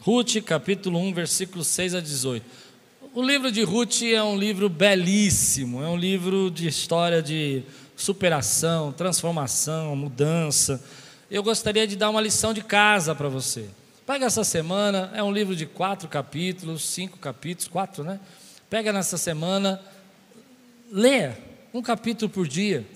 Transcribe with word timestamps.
Ruth, 0.00 0.36
capítulo 0.44 0.98
1, 0.98 1.12
versículos 1.12 1.66
6 1.66 1.96
a 1.96 2.00
18. 2.00 2.44
O 3.14 3.22
livro 3.22 3.50
de 3.50 3.62
Ruth 3.62 4.02
é 4.02 4.22
um 4.22 4.38
livro 4.38 4.68
belíssimo, 4.68 5.82
é 5.82 5.88
um 5.88 5.96
livro 5.96 6.50
de 6.50 6.68
história 6.68 7.20
de 7.20 7.62
superação, 7.96 8.92
transformação, 8.92 9.96
mudança. 9.96 10.82
Eu 11.30 11.42
gostaria 11.42 11.86
de 11.86 11.96
dar 11.96 12.10
uma 12.10 12.20
lição 12.20 12.54
de 12.54 12.62
casa 12.62 13.14
para 13.14 13.28
você. 13.28 13.68
Pega 14.06 14.26
essa 14.26 14.44
semana, 14.44 15.10
é 15.14 15.22
um 15.22 15.32
livro 15.32 15.56
de 15.56 15.66
quatro 15.66 16.08
capítulos, 16.08 16.82
cinco 16.84 17.18
capítulos, 17.18 17.68
quatro, 17.68 18.04
né? 18.04 18.20
Pega 18.70 18.92
nessa 18.92 19.18
semana, 19.18 19.80
leia 20.92 21.36
um 21.74 21.82
capítulo 21.82 22.30
por 22.30 22.46
dia. 22.46 22.86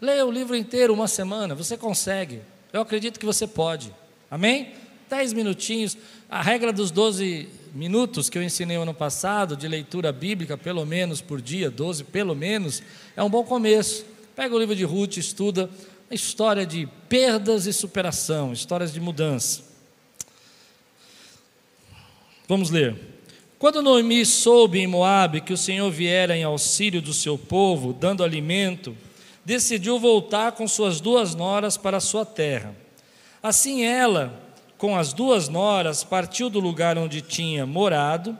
Leia 0.00 0.26
o 0.26 0.30
livro 0.30 0.56
inteiro 0.56 0.92
uma 0.92 1.08
semana, 1.08 1.54
você 1.54 1.76
consegue. 1.76 2.40
Eu 2.72 2.80
acredito 2.80 3.20
que 3.20 3.24
você 3.24 3.46
pode. 3.46 3.94
Amém? 4.30 4.74
Dez 5.08 5.32
minutinhos. 5.32 5.96
A 6.34 6.42
regra 6.42 6.72
dos 6.72 6.90
12 6.90 7.48
minutos 7.72 8.28
que 8.28 8.36
eu 8.36 8.42
ensinei 8.42 8.76
ano 8.76 8.92
passado, 8.92 9.56
de 9.56 9.68
leitura 9.68 10.10
bíblica, 10.10 10.58
pelo 10.58 10.84
menos 10.84 11.20
por 11.20 11.40
dia, 11.40 11.70
12 11.70 12.02
pelo 12.02 12.34
menos, 12.34 12.82
é 13.16 13.22
um 13.22 13.30
bom 13.30 13.44
começo. 13.44 14.04
Pega 14.34 14.52
o 14.52 14.58
livro 14.58 14.74
de 14.74 14.82
Ruth, 14.82 15.16
estuda 15.16 15.70
a 16.10 16.12
história 16.12 16.66
de 16.66 16.88
perdas 17.08 17.66
e 17.66 17.72
superação, 17.72 18.52
histórias 18.52 18.92
de 18.92 18.98
mudança. 18.98 19.62
Vamos 22.48 22.68
ler. 22.68 22.96
Quando 23.56 23.80
Noemi 23.80 24.26
soube 24.26 24.80
em 24.80 24.88
Moabe 24.88 25.40
que 25.40 25.52
o 25.52 25.56
Senhor 25.56 25.88
viera 25.88 26.36
em 26.36 26.42
auxílio 26.42 27.00
do 27.00 27.14
seu 27.14 27.38
povo, 27.38 27.92
dando 27.92 28.24
alimento, 28.24 28.96
decidiu 29.44 30.00
voltar 30.00 30.50
com 30.50 30.66
suas 30.66 31.00
duas 31.00 31.32
noras 31.36 31.76
para 31.76 32.00
sua 32.00 32.26
terra. 32.26 32.74
Assim 33.40 33.84
ela, 33.84 34.43
com 34.84 34.98
as 34.98 35.14
duas 35.14 35.48
noras, 35.48 36.04
partiu 36.04 36.50
do 36.50 36.60
lugar 36.60 36.98
onde 36.98 37.22
tinha 37.22 37.64
morado, 37.64 38.36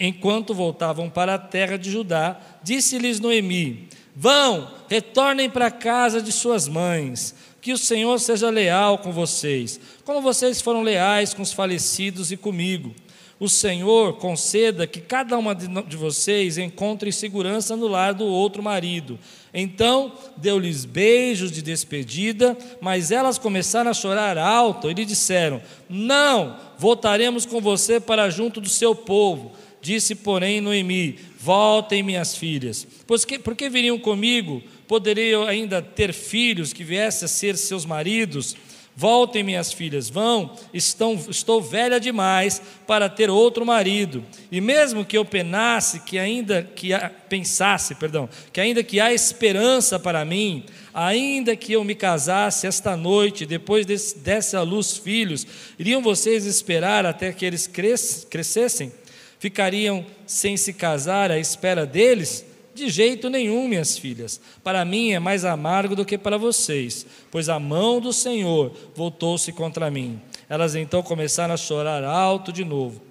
enquanto 0.00 0.54
voltavam 0.54 1.10
para 1.10 1.34
a 1.34 1.38
terra 1.38 1.76
de 1.76 1.90
Judá, 1.90 2.40
disse-lhes 2.62 3.20
Noemi: 3.20 3.86
Vão, 4.16 4.70
retornem 4.88 5.50
para 5.50 5.66
a 5.66 5.70
casa 5.70 6.22
de 6.22 6.32
suas 6.32 6.66
mães, 6.66 7.34
que 7.60 7.70
o 7.70 7.76
Senhor 7.76 8.18
seja 8.18 8.48
leal 8.48 8.96
com 8.96 9.12
vocês, 9.12 9.78
como 10.06 10.22
vocês 10.22 10.62
foram 10.62 10.80
leais 10.80 11.34
com 11.34 11.42
os 11.42 11.52
falecidos 11.52 12.32
e 12.32 12.36
comigo. 12.38 12.94
O 13.38 13.46
Senhor 13.46 14.14
conceda 14.14 14.86
que 14.86 15.02
cada 15.02 15.36
uma 15.36 15.54
de 15.54 15.96
vocês 15.98 16.56
encontre 16.56 17.12
segurança 17.12 17.76
no 17.76 17.88
lar 17.88 18.14
do 18.14 18.24
outro 18.24 18.62
marido. 18.62 19.18
Então 19.52 20.12
deu-lhes 20.36 20.84
beijos 20.84 21.50
de 21.50 21.62
despedida, 21.62 22.56
mas 22.80 23.10
elas 23.10 23.38
começaram 23.38 23.90
a 23.90 23.94
chorar 23.94 24.36
alto 24.36 24.90
e 24.90 24.94
lhe 24.94 25.04
disseram: 25.04 25.62
Não, 25.88 26.56
voltaremos 26.78 27.46
com 27.46 27.60
você 27.60 27.98
para 27.98 28.30
junto 28.30 28.60
do 28.60 28.68
seu 28.68 28.94
povo. 28.94 29.52
Disse, 29.80 30.14
porém, 30.14 30.60
Noemi: 30.60 31.18
Voltem, 31.38 32.02
minhas 32.02 32.36
filhas, 32.36 32.86
pois 33.06 33.24
que, 33.24 33.38
porque 33.38 33.70
viriam 33.70 33.98
comigo, 33.98 34.62
poderiam 34.86 35.44
ainda 35.44 35.80
ter 35.80 36.12
filhos 36.12 36.72
que 36.72 36.82
viessem 36.82 37.26
a 37.26 37.28
ser 37.28 37.56
seus 37.56 37.86
maridos. 37.86 38.56
Voltem, 39.00 39.44
minhas 39.44 39.72
filhas, 39.72 40.10
vão, 40.10 40.58
estão, 40.74 41.14
estou 41.30 41.62
velha 41.62 42.00
demais 42.00 42.60
para 42.84 43.08
ter 43.08 43.30
outro 43.30 43.64
marido. 43.64 44.24
E 44.50 44.60
mesmo 44.60 45.04
que 45.04 45.16
eu 45.16 45.24
penasse, 45.24 46.00
que 46.00 46.18
ainda 46.18 46.64
que 46.64 46.92
há, 46.92 47.08
pensasse, 47.08 47.94
perdão, 47.94 48.28
que 48.52 48.60
ainda 48.60 48.82
que 48.82 48.98
há 48.98 49.14
esperança 49.14 50.00
para 50.00 50.24
mim, 50.24 50.64
ainda 50.92 51.54
que 51.54 51.74
eu 51.74 51.84
me 51.84 51.94
casasse 51.94 52.66
esta 52.66 52.96
noite, 52.96 53.46
depois 53.46 53.86
desse, 53.86 54.18
desse 54.18 54.56
à 54.56 54.62
luz 54.62 54.96
filhos, 54.96 55.46
iriam 55.78 56.02
vocês 56.02 56.44
esperar 56.44 57.06
até 57.06 57.32
que 57.32 57.46
eles 57.46 57.68
crescessem? 57.68 58.92
Ficariam 59.38 60.04
sem 60.26 60.56
se 60.56 60.72
casar 60.72 61.30
à 61.30 61.38
espera 61.38 61.86
deles? 61.86 62.47
De 62.78 62.88
jeito 62.88 63.28
nenhum, 63.28 63.66
minhas 63.66 63.98
filhas. 63.98 64.40
Para 64.62 64.84
mim 64.84 65.10
é 65.10 65.18
mais 65.18 65.44
amargo 65.44 65.96
do 65.96 66.04
que 66.04 66.16
para 66.16 66.38
vocês, 66.38 67.04
pois 67.28 67.48
a 67.48 67.58
mão 67.58 68.00
do 68.00 68.12
Senhor 68.12 68.72
voltou-se 68.94 69.52
contra 69.52 69.90
mim. 69.90 70.20
Elas 70.48 70.76
então 70.76 71.02
começaram 71.02 71.54
a 71.54 71.56
chorar 71.56 72.04
alto 72.04 72.52
de 72.52 72.64
novo. 72.64 73.02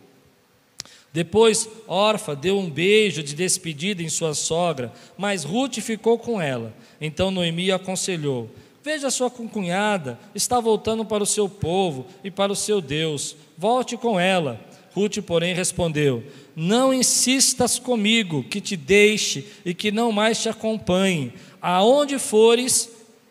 Depois, 1.12 1.68
Orfa 1.86 2.34
deu 2.34 2.58
um 2.58 2.70
beijo 2.70 3.22
de 3.22 3.36
despedida 3.36 4.02
em 4.02 4.08
sua 4.08 4.34
sogra, 4.34 4.94
mas 5.18 5.44
Ruth 5.44 5.80
ficou 5.80 6.18
com 6.18 6.42
ela. 6.42 6.74
Então 7.02 7.30
Noemi 7.30 7.70
aconselhou: 7.70 8.50
Veja 8.82 9.12
sua 9.12 9.30
concunhada, 9.30 10.18
está 10.34 10.62
voltando 10.62 11.04
para 11.04 11.24
o 11.24 11.28
seu 11.28 11.50
povo 11.50 12.06
e 12.24 12.32
para 12.32 12.54
o 12.54 12.56
seu 12.56 12.80
Deus. 12.80 13.36
Volte 13.58 13.98
com 13.98 14.18
ela. 14.18 14.62
Ruth, 14.94 15.18
porém, 15.18 15.54
respondeu: 15.54 16.24
Não 16.60 16.92
insistas 16.92 17.78
comigo 17.78 18.44
que 18.44 18.60
te 18.60 18.76
deixe 18.76 19.46
e 19.64 19.76
que 19.76 19.92
não 19.92 20.12
mais 20.12 20.42
te 20.42 20.50
acompanhe. 20.50 21.32
Aonde 21.62 22.18
fores, 22.18 22.90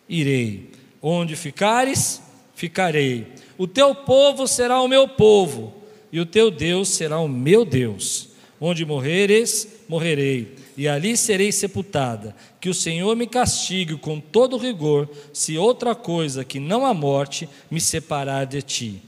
irei. 0.08 0.70
Onde 1.02 1.34
ficares, 1.34 2.22
ficarei. 2.54 3.26
O 3.58 3.66
teu 3.66 3.96
povo 3.96 4.46
será 4.46 4.80
o 4.80 4.86
meu 4.86 5.08
povo, 5.08 5.74
e 6.12 6.20
o 6.20 6.24
teu 6.24 6.52
Deus 6.52 6.90
será 6.90 7.18
o 7.18 7.26
meu 7.26 7.64
Deus. 7.64 8.28
Onde 8.60 8.84
morreres, 8.84 9.66
morrerei, 9.88 10.54
e 10.76 10.86
ali 10.86 11.16
serei 11.16 11.50
sepultada. 11.50 12.36
Que 12.60 12.68
o 12.68 12.74
Senhor 12.74 13.16
me 13.16 13.26
castigue 13.26 13.96
com 13.96 14.20
todo 14.20 14.56
rigor, 14.56 15.08
se 15.32 15.58
outra 15.58 15.96
coisa 15.96 16.44
que 16.44 16.60
não 16.60 16.86
a 16.86 16.94
morte 16.94 17.48
me 17.68 17.80
separar 17.80 18.46
de 18.46 18.62
ti. 18.62 19.02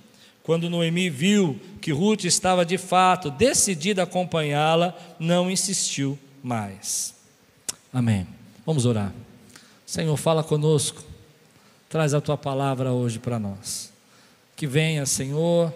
Quando 0.48 0.70
Noemi 0.70 1.10
viu 1.10 1.60
que 1.78 1.92
Ruth 1.92 2.24
estava 2.24 2.64
de 2.64 2.78
fato 2.78 3.30
decidida 3.30 4.00
a 4.00 4.04
acompanhá-la, 4.04 4.96
não 5.20 5.50
insistiu 5.50 6.18
mais. 6.42 7.14
Amém. 7.92 8.26
Vamos 8.64 8.86
orar. 8.86 9.12
Senhor, 9.84 10.16
fala 10.16 10.42
conosco. 10.42 11.04
Traz 11.90 12.14
a 12.14 12.20
tua 12.22 12.38
palavra 12.38 12.92
hoje 12.92 13.18
para 13.18 13.38
nós. 13.38 13.92
Que 14.56 14.66
venha, 14.66 15.04
Senhor, 15.04 15.70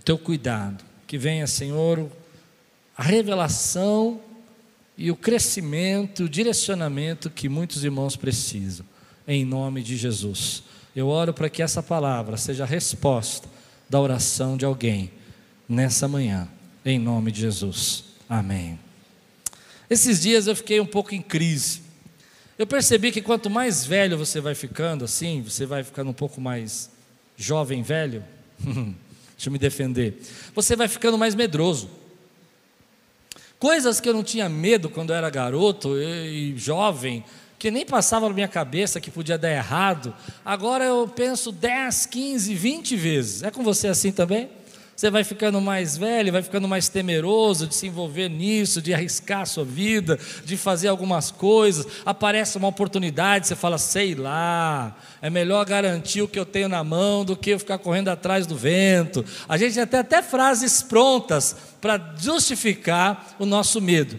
o 0.00 0.02
teu 0.02 0.18
cuidado. 0.18 0.84
Que 1.06 1.16
venha, 1.16 1.46
Senhor, 1.46 2.10
a 2.96 3.04
revelação 3.04 4.20
e 4.96 5.08
o 5.08 5.14
crescimento, 5.14 6.24
o 6.24 6.28
direcionamento 6.28 7.30
que 7.30 7.48
muitos 7.48 7.84
irmãos 7.84 8.16
precisam. 8.16 8.84
Em 9.24 9.44
nome 9.44 9.84
de 9.84 9.96
Jesus. 9.96 10.64
Eu 10.96 11.06
oro 11.06 11.32
para 11.32 11.48
que 11.48 11.62
essa 11.62 11.80
palavra 11.80 12.36
seja 12.36 12.64
a 12.64 12.66
resposta 12.66 13.56
da 13.88 14.00
oração 14.00 14.56
de 14.56 14.64
alguém 14.64 15.10
nessa 15.68 16.06
manhã, 16.06 16.48
em 16.84 16.98
nome 16.98 17.32
de 17.32 17.40
Jesus. 17.40 18.04
Amém. 18.28 18.78
Esses 19.88 20.20
dias 20.20 20.46
eu 20.46 20.54
fiquei 20.54 20.80
um 20.80 20.86
pouco 20.86 21.14
em 21.14 21.22
crise. 21.22 21.82
Eu 22.58 22.66
percebi 22.66 23.12
que 23.12 23.22
quanto 23.22 23.48
mais 23.48 23.86
velho 23.86 24.18
você 24.18 24.40
vai 24.40 24.54
ficando, 24.54 25.04
assim, 25.04 25.42
você 25.42 25.64
vai 25.64 25.82
ficando 25.84 26.10
um 26.10 26.14
pouco 26.14 26.40
mais 26.40 26.90
jovem, 27.36 27.82
velho. 27.82 28.24
Deixa 28.64 29.48
eu 29.48 29.52
me 29.52 29.58
defender. 29.58 30.20
Você 30.54 30.74
vai 30.74 30.88
ficando 30.88 31.16
mais 31.16 31.34
medroso. 31.34 31.88
Coisas 33.58 34.00
que 34.00 34.08
eu 34.08 34.14
não 34.14 34.24
tinha 34.24 34.48
medo 34.48 34.90
quando 34.90 35.10
eu 35.10 35.16
era 35.16 35.30
garoto 35.30 35.96
e 36.00 36.56
jovem, 36.56 37.24
que 37.58 37.70
nem 37.70 37.84
passava 37.84 38.28
na 38.28 38.34
minha 38.34 38.48
cabeça 38.48 39.00
que 39.00 39.10
podia 39.10 39.36
dar 39.36 39.50
errado, 39.50 40.14
agora 40.44 40.84
eu 40.84 41.08
penso 41.08 41.50
10, 41.50 42.06
15, 42.06 42.54
20 42.54 42.96
vezes. 42.96 43.42
É 43.42 43.50
com 43.50 43.64
você 43.64 43.88
assim 43.88 44.12
também? 44.12 44.48
Você 44.98 45.10
vai 45.10 45.22
ficando 45.22 45.60
mais 45.60 45.96
velho, 45.96 46.32
vai 46.32 46.42
ficando 46.42 46.66
mais 46.66 46.88
temeroso 46.88 47.68
de 47.68 47.74
se 47.76 47.86
envolver 47.86 48.28
nisso, 48.28 48.82
de 48.82 48.92
arriscar 48.92 49.42
a 49.42 49.46
sua 49.46 49.64
vida, 49.64 50.18
de 50.44 50.56
fazer 50.56 50.88
algumas 50.88 51.30
coisas. 51.30 51.86
Aparece 52.04 52.58
uma 52.58 52.66
oportunidade, 52.66 53.46
você 53.46 53.54
fala, 53.54 53.78
sei 53.78 54.16
lá, 54.16 54.96
é 55.22 55.30
melhor 55.30 55.64
garantir 55.64 56.22
o 56.22 56.26
que 56.26 56.36
eu 56.36 56.44
tenho 56.44 56.68
na 56.68 56.82
mão 56.82 57.24
do 57.24 57.36
que 57.36 57.50
eu 57.50 57.60
ficar 57.60 57.78
correndo 57.78 58.08
atrás 58.08 58.44
do 58.44 58.56
vento. 58.56 59.24
A 59.48 59.56
gente 59.56 59.74
tem 59.86 60.00
até 60.00 60.20
frases 60.20 60.82
prontas 60.82 61.54
para 61.80 62.14
justificar 62.18 63.36
o 63.38 63.46
nosso 63.46 63.80
medo. 63.80 64.18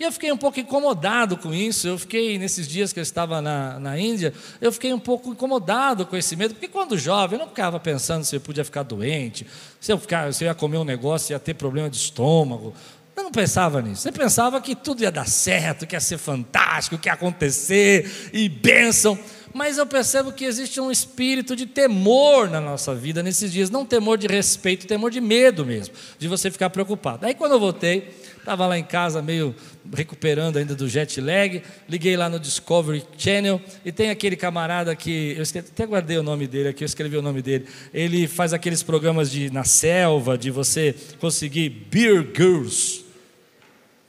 E 0.00 0.02
eu 0.02 0.10
fiquei 0.10 0.32
um 0.32 0.36
pouco 0.36 0.58
incomodado 0.58 1.36
com 1.36 1.52
isso. 1.52 1.86
Eu 1.86 1.98
fiquei, 1.98 2.38
nesses 2.38 2.66
dias 2.66 2.90
que 2.90 2.98
eu 2.98 3.02
estava 3.02 3.42
na, 3.42 3.78
na 3.78 4.00
Índia, 4.00 4.32
eu 4.58 4.72
fiquei 4.72 4.94
um 4.94 4.98
pouco 4.98 5.28
incomodado 5.28 6.06
com 6.06 6.16
esse 6.16 6.34
medo, 6.34 6.54
porque 6.54 6.68
quando 6.68 6.96
jovem 6.96 7.38
eu 7.38 7.44
não 7.44 7.50
ficava 7.50 7.78
pensando 7.78 8.24
se 8.24 8.34
eu 8.34 8.40
podia 8.40 8.64
ficar 8.64 8.82
doente, 8.82 9.46
se 9.78 9.92
eu, 9.92 9.98
ficar, 9.98 10.32
se 10.32 10.42
eu 10.42 10.48
ia 10.48 10.54
comer 10.54 10.78
um 10.78 10.84
negócio, 10.84 11.34
ia 11.34 11.38
ter 11.38 11.52
problema 11.52 11.90
de 11.90 11.98
estômago. 11.98 12.72
Eu 13.14 13.24
não 13.24 13.30
pensava 13.30 13.82
nisso. 13.82 14.00
Você 14.00 14.10
pensava 14.10 14.58
que 14.62 14.74
tudo 14.74 15.02
ia 15.02 15.12
dar 15.12 15.28
certo, 15.28 15.86
que 15.86 15.94
ia 15.94 16.00
ser 16.00 16.16
fantástico, 16.16 16.96
que 16.96 17.10
ia 17.10 17.12
acontecer, 17.12 18.30
e 18.32 18.48
bênção. 18.48 19.18
Mas 19.52 19.78
eu 19.78 19.86
percebo 19.86 20.32
que 20.32 20.44
existe 20.44 20.80
um 20.80 20.90
espírito 20.90 21.56
de 21.56 21.66
temor 21.66 22.48
na 22.48 22.60
nossa 22.60 22.94
vida 22.94 23.22
nesses 23.22 23.52
dias, 23.52 23.70
não 23.70 23.84
temor 23.84 24.18
de 24.18 24.26
respeito, 24.26 24.86
temor 24.86 25.10
de 25.10 25.20
medo 25.20 25.64
mesmo, 25.64 25.94
de 26.18 26.28
você 26.28 26.50
ficar 26.50 26.70
preocupado. 26.70 27.26
Aí 27.26 27.34
quando 27.34 27.52
eu 27.52 27.60
voltei, 27.60 28.14
estava 28.36 28.66
lá 28.66 28.78
em 28.78 28.84
casa 28.84 29.20
meio 29.20 29.54
recuperando 29.92 30.56
ainda 30.56 30.74
do 30.74 30.88
jet 30.88 31.20
lag, 31.20 31.62
liguei 31.88 32.16
lá 32.16 32.28
no 32.28 32.38
Discovery 32.38 33.04
Channel 33.18 33.60
e 33.84 33.90
tem 33.92 34.10
aquele 34.10 34.36
camarada 34.36 34.94
que 34.94 35.36
eu 35.36 35.42
até 35.42 35.86
guardei 35.86 36.18
o 36.18 36.22
nome 36.22 36.46
dele 36.46 36.68
aqui, 36.68 36.84
eu 36.84 36.86
escrevi 36.86 37.16
o 37.16 37.22
nome 37.22 37.42
dele. 37.42 37.66
Ele 37.92 38.26
faz 38.26 38.52
aqueles 38.52 38.82
programas 38.82 39.30
de 39.30 39.50
na 39.50 39.64
selva, 39.64 40.38
de 40.38 40.50
você 40.50 40.94
conseguir 41.18 41.68
beer 41.68 42.26
girls. 42.34 43.10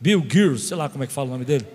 Bill 0.02 0.26
Girls, 0.28 0.66
sei 0.66 0.76
lá 0.76 0.90
como 0.90 1.04
é 1.04 1.08
que 1.08 1.14
fala 1.14 1.28
o 1.28 1.32
nome 1.32 1.46
dele. 1.46 1.66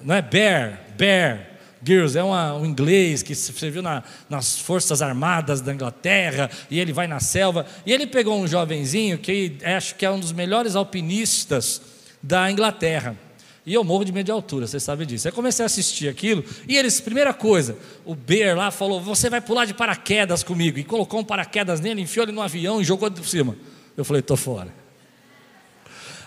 Não 0.00 0.14
é 0.14 0.22
Bear, 0.22 0.80
Bear. 0.96 1.51
Girls 1.84 2.16
é 2.16 2.22
uma, 2.22 2.54
um 2.54 2.64
inglês 2.64 3.22
que 3.22 3.34
serviu 3.34 3.82
na, 3.82 4.02
nas 4.28 4.58
Forças 4.58 5.02
Armadas 5.02 5.60
da 5.60 5.74
Inglaterra 5.74 6.48
e 6.70 6.78
ele 6.78 6.92
vai 6.92 7.06
na 7.06 7.18
selva. 7.18 7.66
E 7.84 7.92
ele 7.92 8.06
pegou 8.06 8.40
um 8.40 8.46
jovenzinho 8.46 9.18
que 9.18 9.56
acho 9.64 9.96
que 9.96 10.06
é 10.06 10.10
um 10.10 10.20
dos 10.20 10.32
melhores 10.32 10.76
alpinistas 10.76 11.80
da 12.22 12.50
Inglaterra. 12.50 13.16
E 13.64 13.74
eu 13.74 13.84
morro 13.84 14.04
de 14.04 14.12
medo 14.12 14.26
de 14.26 14.32
altura, 14.32 14.66
você 14.66 14.80
sabe 14.80 15.06
disso. 15.06 15.28
Aí 15.28 15.32
comecei 15.32 15.64
a 15.64 15.66
assistir 15.66 16.08
aquilo, 16.08 16.44
e 16.66 16.76
eles, 16.76 17.00
primeira 17.00 17.32
coisa, 17.32 17.76
o 18.04 18.14
Bear 18.14 18.56
lá 18.56 18.70
falou: 18.72 19.00
Você 19.00 19.30
vai 19.30 19.40
pular 19.40 19.64
de 19.64 19.74
paraquedas 19.74 20.42
comigo. 20.42 20.78
E 20.78 20.84
colocou 20.84 21.20
um 21.20 21.24
paraquedas 21.24 21.80
nele, 21.80 22.00
enfiou 22.00 22.24
ele 22.24 22.32
no 22.32 22.42
avião 22.42 22.80
e 22.80 22.84
jogou 22.84 23.08
por 23.10 23.26
cima. 23.26 23.56
Eu 23.96 24.04
falei: 24.04 24.20
Tô 24.20 24.36
fora. 24.36 24.82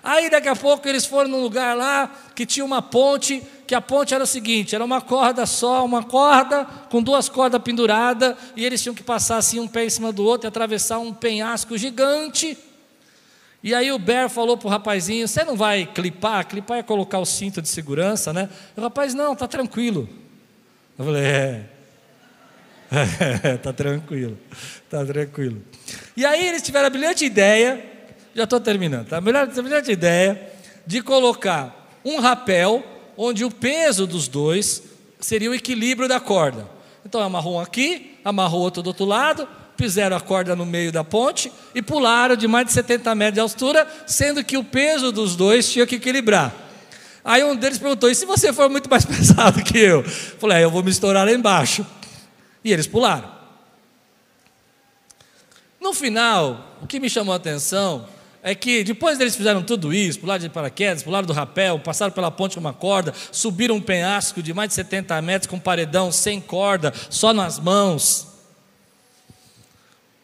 Aí 0.01 0.29
daqui 0.29 0.47
a 0.47 0.55
pouco 0.55 0.87
eles 0.87 1.03
foram 1.05 1.29
num 1.29 1.41
lugar 1.41 1.75
lá 1.75 2.07
que 2.35 2.45
tinha 2.45 2.63
uma 2.63 2.79
ponte, 2.79 3.41
que 3.67 3.75
a 3.75 3.81
ponte 3.81 4.13
era 4.13 4.23
o 4.23 4.27
seguinte: 4.27 4.75
era 4.75 4.83
uma 4.83 5.01
corda 5.01 5.45
só, 5.45 5.85
uma 5.85 6.03
corda 6.03 6.65
com 6.89 7.01
duas 7.01 7.29
cordas 7.29 7.61
penduradas, 7.61 8.35
e 8.55 8.65
eles 8.65 8.81
tinham 8.81 8.95
que 8.95 9.03
passar 9.03 9.37
assim 9.37 9.59
um 9.59 9.67
pé 9.67 9.85
em 9.85 9.89
cima 9.89 10.11
do 10.11 10.23
outro 10.23 10.47
e 10.47 10.49
atravessar 10.49 10.99
um 10.99 11.13
penhasco 11.13 11.77
gigante. 11.77 12.57
E 13.63 13.73
aí 13.73 13.91
o 13.91 13.97
Bear 13.97 14.29
falou 14.29 14.57
para 14.57 14.67
o 14.67 14.69
rapazinho: 14.69 15.27
Você 15.27 15.43
não 15.43 15.55
vai 15.55 15.85
clipar? 15.85 16.45
Clipar 16.47 16.77
é 16.77 16.83
colocar 16.83 17.19
o 17.19 17.25
cinto 17.25 17.61
de 17.61 17.69
segurança, 17.69 18.31
né? 18.31 18.49
O 18.75 18.81
rapaz, 18.81 19.13
não, 19.13 19.35
tá 19.35 19.47
tranquilo. 19.47 20.07
Eu 20.97 21.05
falei: 21.05 21.23
É. 21.23 21.63
tá 23.63 23.73
tranquilo, 23.73 24.37
tá 24.89 25.03
tranquilo. 25.03 25.61
E 26.15 26.23
aí 26.23 26.47
eles 26.47 26.61
tiveram 26.61 26.87
a 26.87 26.89
brilhante 26.89 27.25
ideia 27.25 27.95
já 28.35 28.43
estou 28.43 28.59
terminando, 28.59 29.07
tá? 29.07 29.17
A 29.17 29.21
melhor 29.21 29.47
ideia 29.87 30.51
de 30.85 31.01
colocar 31.01 31.89
um 32.03 32.19
rapel 32.19 32.83
onde 33.17 33.43
o 33.43 33.51
peso 33.51 34.05
dos 34.05 34.27
dois 34.27 34.83
seria 35.19 35.49
o 35.49 35.55
equilíbrio 35.55 36.07
da 36.07 36.19
corda. 36.19 36.67
Então 37.05 37.21
amarrou 37.21 37.55
um 37.55 37.59
aqui, 37.59 38.17
amarrou 38.23 38.61
outro 38.61 38.81
do 38.81 38.87
outro 38.87 39.05
lado, 39.05 39.47
fizeram 39.77 40.15
a 40.15 40.21
corda 40.21 40.55
no 40.55 40.65
meio 40.65 40.91
da 40.91 41.03
ponte 41.03 41.51
e 41.73 41.81
pularam 41.81 42.35
de 42.35 42.47
mais 42.47 42.67
de 42.67 42.73
70 42.73 43.13
metros 43.15 43.33
de 43.35 43.39
altura, 43.39 43.87
sendo 44.07 44.43
que 44.43 44.57
o 44.57 44.63
peso 44.63 45.11
dos 45.11 45.35
dois 45.35 45.71
tinha 45.71 45.85
que 45.85 45.95
equilibrar. 45.95 46.53
Aí 47.23 47.43
um 47.43 47.55
deles 47.55 47.77
perguntou: 47.77 48.09
e 48.09 48.15
se 48.15 48.25
você 48.25 48.53
for 48.53 48.69
muito 48.69 48.89
mais 48.89 49.03
pesado 49.05 49.63
que 49.63 49.77
eu? 49.77 50.01
Eu 50.01 50.03
falei: 50.03 50.59
é, 50.59 50.63
eu 50.63 50.71
vou 50.71 50.83
me 50.83 50.91
estourar 50.91 51.25
lá 51.25 51.31
embaixo. 51.31 51.85
E 52.63 52.71
eles 52.71 52.87
pularam. 52.87 53.35
No 55.79 55.93
final, 55.93 56.77
o 56.81 56.87
que 56.87 56.99
me 56.99 57.09
chamou 57.09 57.33
a 57.33 57.37
atenção 57.37 58.07
é 58.47 58.53
que 58.53 58.83
depois 58.83 59.17
deles 59.17 59.35
fizeram 59.35 59.63
tudo 59.63 59.91
isso, 59.91 60.19
pularam 60.19 60.43
de 60.43 60.49
paraquedas, 60.49 61.01
pularam 61.01 61.25
do 61.25 61.33
rapel, 61.33 61.79
passaram 61.79 62.11
pela 62.11 62.29
ponte 62.29 62.53
com 62.53 62.59
uma 62.59 62.73
corda, 62.73 63.11
subiram 63.31 63.77
um 63.77 63.81
penhasco 63.81 64.39
de 64.43 64.53
mais 64.53 64.69
de 64.69 64.75
70 64.75 65.19
metros 65.23 65.49
com 65.49 65.55
um 65.55 65.59
paredão 65.59 66.11
sem 66.11 66.39
corda, 66.39 66.93
só 67.09 67.33
nas 67.33 67.57
mãos. 67.59 68.27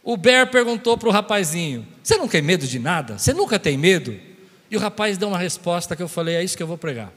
O 0.03 0.15
Bear 0.15 0.51
perguntou 0.51 0.99
para 0.99 1.09
o 1.09 1.11
rapazinho: 1.11 1.83
Você 2.03 2.15
não 2.15 2.27
tem 2.27 2.43
medo 2.43 2.67
de 2.67 2.77
nada? 2.77 3.17
Você 3.17 3.33
nunca 3.33 3.57
tem 3.57 3.75
medo? 3.75 4.15
E 4.69 4.77
o 4.77 4.79
rapaz 4.79 5.17
deu 5.17 5.27
uma 5.27 5.39
resposta 5.39 5.95
que 5.95 6.03
eu 6.03 6.07
falei: 6.07 6.35
É 6.35 6.43
isso 6.43 6.55
que 6.55 6.61
eu 6.61 6.67
vou 6.67 6.77
pregar. 6.77 7.11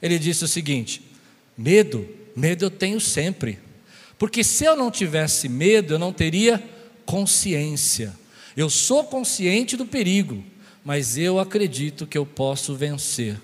Ele 0.00 0.18
disse 0.18 0.44
o 0.44 0.48
seguinte: 0.48 1.02
Medo, 1.58 2.08
medo 2.34 2.64
eu 2.64 2.70
tenho 2.70 2.98
sempre. 3.02 3.58
Porque 4.18 4.42
se 4.42 4.64
eu 4.64 4.74
não 4.74 4.90
tivesse 4.90 5.46
medo, 5.46 5.92
eu 5.92 5.98
não 5.98 6.10
teria 6.10 6.62
consciência. 7.04 8.14
Eu 8.58 8.68
sou 8.68 9.04
consciente 9.04 9.76
do 9.76 9.86
perigo, 9.86 10.44
mas 10.84 11.16
eu 11.16 11.38
acredito 11.38 12.08
que 12.08 12.18
eu 12.18 12.26
posso 12.26 12.74
vencer. 12.74 13.40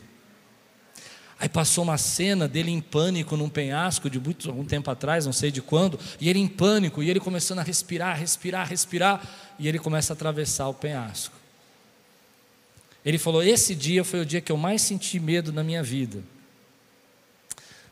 Aí 1.39 1.49
passou 1.49 1.85
uma 1.85 1.97
cena 1.97 2.49
dele 2.49 2.73
em 2.73 2.81
pânico 2.81 3.37
num 3.37 3.49
penhasco 3.49 4.11
de 4.11 4.19
muito 4.19 4.49
algum 4.49 4.65
tempo 4.65 4.91
atrás, 4.91 5.25
não 5.25 5.33
sei 5.33 5.53
de 5.53 5.63
quando, 5.63 6.01
e 6.21 6.29
ele 6.29 6.41
em 6.41 6.49
pânico, 6.49 7.01
e 7.01 7.09
ele 7.09 7.21
começando 7.21 7.61
a 7.61 7.63
respirar, 7.63 8.19
respirar, 8.19 8.69
respirar, 8.69 9.55
e 9.57 9.69
ele 9.69 9.79
começa 9.79 10.13
a 10.13 10.15
atravessar 10.15 10.67
o 10.67 10.75
penhasco. 10.75 11.37
Ele 13.05 13.17
falou: 13.17 13.41
Esse 13.41 13.73
dia 13.73 14.03
foi 14.03 14.19
o 14.19 14.27
dia 14.27 14.41
que 14.41 14.51
eu 14.51 14.57
mais 14.57 14.83
senti 14.83 15.21
medo 15.21 15.53
na 15.53 15.63
minha 15.63 15.85
vida. 15.85 16.25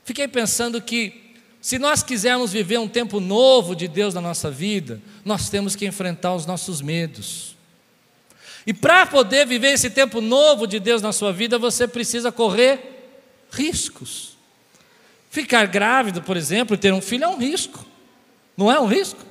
Fiquei 0.05 0.27
pensando 0.27 0.83
que 0.83 1.22
se 1.63 1.79
nós 1.79 2.03
quisermos 2.03 2.53
viver 2.53 2.79
um 2.81 2.89
tempo 2.89 3.21
novo 3.21 3.77
de 3.77 3.87
Deus 3.87 4.13
na 4.13 4.21
nossa 4.21 4.51
vida, 4.51 5.01
nós 5.25 5.49
temos 5.49 5.77
que 5.77 5.87
enfrentar 5.87 6.35
os 6.35 6.45
nossos 6.45 6.83
medos. 6.83 7.57
E 8.67 8.75
para 8.75 9.07
poder 9.07 9.47
viver 9.47 9.69
esse 9.69 9.89
tempo 9.89 10.21
novo 10.21 10.67
de 10.67 10.81
Deus 10.81 11.01
na 11.01 11.13
sua 11.13 11.33
vida, 11.33 11.61
você 11.61 11.87
precisa 11.87 12.33
correr 12.33 12.81
riscos. 13.53 14.37
Ficar 15.31 15.67
grávido, 15.67 16.21
por 16.21 16.37
exemplo, 16.37 16.75
e 16.75 16.79
ter 16.79 16.93
um 16.93 17.01
filho 17.01 17.25
é 17.25 17.29
um 17.29 17.39
risco. 17.39 17.87
Não 18.57 18.71
é 18.71 18.81
um 18.81 18.87
risco? 18.87 19.25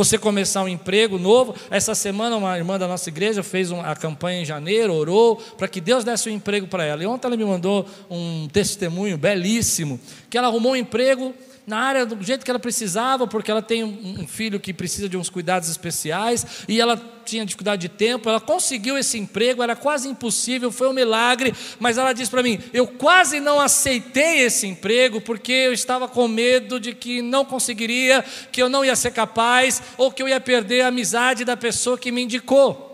Você 0.00 0.16
começar 0.16 0.62
um 0.62 0.68
emprego 0.68 1.18
novo. 1.18 1.54
Essa 1.70 1.94
semana, 1.94 2.34
uma 2.34 2.56
irmã 2.56 2.78
da 2.78 2.88
nossa 2.88 3.10
igreja 3.10 3.42
fez 3.42 3.70
a 3.70 3.94
campanha 3.94 4.40
em 4.40 4.46
janeiro, 4.46 4.94
orou 4.94 5.36
para 5.58 5.68
que 5.68 5.78
Deus 5.78 6.04
desse 6.04 6.30
um 6.30 6.32
emprego 6.32 6.66
para 6.66 6.82
ela. 6.86 7.02
E 7.02 7.06
ontem 7.06 7.26
ela 7.26 7.36
me 7.36 7.44
mandou 7.44 7.84
um 8.08 8.48
testemunho 8.50 9.18
belíssimo: 9.18 10.00
que 10.30 10.38
ela 10.38 10.46
arrumou 10.46 10.72
um 10.72 10.76
emprego 10.76 11.34
na 11.66 11.78
área 11.78 12.06
do 12.06 12.22
jeito 12.24 12.44
que 12.44 12.50
ela 12.50 12.58
precisava, 12.58 13.26
porque 13.26 13.50
ela 13.50 13.62
tem 13.62 13.84
um 13.84 14.26
filho 14.26 14.58
que 14.58 14.72
precisa 14.72 15.08
de 15.08 15.16
uns 15.16 15.28
cuidados 15.28 15.68
especiais 15.68 16.64
e 16.66 16.80
ela 16.80 17.00
tinha 17.24 17.44
dificuldade 17.44 17.82
de 17.82 17.88
tempo. 17.88 18.28
Ela 18.28 18.40
conseguiu 18.40 18.98
esse 18.98 19.18
emprego, 19.18 19.62
era 19.62 19.76
quase 19.76 20.08
impossível, 20.08 20.72
foi 20.72 20.88
um 20.88 20.92
milagre, 20.92 21.54
mas 21.78 21.96
ela 21.96 22.12
disse 22.12 22.30
para 22.30 22.42
mim: 22.42 22.58
Eu 22.72 22.86
quase 22.86 23.40
não 23.40 23.60
aceitei 23.60 24.40
esse 24.40 24.66
emprego 24.66 25.20
porque 25.20 25.52
eu 25.52 25.72
estava 25.72 26.08
com 26.08 26.26
medo 26.26 26.80
de 26.80 26.94
que 26.94 27.22
não 27.22 27.44
conseguiria, 27.44 28.24
que 28.50 28.62
eu 28.62 28.68
não 28.68 28.84
ia 28.84 28.96
ser 28.96 29.12
capaz 29.12 29.82
ou 29.96 30.10
que 30.10 30.22
eu 30.22 30.28
ia 30.28 30.40
perder 30.40 30.82
a 30.82 30.88
amizade 30.88 31.44
da 31.44 31.56
pessoa 31.56 31.98
que 31.98 32.10
me 32.10 32.22
indicou. 32.22 32.88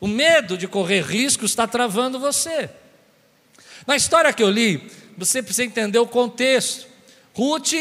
O 0.00 0.06
medo 0.06 0.58
de 0.58 0.68
correr 0.68 1.00
risco 1.00 1.44
está 1.44 1.66
travando 1.66 2.18
você. 2.18 2.68
Na 3.86 3.96
história 3.96 4.32
que 4.32 4.42
eu 4.42 4.50
li, 4.50 4.82
você 5.16 5.42
precisa 5.42 5.64
entender 5.64 5.98
o 5.98 6.06
contexto. 6.06 6.95
Ruth 7.36 7.74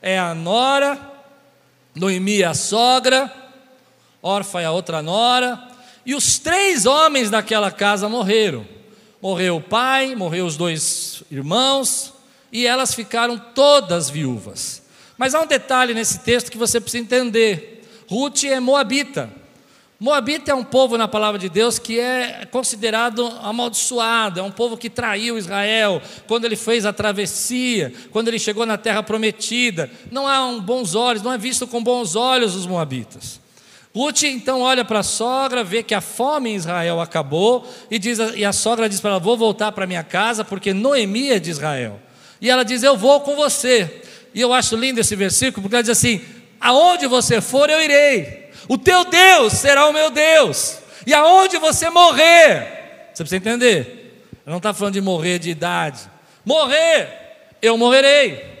é 0.00 0.16
a 0.16 0.36
nora, 0.36 0.96
Noemi 1.96 2.42
é 2.42 2.44
a 2.44 2.54
sogra, 2.54 3.28
Orfa 4.22 4.60
é 4.60 4.66
a 4.66 4.70
outra 4.70 5.02
nora, 5.02 5.60
e 6.06 6.14
os 6.14 6.38
três 6.38 6.86
homens 6.86 7.28
daquela 7.28 7.72
casa 7.72 8.08
morreram. 8.08 8.64
Morreu 9.20 9.56
o 9.56 9.60
pai, 9.60 10.14
morreu 10.14 10.46
os 10.46 10.56
dois 10.56 11.24
irmãos, 11.28 12.12
e 12.52 12.68
elas 12.68 12.94
ficaram 12.94 13.36
todas 13.36 14.08
viúvas. 14.08 14.82
Mas 15.18 15.34
há 15.34 15.40
um 15.40 15.46
detalhe 15.46 15.92
nesse 15.92 16.20
texto 16.20 16.48
que 16.48 16.56
você 16.56 16.80
precisa 16.80 17.02
entender: 17.02 17.84
Ruth 18.08 18.44
é 18.44 18.60
moabita. 18.60 19.28
Moabita 20.04 20.50
é 20.50 20.54
um 20.54 20.62
povo 20.62 20.98
na 20.98 21.08
palavra 21.08 21.38
de 21.38 21.48
Deus 21.48 21.78
que 21.78 21.98
é 21.98 22.46
considerado 22.50 23.26
amaldiçoado, 23.40 24.38
é 24.38 24.42
um 24.42 24.50
povo 24.50 24.76
que 24.76 24.90
traiu 24.90 25.38
Israel 25.38 26.02
quando 26.26 26.44
ele 26.44 26.56
fez 26.56 26.84
a 26.84 26.92
travessia, 26.92 27.90
quando 28.10 28.28
ele 28.28 28.38
chegou 28.38 28.66
na 28.66 28.76
terra 28.76 29.02
prometida. 29.02 29.90
Não 30.10 30.28
há 30.28 30.44
um 30.44 30.60
bons 30.60 30.94
olhos, 30.94 31.22
não 31.22 31.32
é 31.32 31.38
visto 31.38 31.66
com 31.66 31.82
bons 31.82 32.16
olhos 32.16 32.54
os 32.54 32.66
moabitas. 32.66 33.40
Ruth 33.96 34.24
então 34.24 34.60
olha 34.60 34.84
para 34.84 34.98
a 34.98 35.02
sogra, 35.02 35.64
vê 35.64 35.82
que 35.82 35.94
a 35.94 36.02
fome 36.02 36.50
em 36.50 36.56
Israel 36.56 37.00
acabou 37.00 37.66
e, 37.90 37.98
diz, 37.98 38.18
e 38.34 38.44
a 38.44 38.52
sogra 38.52 38.90
diz 38.90 39.00
para 39.00 39.12
ela: 39.12 39.20
Vou 39.20 39.38
voltar 39.38 39.72
para 39.72 39.86
minha 39.86 40.04
casa 40.04 40.44
porque 40.44 40.74
Noemi 40.74 41.30
é 41.30 41.38
de 41.38 41.48
Israel. 41.48 41.98
E 42.42 42.50
ela 42.50 42.62
diz: 42.62 42.82
Eu 42.82 42.94
vou 42.94 43.20
com 43.22 43.34
você. 43.36 44.02
E 44.34 44.40
eu 44.42 44.52
acho 44.52 44.76
lindo 44.76 45.00
esse 45.00 45.16
versículo 45.16 45.62
porque 45.62 45.76
ela 45.76 45.82
diz 45.82 45.96
assim: 45.96 46.20
Aonde 46.60 47.06
você 47.06 47.40
for, 47.40 47.70
eu 47.70 47.80
irei. 47.80 48.43
O 48.68 48.78
teu 48.78 49.04
Deus 49.04 49.52
será 49.54 49.86
o 49.86 49.92
meu 49.92 50.10
Deus. 50.10 50.78
E 51.06 51.12
aonde 51.12 51.58
você 51.58 51.90
morrer, 51.90 53.08
você 53.12 53.22
precisa 53.22 53.36
entender. 53.36 54.28
Ela 54.46 54.52
não 54.52 54.56
está 54.58 54.72
falando 54.72 54.94
de 54.94 55.00
morrer 55.00 55.38
de 55.38 55.50
idade. 55.50 56.00
Morrer, 56.44 57.08
eu 57.60 57.76
morrerei. 57.76 58.54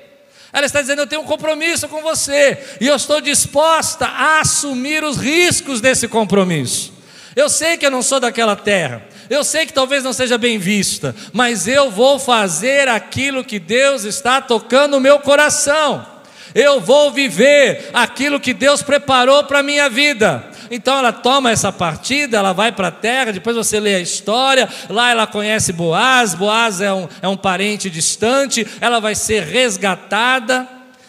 Ela 0.52 0.66
está 0.66 0.80
dizendo: 0.80 1.02
Eu 1.02 1.06
tenho 1.06 1.22
um 1.22 1.26
compromisso 1.26 1.88
com 1.88 2.00
você, 2.00 2.58
e 2.80 2.86
eu 2.86 2.96
estou 2.96 3.20
disposta 3.20 4.06
a 4.06 4.40
assumir 4.40 5.02
os 5.02 5.16
riscos 5.16 5.80
desse 5.80 6.06
compromisso. 6.06 6.92
Eu 7.34 7.48
sei 7.48 7.76
que 7.76 7.84
eu 7.84 7.90
não 7.90 8.02
sou 8.02 8.20
daquela 8.20 8.54
terra, 8.54 9.02
eu 9.28 9.42
sei 9.42 9.66
que 9.66 9.72
talvez 9.72 10.04
não 10.04 10.12
seja 10.12 10.38
bem 10.38 10.56
vista, 10.56 11.14
mas 11.32 11.66
eu 11.66 11.90
vou 11.90 12.18
fazer 12.18 12.88
aquilo 12.88 13.44
que 13.44 13.58
Deus 13.58 14.04
está 14.04 14.40
tocando 14.40 14.92
no 14.92 15.00
meu 15.00 15.18
coração. 15.18 16.13
Eu 16.54 16.80
vou 16.80 17.10
viver 17.10 17.90
aquilo 17.92 18.38
que 18.38 18.54
Deus 18.54 18.82
preparou 18.82 19.44
para 19.44 19.58
a 19.58 19.62
minha 19.62 19.88
vida. 19.88 20.50
Então 20.70 20.98
ela 20.98 21.12
toma 21.12 21.50
essa 21.50 21.72
partida, 21.72 22.38
ela 22.38 22.52
vai 22.52 22.72
para 22.72 22.88
a 22.88 22.92
terra, 22.92 23.32
depois 23.32 23.56
você 23.56 23.78
lê 23.78 23.94
a 23.94 24.00
história, 24.00 24.68
lá 24.88 25.10
ela 25.10 25.26
conhece 25.26 25.72
Boaz, 25.72 26.34
Boaz 26.34 26.80
é 26.80 26.92
um, 26.92 27.08
é 27.20 27.28
um 27.28 27.36
parente 27.36 27.90
distante, 27.90 28.66
ela 28.80 29.00
vai 29.00 29.14
ser 29.14 29.42
resgatada. 29.42 30.66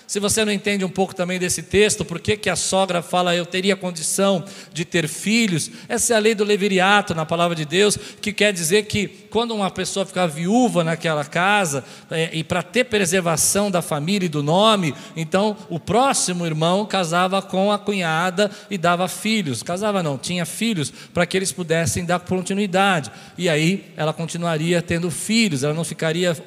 Se 0.08 0.20
você 0.20 0.46
não 0.46 0.52
entende 0.52 0.86
um 0.86 0.90
pouco 0.90 1.16
também 1.16 1.40
desse 1.40 1.64
texto, 1.64 2.06
por 2.06 2.20
que, 2.20 2.38
que 2.38 2.50
a 2.50 2.56
sogra 2.56 3.02
fala 3.02 3.36
eu 3.36 3.46
teria 3.46 3.76
condição 3.76 4.44
de 4.72 4.86
ter 4.86 5.08
filhos? 5.08 5.72
Essa 5.90 6.14
é 6.14 6.18
a 6.18 6.20
lei 6.20 6.36
do 6.36 6.44
leviriato 6.44 7.16
na 7.16 7.26
palavra 7.26 7.56
de 7.56 7.66
Deus, 7.66 7.98
que 8.22 8.32
quer 8.32 8.54
dizer 8.54 8.86
que 8.86 9.08
quando 9.08 9.56
uma 9.56 9.72
pessoa 9.72 10.06
ficar 10.06 10.28
viúva 10.28 10.84
naquela 10.84 11.26
casa, 11.26 11.84
é, 12.12 12.30
e 12.34 12.44
para 12.44 12.62
ter 12.62 12.84
preservação 12.84 13.72
da 13.72 13.82
família 13.82 14.28
e 14.28 14.30
do 14.30 14.44
nome, 14.44 14.94
então 15.16 15.58
o 15.70 15.80
próximo 15.80 16.46
irmão 16.46 16.86
casava 16.86 17.42
com 17.42 17.72
a 17.72 17.80
cunhada 17.80 18.52
e 18.70 18.78
dava 18.78 19.08
filhos. 19.08 19.64
Casava 19.64 20.04
não, 20.04 20.18
tinha 20.18 20.46
filhos 20.46 20.94
para 21.14 21.26
que 21.26 21.36
eles 21.36 21.52
pudessem 21.52 22.06
dar 22.06 22.20
continuidade. 22.20 23.12
E 23.38 23.50
aí 23.50 23.92
ela 23.98 24.14
continuaria 24.14 24.82
tendo 24.82 25.10
filhos, 25.10 25.64
ela 25.64 25.74
não 25.74 25.84
ficaria 25.84 26.38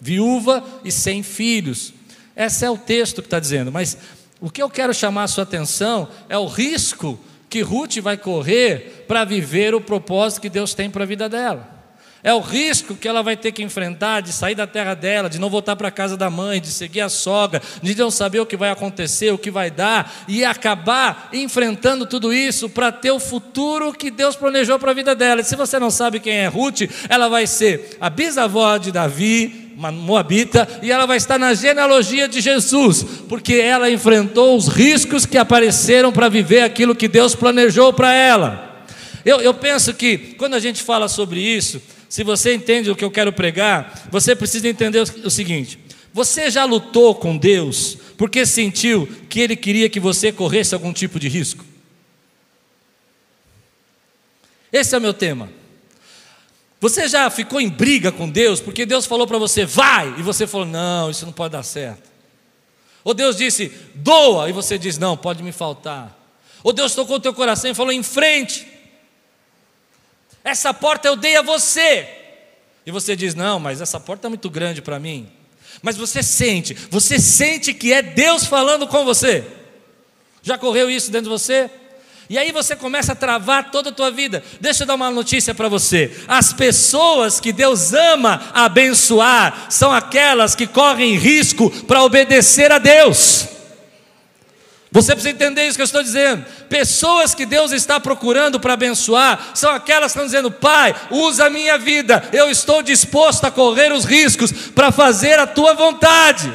viúva 0.00 0.64
e 0.84 0.90
sem 0.90 1.22
filhos. 1.22 1.92
Esse 2.36 2.64
é 2.64 2.70
o 2.70 2.76
texto 2.76 3.22
que 3.22 3.26
está 3.26 3.38
dizendo, 3.38 3.70
mas 3.70 3.96
o 4.40 4.50
que 4.50 4.62
eu 4.62 4.68
quero 4.68 4.92
chamar 4.92 5.24
a 5.24 5.28
sua 5.28 5.44
atenção 5.44 6.08
é 6.28 6.36
o 6.36 6.46
risco 6.46 7.18
que 7.48 7.62
Ruth 7.62 7.98
vai 7.98 8.16
correr 8.16 9.04
para 9.06 9.24
viver 9.24 9.74
o 9.74 9.80
propósito 9.80 10.40
que 10.40 10.50
Deus 10.50 10.74
tem 10.74 10.90
para 10.90 11.04
a 11.04 11.06
vida 11.06 11.28
dela. 11.28 11.74
É 12.24 12.32
o 12.32 12.40
risco 12.40 12.96
que 12.96 13.06
ela 13.06 13.22
vai 13.22 13.36
ter 13.36 13.52
que 13.52 13.62
enfrentar 13.62 14.22
de 14.22 14.32
sair 14.32 14.54
da 14.54 14.66
terra 14.66 14.94
dela, 14.94 15.28
de 15.28 15.38
não 15.38 15.50
voltar 15.50 15.76
para 15.76 15.88
a 15.88 15.90
casa 15.90 16.16
da 16.16 16.30
mãe, 16.30 16.58
de 16.58 16.68
seguir 16.68 17.02
a 17.02 17.08
sogra, 17.10 17.60
de 17.82 17.94
não 17.94 18.10
saber 18.10 18.40
o 18.40 18.46
que 18.46 18.56
vai 18.56 18.70
acontecer, 18.70 19.30
o 19.30 19.36
que 19.36 19.50
vai 19.50 19.70
dar, 19.70 20.24
e 20.26 20.42
acabar 20.42 21.28
enfrentando 21.34 22.06
tudo 22.06 22.32
isso 22.32 22.70
para 22.70 22.90
ter 22.90 23.10
o 23.10 23.20
futuro 23.20 23.92
que 23.92 24.10
Deus 24.10 24.34
planejou 24.34 24.78
para 24.78 24.92
a 24.92 24.94
vida 24.94 25.14
dela. 25.14 25.42
E 25.42 25.44
se 25.44 25.54
você 25.54 25.78
não 25.78 25.90
sabe 25.90 26.18
quem 26.18 26.32
é 26.32 26.46
Ruth, 26.46 26.90
ela 27.10 27.28
vai 27.28 27.46
ser 27.46 27.98
a 28.00 28.08
bisavó 28.08 28.78
de 28.78 28.90
Davi, 28.90 29.63
uma 29.76 29.90
moabita, 29.90 30.68
e 30.82 30.90
ela 30.90 31.06
vai 31.06 31.16
estar 31.16 31.38
na 31.38 31.52
genealogia 31.54 32.28
de 32.28 32.40
Jesus, 32.40 33.04
porque 33.28 33.54
ela 33.54 33.90
enfrentou 33.90 34.56
os 34.56 34.68
riscos 34.68 35.26
que 35.26 35.36
apareceram 35.36 36.12
para 36.12 36.28
viver 36.28 36.62
aquilo 36.62 36.94
que 36.94 37.08
Deus 37.08 37.34
planejou 37.34 37.92
para 37.92 38.12
ela. 38.12 38.86
Eu, 39.24 39.40
eu 39.40 39.54
penso 39.54 39.94
que 39.94 40.18
quando 40.36 40.54
a 40.54 40.60
gente 40.60 40.82
fala 40.82 41.08
sobre 41.08 41.40
isso, 41.40 41.80
se 42.08 42.22
você 42.22 42.54
entende 42.54 42.90
o 42.90 42.96
que 42.96 43.04
eu 43.04 43.10
quero 43.10 43.32
pregar, 43.32 44.08
você 44.10 44.36
precisa 44.36 44.68
entender 44.68 45.00
o, 45.00 45.26
o 45.26 45.30
seguinte: 45.30 45.78
você 46.12 46.50
já 46.50 46.64
lutou 46.64 47.14
com 47.14 47.36
Deus 47.36 47.98
porque 48.16 48.46
sentiu 48.46 49.08
que 49.28 49.40
Ele 49.40 49.56
queria 49.56 49.88
que 49.88 49.98
você 49.98 50.30
corresse 50.30 50.74
algum 50.74 50.92
tipo 50.92 51.18
de 51.18 51.28
risco? 51.28 51.64
Esse 54.72 54.94
é 54.94 54.98
o 54.98 55.00
meu 55.00 55.14
tema. 55.14 55.48
Você 56.84 57.08
já 57.08 57.30
ficou 57.30 57.62
em 57.62 57.68
briga 57.70 58.12
com 58.12 58.28
Deus 58.28 58.60
porque 58.60 58.84
Deus 58.84 59.06
falou 59.06 59.26
para 59.26 59.38
você, 59.38 59.64
vai, 59.64 60.16
e 60.18 60.22
você 60.22 60.46
falou, 60.46 60.66
não, 60.66 61.08
isso 61.08 61.24
não 61.24 61.32
pode 61.32 61.52
dar 61.52 61.62
certo. 61.62 62.10
Ou 63.02 63.14
Deus 63.14 63.38
disse, 63.38 63.72
doa, 63.94 64.50
e 64.50 64.52
você 64.52 64.76
diz, 64.76 64.98
não, 64.98 65.16
pode 65.16 65.42
me 65.42 65.50
faltar. 65.50 66.14
Ou 66.62 66.74
Deus 66.74 66.94
tocou 66.94 67.16
o 67.16 67.20
teu 67.20 67.32
coração 67.32 67.70
e 67.70 67.74
falou, 67.74 67.90
em 67.90 68.02
frente. 68.02 68.66
Essa 70.44 70.74
porta 70.74 71.08
eu 71.08 71.16
dei 71.16 71.36
a 71.36 71.40
você. 71.40 72.06
E 72.84 72.90
você 72.90 73.16
diz, 73.16 73.34
não, 73.34 73.58
mas 73.58 73.80
essa 73.80 73.98
porta 73.98 74.26
é 74.26 74.28
muito 74.28 74.50
grande 74.50 74.82
para 74.82 75.00
mim. 75.00 75.26
Mas 75.80 75.96
você 75.96 76.22
sente, 76.22 76.74
você 76.90 77.18
sente 77.18 77.72
que 77.72 77.94
é 77.94 78.02
Deus 78.02 78.44
falando 78.44 78.86
com 78.86 79.06
você. 79.06 79.42
Já 80.42 80.58
correu 80.58 80.90
isso 80.90 81.10
dentro 81.10 81.30
de 81.30 81.38
você? 81.38 81.70
E 82.28 82.38
aí 82.38 82.52
você 82.52 82.74
começa 82.74 83.12
a 83.12 83.16
travar 83.16 83.70
toda 83.70 83.90
a 83.90 83.92
tua 83.92 84.10
vida. 84.10 84.42
Deixa 84.60 84.82
eu 84.82 84.86
dar 84.86 84.94
uma 84.94 85.10
notícia 85.10 85.54
para 85.54 85.68
você. 85.68 86.16
As 86.26 86.52
pessoas 86.52 87.38
que 87.38 87.52
Deus 87.52 87.92
ama 87.92 88.50
abençoar 88.54 89.66
são 89.68 89.92
aquelas 89.92 90.54
que 90.54 90.66
correm 90.66 91.16
risco 91.16 91.70
para 91.84 92.02
obedecer 92.02 92.72
a 92.72 92.78
Deus. 92.78 93.48
Você 94.94 95.12
precisa 95.12 95.34
entender 95.34 95.66
isso 95.66 95.76
que 95.76 95.82
eu 95.82 95.86
estou 95.86 96.04
dizendo. 96.04 96.46
Pessoas 96.68 97.34
que 97.34 97.44
Deus 97.44 97.72
está 97.72 97.98
procurando 97.98 98.60
para 98.60 98.74
abençoar 98.74 99.50
são 99.52 99.72
aquelas 99.72 100.12
que 100.12 100.18
estão 100.18 100.24
dizendo: 100.24 100.52
Pai, 100.52 100.94
usa 101.10 101.46
a 101.46 101.50
minha 101.50 101.76
vida, 101.76 102.22
eu 102.32 102.48
estou 102.48 102.80
disposto 102.80 103.44
a 103.44 103.50
correr 103.50 103.92
os 103.92 104.04
riscos 104.04 104.52
para 104.52 104.92
fazer 104.92 105.36
a 105.38 105.48
tua 105.48 105.74
vontade. 105.74 106.50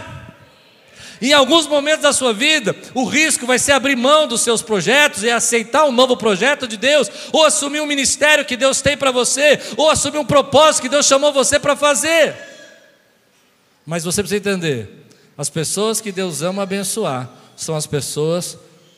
Em 1.22 1.34
alguns 1.34 1.68
momentos 1.68 2.04
da 2.04 2.14
sua 2.14 2.34
vida, 2.34 2.76
o 2.94 3.04
risco 3.04 3.46
vai 3.46 3.60
ser 3.60 3.74
abrir 3.74 3.96
mão 3.96 4.28
dos 4.28 4.42
seus 4.42 4.62
projetos 4.62 5.24
e 5.24 5.30
aceitar 5.30 5.86
um 5.86 5.92
novo 5.92 6.16
projeto 6.16 6.68
de 6.68 6.78
Deus, 6.78 7.10
ou 7.34 7.46
assumir 7.46 7.82
um 7.82 7.86
ministério 7.86 8.46
que 8.46 8.56
Deus 8.56 8.82
tem 8.82 8.96
para 8.96 9.12
você, 9.12 9.60
ou 9.76 9.90
assumir 9.90 10.18
um 10.18 10.26
propósito 10.26 10.84
que 10.84 10.90
Deus 10.90 11.06
chamou 11.06 11.34
você 11.34 11.60
para 11.60 11.76
fazer. 11.76 12.36
Mas 13.86 14.04
você 14.04 14.22
precisa 14.22 14.38
entender: 14.38 15.08
as 15.38 15.50
pessoas 15.50 16.00
que 16.00 16.12
Deus 16.12 16.42
ama 16.42 16.64
abençoar 16.64 17.30
são 17.56 17.76
as 17.76 17.86
pessoas 17.86 18.58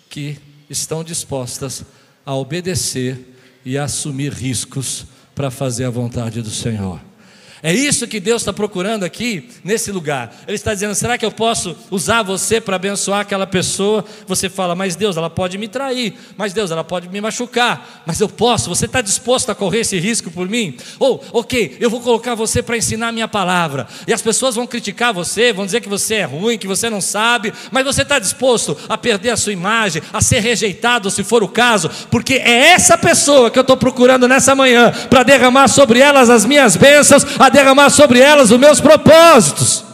que 0.09 0.37
estão 0.69 1.03
dispostas 1.03 1.83
a 2.23 2.35
obedecer 2.35 3.35
e 3.65 3.77
a 3.77 3.85
assumir 3.85 4.31
riscos 4.31 5.05
para 5.33 5.49
fazer 5.49 5.85
a 5.85 5.89
vontade 5.89 6.41
do 6.41 6.51
Senhor. 6.51 6.99
É 7.63 7.73
isso 7.73 8.07
que 8.07 8.19
Deus 8.19 8.41
está 8.41 8.51
procurando 8.51 9.03
aqui, 9.03 9.47
nesse 9.63 9.91
lugar. 9.91 10.33
Ele 10.47 10.55
está 10.55 10.73
dizendo: 10.73 10.95
será 10.95 11.17
que 11.17 11.25
eu 11.25 11.31
posso 11.31 11.75
usar 11.91 12.23
você 12.23 12.59
para 12.59 12.75
abençoar 12.75 13.19
aquela 13.19 13.45
pessoa? 13.45 14.03
Você 14.27 14.49
fala, 14.49 14.73
mas 14.73 14.95
Deus, 14.95 15.15
ela 15.15 15.29
pode 15.29 15.57
me 15.57 15.67
trair, 15.67 16.15
mas 16.35 16.53
Deus, 16.53 16.71
ela 16.71 16.83
pode 16.83 17.07
me 17.09 17.21
machucar, 17.21 18.03
mas 18.05 18.19
eu 18.19 18.27
posso, 18.27 18.69
você 18.69 18.85
está 18.85 19.01
disposto 19.01 19.51
a 19.51 19.55
correr 19.55 19.81
esse 19.81 19.99
risco 19.99 20.31
por 20.31 20.49
mim? 20.49 20.75
Ou, 20.99 21.23
ok, 21.31 21.77
eu 21.79 21.89
vou 21.89 22.01
colocar 22.01 22.33
você 22.33 22.63
para 22.63 22.77
ensinar 22.77 23.09
a 23.09 23.11
minha 23.11 23.27
palavra, 23.27 23.87
e 24.07 24.13
as 24.13 24.21
pessoas 24.21 24.55
vão 24.55 24.65
criticar 24.65 25.13
você, 25.13 25.53
vão 25.53 25.65
dizer 25.65 25.81
que 25.81 25.89
você 25.89 26.15
é 26.15 26.23
ruim, 26.23 26.57
que 26.57 26.67
você 26.67 26.89
não 26.89 27.01
sabe, 27.01 27.53
mas 27.71 27.85
você 27.85 28.01
está 28.01 28.17
disposto 28.17 28.75
a 28.89 28.97
perder 28.97 29.29
a 29.29 29.37
sua 29.37 29.53
imagem, 29.53 30.01
a 30.11 30.21
ser 30.21 30.39
rejeitado 30.39 31.11
se 31.11 31.23
for 31.23 31.43
o 31.43 31.47
caso, 31.47 31.91
porque 32.09 32.33
é 32.33 32.69
essa 32.69 32.97
pessoa 32.97 33.51
que 33.51 33.59
eu 33.59 33.61
estou 33.61 33.77
procurando 33.77 34.27
nessa 34.27 34.55
manhã, 34.55 34.91
para 35.09 35.23
derramar 35.23 35.67
sobre 35.67 35.99
elas 35.99 36.29
as 36.29 36.45
minhas 36.45 36.75
bênçãos, 36.75 37.25
a 37.37 37.50
derramar 37.51 37.89
sobre 37.89 38.19
elas 38.19 38.51
os 38.51 38.59
meus 38.59 38.79
propósitos. 38.79 39.91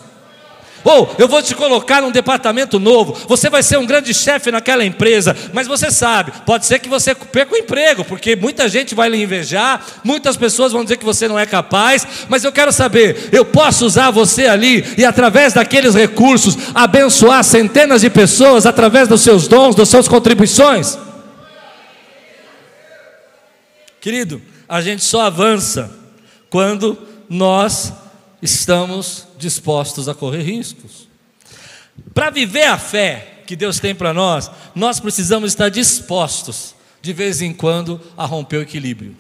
Ou 0.88 1.14
eu 1.18 1.28
vou 1.28 1.42
te 1.42 1.54
colocar 1.54 2.02
num 2.02 2.12
departamento 2.12 2.80
novo, 2.80 3.14
você 3.28 3.50
vai 3.50 3.62
ser 3.62 3.78
um 3.78 3.86
grande 3.86 4.14
chefe 4.14 4.50
naquela 4.50 4.86
empresa, 4.86 5.36
mas 5.52 5.68
você 5.68 5.92
sabe, 5.92 6.32
pode 6.46 6.66
ser 6.66 6.80
que 6.80 6.88
você 6.88 7.14
perca 7.14 7.54
o 7.54 7.58
emprego, 7.58 8.06
porque 8.06 8.38
muita 8.38 8.70
gente 8.70 8.96
vai 8.96 9.10
lhe 9.10 9.22
invejar, 9.22 9.86
muitas 10.02 10.38
pessoas 10.38 10.72
vão 10.72 10.84
dizer 10.84 10.96
que 10.96 11.04
você 11.04 11.28
não 11.28 11.38
é 11.38 11.46
capaz, 11.46 12.08
mas 12.30 12.46
eu 12.46 12.54
quero 12.54 12.72
saber, 12.72 13.28
eu 13.34 13.44
posso 13.44 13.86
usar 13.86 14.12
você 14.12 14.48
ali 14.48 14.86
e 14.98 15.04
através 15.04 15.52
daqueles 15.52 15.94
recursos 15.94 16.58
abençoar 16.74 17.44
centenas 17.44 18.00
de 18.00 18.10
pessoas 18.10 18.66
através 18.66 19.10
dos 19.10 19.20
seus 19.20 19.46
dons, 19.46 19.76
das 19.76 19.90
suas 19.90 20.08
contribuições? 20.08 20.98
Querido, 24.00 24.42
a 24.70 24.80
gente 24.80 25.04
só 25.04 25.24
avança 25.24 25.92
quando 26.50 27.07
nós 27.30 27.94
estamos 28.42 29.28
dispostos 29.38 30.08
a 30.08 30.16
correr 30.16 30.44
riscos. 30.44 31.08
Para 32.14 32.30
viver 32.30 32.66
a 32.66 32.78
fé 32.78 33.44
que 33.46 33.56
Deus 33.56 33.80
tem 33.80 33.96
para 33.96 34.14
nós, 34.14 34.52
nós 34.76 35.00
precisamos 35.00 35.52
estar 35.52 35.70
dispostos, 35.70 36.76
de 37.02 37.14
vez 37.14 37.42
em 37.42 37.54
quando, 37.54 38.02
a 38.16 38.26
romper 38.26 38.58
o 38.58 38.62
equilíbrio. 38.62 39.16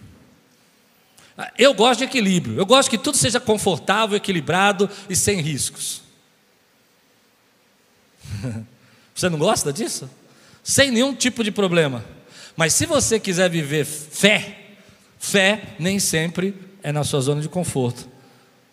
Eu 1.57 1.73
gosto 1.73 1.99
de 1.99 2.05
equilíbrio, 2.05 2.57
eu 2.57 2.65
gosto 2.65 2.89
que 2.89 2.97
tudo 2.97 3.15
seja 3.15 3.39
confortável, 3.39 4.17
equilibrado 4.17 4.89
e 5.09 5.15
sem 5.15 5.39
riscos. 5.39 6.01
Você 9.13 9.29
não 9.29 9.37
gosta 9.37 9.71
disso? 9.71 10.09
Sem 10.63 10.91
nenhum 10.91 11.13
tipo 11.13 11.43
de 11.43 11.51
problema. 11.51 12.03
Mas 12.55 12.73
se 12.73 12.85
você 12.85 13.19
quiser 13.19 13.49
viver 13.49 13.85
fé, 13.85 14.75
fé 15.17 15.75
nem 15.79 15.99
sempre 15.99 16.53
é 16.84 16.91
na 16.91 17.03
sua 17.03 17.19
zona 17.22 17.41
de 17.41 17.50
conforto. 17.50 18.07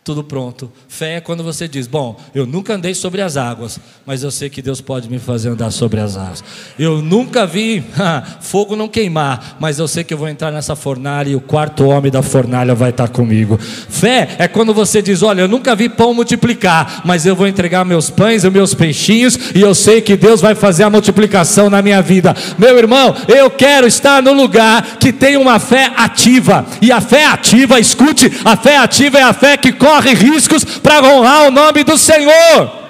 Tudo 0.05 0.23
pronto. 0.23 0.71
Fé 0.87 1.15
é 1.15 1.21
quando 1.21 1.43
você 1.43 1.67
diz: 1.67 1.87
Bom, 1.87 2.21
eu 2.35 2.45
nunca 2.45 2.75
andei 2.75 2.95
sobre 2.95 3.23
as 3.23 3.39
águas, 3.39 3.81
mas 4.05 4.23
eu 4.23 4.31
sei 4.31 4.51
que 4.51 4.61
Deus 4.61 4.79
pode 4.83 5.09
me 5.09 5.19
fazer 5.19 5.49
andar 5.49 5.71
sobre 5.71 5.99
as 5.99 6.15
águas. 6.15 6.45
Eu 6.79 7.01
nunca 7.01 7.47
vi 7.47 7.83
fogo 8.43 8.77
não 8.77 8.87
queimar, 8.87 9.57
mas 9.59 9.79
eu 9.79 9.89
sei 9.89 10.05
que 10.05 10.13
eu 10.13 10.19
vou 10.19 10.29
entrar 10.29 10.51
nessa 10.51 10.77
fornalha 10.77 11.31
e 11.31 11.35
o 11.35 11.41
quarto 11.41 11.87
homem 11.87 12.13
da 12.13 12.21
fornalha 12.21 12.75
vai 12.75 12.91
estar 12.91 13.09
comigo. 13.09 13.57
Fé 13.59 14.37
é 14.39 14.47
quando 14.47 14.75
você 14.75 15.01
diz: 15.01 15.23
Olha, 15.23 15.41
eu 15.41 15.49
nunca 15.49 15.75
vi 15.75 15.89
pão 15.89 16.13
multiplicar, 16.13 17.01
mas 17.03 17.25
eu 17.25 17.35
vou 17.35 17.49
entregar 17.49 17.83
meus 17.83 18.11
pães 18.11 18.45
e 18.45 18.51
meus 18.51 18.75
peixinhos 18.75 19.39
e 19.55 19.63
eu 19.63 19.75
sei 19.75 20.03
que 20.03 20.19
Deus 20.19 20.39
vai 20.39 20.55
fazer 20.55 20.83
a 20.83 20.91
multiplicação 20.91 21.71
na 21.71 21.81
minha 21.81 22.03
vida. 22.03 22.37
Meu 22.59 22.77
irmão, 22.77 23.17
eu 23.27 23.49
quero 23.49 23.87
estar 23.87 24.23
no 24.23 24.35
lugar 24.35 24.99
que 24.99 25.15
tem 25.15 25.39
uma 25.39 25.59
fé 25.59 25.91
ativa. 25.97 26.67
E 26.83 26.93
a 26.93 27.01
fé 27.01 27.25
ativa, 27.25 27.81
escute, 27.81 28.31
a 28.45 28.55
fé 28.55 28.77
ativa 28.77 29.19
é 29.19 29.23
a 29.23 29.33
fé 29.33 29.57
que 29.57 29.73
corre 29.73 29.94
corre 29.95 30.15
riscos 30.15 30.65
para 30.65 31.07
honrar 31.07 31.49
o 31.49 31.51
nome 31.51 31.85
do 31.85 31.97
Senhor. 31.97 32.85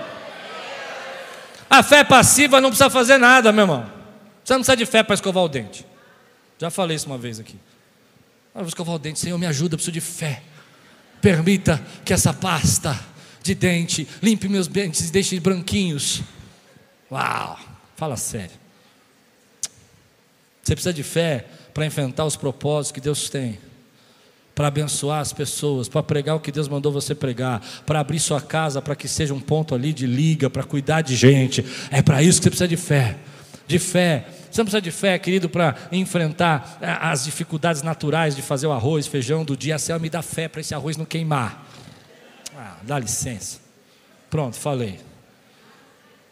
A 1.69 1.83
fé 1.83 2.05
passiva 2.05 2.61
não 2.61 2.71
precisa 2.71 2.89
fazer 2.89 3.19
nada, 3.19 3.53
meu 3.53 3.65
irmão. 3.65 3.91
Você 4.43 4.53
não 4.53 4.61
precisa 4.61 4.77
de 4.77 4.87
fé 4.87 5.03
para 5.03 5.15
escovar 5.15 5.45
o 5.45 5.49
dente. 5.49 5.85
Já 6.59 6.71
falei 6.71 6.97
isso 6.97 7.07
uma 7.07 7.19
vez 7.19 7.41
aqui. 7.41 7.59
Eu 8.55 8.61
vou 8.61 8.69
escovar 8.69 8.95
o 8.95 8.99
dente, 8.99 9.19
Senhor, 9.19 9.37
me 9.39 9.47
ajuda, 9.47 9.77
preciso 9.77 9.93
de 9.93 10.01
fé. 10.01 10.43
Permita 11.21 11.83
que 12.05 12.13
essa 12.13 12.33
pasta 12.33 12.99
de 13.43 13.55
dente 13.55 14.09
limpe 14.23 14.49
meus 14.49 14.69
dentes 14.69 15.09
e 15.09 15.13
deixe 15.13 15.39
branquinhos. 15.41 16.23
Uau, 17.11 17.59
fala 17.97 18.17
sério. 18.17 18.57
Você 20.63 20.75
precisa 20.75 20.95
de 20.95 21.03
fé 21.03 21.47
para 21.75 21.85
enfrentar 21.85 22.25
os 22.25 22.37
propósitos 22.37 22.93
que 22.93 23.01
Deus 23.01 23.29
tem, 23.29 23.59
para 24.55 24.69
abençoar 24.69 25.21
as 25.21 25.33
pessoas, 25.33 25.89
para 25.89 26.03
pregar 26.03 26.37
o 26.37 26.41
que 26.41 26.53
Deus 26.53 26.69
mandou 26.69 26.93
você 26.93 27.15
pregar, 27.15 27.61
para 27.85 28.01
abrir 28.01 28.21
sua 28.21 28.41
casa 28.41 28.81
para 28.81 28.95
que 28.95 29.09
seja 29.09 29.35
um 29.35 29.41
ponto 29.41 29.75
ali 29.75 29.93
de 29.93 30.07
liga, 30.07 30.49
para 30.49 30.63
cuidar 30.63 31.01
de 31.01 31.17
gente. 31.17 31.65
É 31.91 32.01
para 32.01 32.23
isso 32.23 32.39
que 32.39 32.45
você 32.45 32.51
precisa 32.51 32.69
de 32.69 32.77
fé. 32.77 33.17
De 33.67 33.79
fé. 33.79 34.27
Você 34.51 34.61
não 34.61 34.67
precisa 34.67 34.81
de 34.81 34.91
fé, 34.93 35.19
querido, 35.19 35.49
para 35.49 35.75
enfrentar 35.91 36.79
é, 36.81 36.89
as 37.01 37.25
dificuldades 37.25 37.83
naturais 37.83 38.37
de 38.37 38.43
fazer 38.43 38.69
o 38.69 38.73
arroz, 38.73 39.07
feijão 39.07 39.45
do 39.45 39.57
dia. 39.57 39.79
Senhor, 39.79 39.99
me 39.99 40.09
dá 40.09 40.23
fé 40.23 40.47
para 40.47 40.61
esse 40.61 40.75
arroz 40.75 40.97
não 40.97 41.05
queimar. 41.05 41.67
Ah, 42.57 42.77
dá 42.85 42.99
licença. 42.99 43.59
Pronto, 44.31 44.57
falei. 44.57 45.01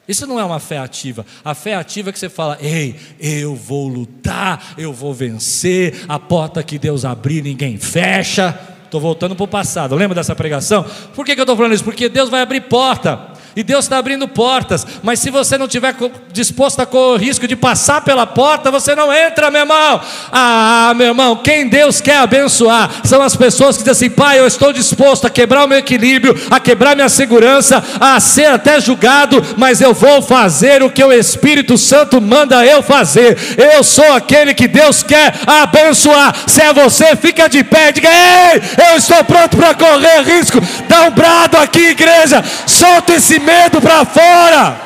Isso 0.06 0.26
não 0.26 0.38
é 0.38 0.44
uma 0.44 0.58
fé 0.58 0.78
ativa. 0.78 1.24
A 1.44 1.54
fé 1.54 1.74
ativa 1.74 2.10
é 2.10 2.12
que 2.12 2.18
você 2.18 2.28
fala: 2.28 2.58
ei, 2.60 2.96
eu 3.20 3.54
vou 3.54 3.86
lutar, 3.88 4.74
eu 4.76 4.92
vou 4.92 5.14
vencer, 5.14 6.04
a 6.08 6.18
porta 6.18 6.62
que 6.62 6.78
Deus 6.78 7.04
abrir, 7.04 7.42
ninguém 7.42 7.78
fecha. 7.78 8.58
Estou 8.84 9.00
voltando 9.00 9.34
para 9.34 9.44
o 9.44 9.48
passado, 9.48 9.94
lembra 9.94 10.14
dessa 10.14 10.36
pregação? 10.36 10.84
Por 11.14 11.24
que, 11.24 11.34
que 11.34 11.40
eu 11.40 11.44
estou 11.44 11.56
falando 11.56 11.72
isso? 11.72 11.84
Porque 11.84 12.10
Deus 12.10 12.28
vai 12.28 12.42
abrir 12.42 12.60
porta. 12.62 13.31
E 13.54 13.62
Deus 13.62 13.84
está 13.84 13.98
abrindo 13.98 14.26
portas, 14.26 14.86
mas 15.02 15.18
se 15.18 15.30
você 15.30 15.58
não 15.58 15.66
estiver 15.66 15.94
disposto 16.32 16.80
a 16.80 16.86
correr 16.86 17.02
o 17.02 17.16
risco 17.16 17.46
de 17.46 17.54
passar 17.54 18.00
pela 18.00 18.26
porta, 18.26 18.70
você 18.70 18.94
não 18.94 19.12
entra, 19.12 19.50
meu 19.50 19.60
irmão. 19.60 20.00
Ah, 20.32 20.94
meu 20.96 21.08
irmão, 21.08 21.36
quem 21.36 21.68
Deus 21.68 22.00
quer 22.00 22.16
abençoar 22.16 22.90
são 23.04 23.20
as 23.20 23.36
pessoas 23.36 23.76
que 23.76 23.82
dizem 23.82 24.08
assim: 24.08 24.10
Pai, 24.14 24.38
eu 24.38 24.46
estou 24.46 24.72
disposto 24.72 25.26
a 25.26 25.30
quebrar 25.30 25.64
o 25.64 25.68
meu 25.68 25.78
equilíbrio, 25.78 26.34
a 26.50 26.58
quebrar 26.58 26.94
minha 26.94 27.10
segurança, 27.10 27.84
a 28.00 28.18
ser 28.20 28.46
até 28.46 28.80
julgado, 28.80 29.44
mas 29.58 29.82
eu 29.82 29.92
vou 29.92 30.22
fazer 30.22 30.82
o 30.82 30.90
que 30.90 31.04
o 31.04 31.12
Espírito 31.12 31.76
Santo 31.76 32.22
manda 32.22 32.64
eu 32.64 32.82
fazer. 32.82 33.36
Eu 33.58 33.84
sou 33.84 34.14
aquele 34.14 34.54
que 34.54 34.66
Deus 34.66 35.02
quer 35.02 35.34
abençoar. 35.46 36.34
Se 36.46 36.62
é 36.62 36.72
você, 36.72 37.14
fica 37.16 37.48
de 37.48 37.62
pé, 37.62 37.92
diga: 37.92 38.08
Ei, 38.08 38.62
eu 38.90 38.96
estou 38.96 39.22
pronto 39.24 39.58
para 39.58 39.74
correr 39.74 40.22
risco. 40.22 40.58
Dá 40.88 41.02
um 41.02 41.10
brado 41.10 41.58
aqui, 41.58 41.88
igreja, 41.88 42.42
solta 42.66 43.12
esse 43.12 43.41
medo 43.42 43.80
para 43.80 44.04
fora. 44.04 44.80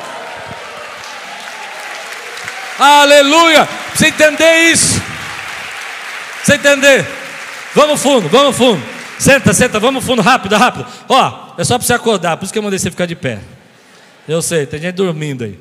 Aleluia. 2.79 3.69
Você 3.95 4.09
entender 4.09 4.71
isso? 4.73 5.01
Você 6.43 6.55
entender? 6.55 7.07
Vamos 7.75 8.01
fundo, 8.01 8.29
vamos 8.29 8.57
fundo. 8.57 8.83
Senta, 9.19 9.53
senta, 9.55 9.81
vamos 9.81 10.05
fundo, 10.05 10.21
rápido, 10.21 10.57
rápido. 10.57 10.87
Ó, 11.09 11.55
é 11.57 11.65
só 11.65 11.79
para 11.79 11.87
você 11.87 11.95
acordar, 11.95 12.37
por 12.37 12.45
isso 12.45 12.53
que 12.53 12.59
eu 12.59 12.63
mandei 12.63 12.79
você 12.79 12.91
ficar 12.91 13.07
de 13.07 13.17
pé. 13.17 13.41
Eu 14.29 14.43
sei, 14.43 14.67
tem 14.67 14.81
gente 14.81 14.95
dormindo 14.95 15.45
aí. 15.45 15.59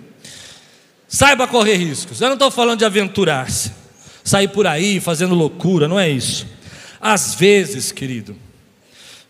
Saiba 1.08 1.48
correr 1.48 1.76
riscos. 1.76 2.20
Eu 2.20 2.28
não 2.28 2.34
estou 2.34 2.52
falando 2.52 2.80
de 2.80 2.86
aventurar-se, 2.86 3.72
sair 4.24 4.48
por 4.50 4.68
aí 4.68 5.00
fazendo 5.00 5.34
loucura, 5.36 5.88
não 5.88 6.00
é 6.00 6.10
isso. 6.10 6.46
Às 7.00 7.36
vezes, 7.36 7.92
querido, 7.92 8.36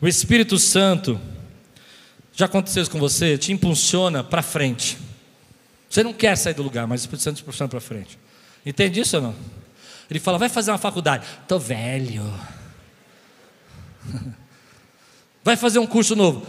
o 0.01 0.07
Espírito 0.07 0.57
Santo 0.57 1.19
já 2.35 2.45
aconteceu 2.45 2.83
isso 2.83 2.91
com 2.91 2.99
você? 2.99 3.37
Te 3.37 3.51
impulsiona 3.53 4.23
para 4.23 4.41
frente. 4.41 4.97
Você 5.89 6.03
não 6.03 6.13
quer 6.13 6.35
sair 6.35 6.53
do 6.53 6.63
lugar, 6.63 6.85
mas 6.85 7.01
o 7.01 7.03
Espírito 7.03 7.23
Santo 7.23 7.37
te 7.37 7.41
impulsiona 7.41 7.69
para 7.69 7.79
frente. 7.79 8.19
Entende 8.65 8.99
isso 8.99 9.15
ou 9.15 9.21
não? 9.21 9.35
Ele 10.09 10.19
fala, 10.19 10.37
vai 10.37 10.49
fazer 10.49 10.71
uma 10.71 10.77
faculdade. 10.77 11.25
Estou 11.41 11.59
velho. 11.59 12.23
Vai 15.43 15.55
fazer 15.55 15.77
um 15.77 15.85
curso 15.85 16.15
novo. 16.15 16.45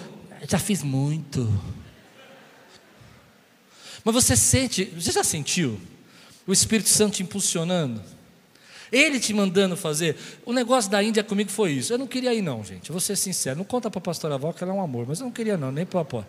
Já 0.48 0.58
fiz 0.58 0.82
muito. 0.82 1.46
Mas 4.02 4.14
você 4.14 4.34
sente, 4.34 4.86
você 4.86 5.12
já 5.12 5.22
sentiu 5.22 5.78
o 6.46 6.52
Espírito 6.52 6.88
Santo 6.88 7.16
te 7.16 7.22
impulsionando? 7.22 8.02
Ele 8.90 9.18
te 9.18 9.34
mandando 9.34 9.76
fazer. 9.76 10.16
O 10.44 10.52
negócio 10.52 10.90
da 10.90 11.02
Índia 11.02 11.24
comigo 11.24 11.50
foi 11.50 11.72
isso. 11.72 11.92
Eu 11.92 11.98
não 11.98 12.06
queria 12.06 12.32
ir, 12.32 12.42
não, 12.42 12.62
gente. 12.64 12.90
vou 12.92 13.00
ser 13.00 13.16
sincero. 13.16 13.58
Não 13.58 13.64
conta 13.64 13.90
para 13.90 13.98
a 13.98 14.02
pastora 14.02 14.38
Val 14.38 14.52
que 14.54 14.62
ela 14.62 14.72
é 14.72 14.76
um 14.76 14.80
amor, 14.80 15.06
mas 15.08 15.20
eu 15.20 15.24
não 15.24 15.32
queria, 15.32 15.56
não, 15.56 15.72
nem 15.72 15.84
para 15.84 16.00
a 16.00 16.24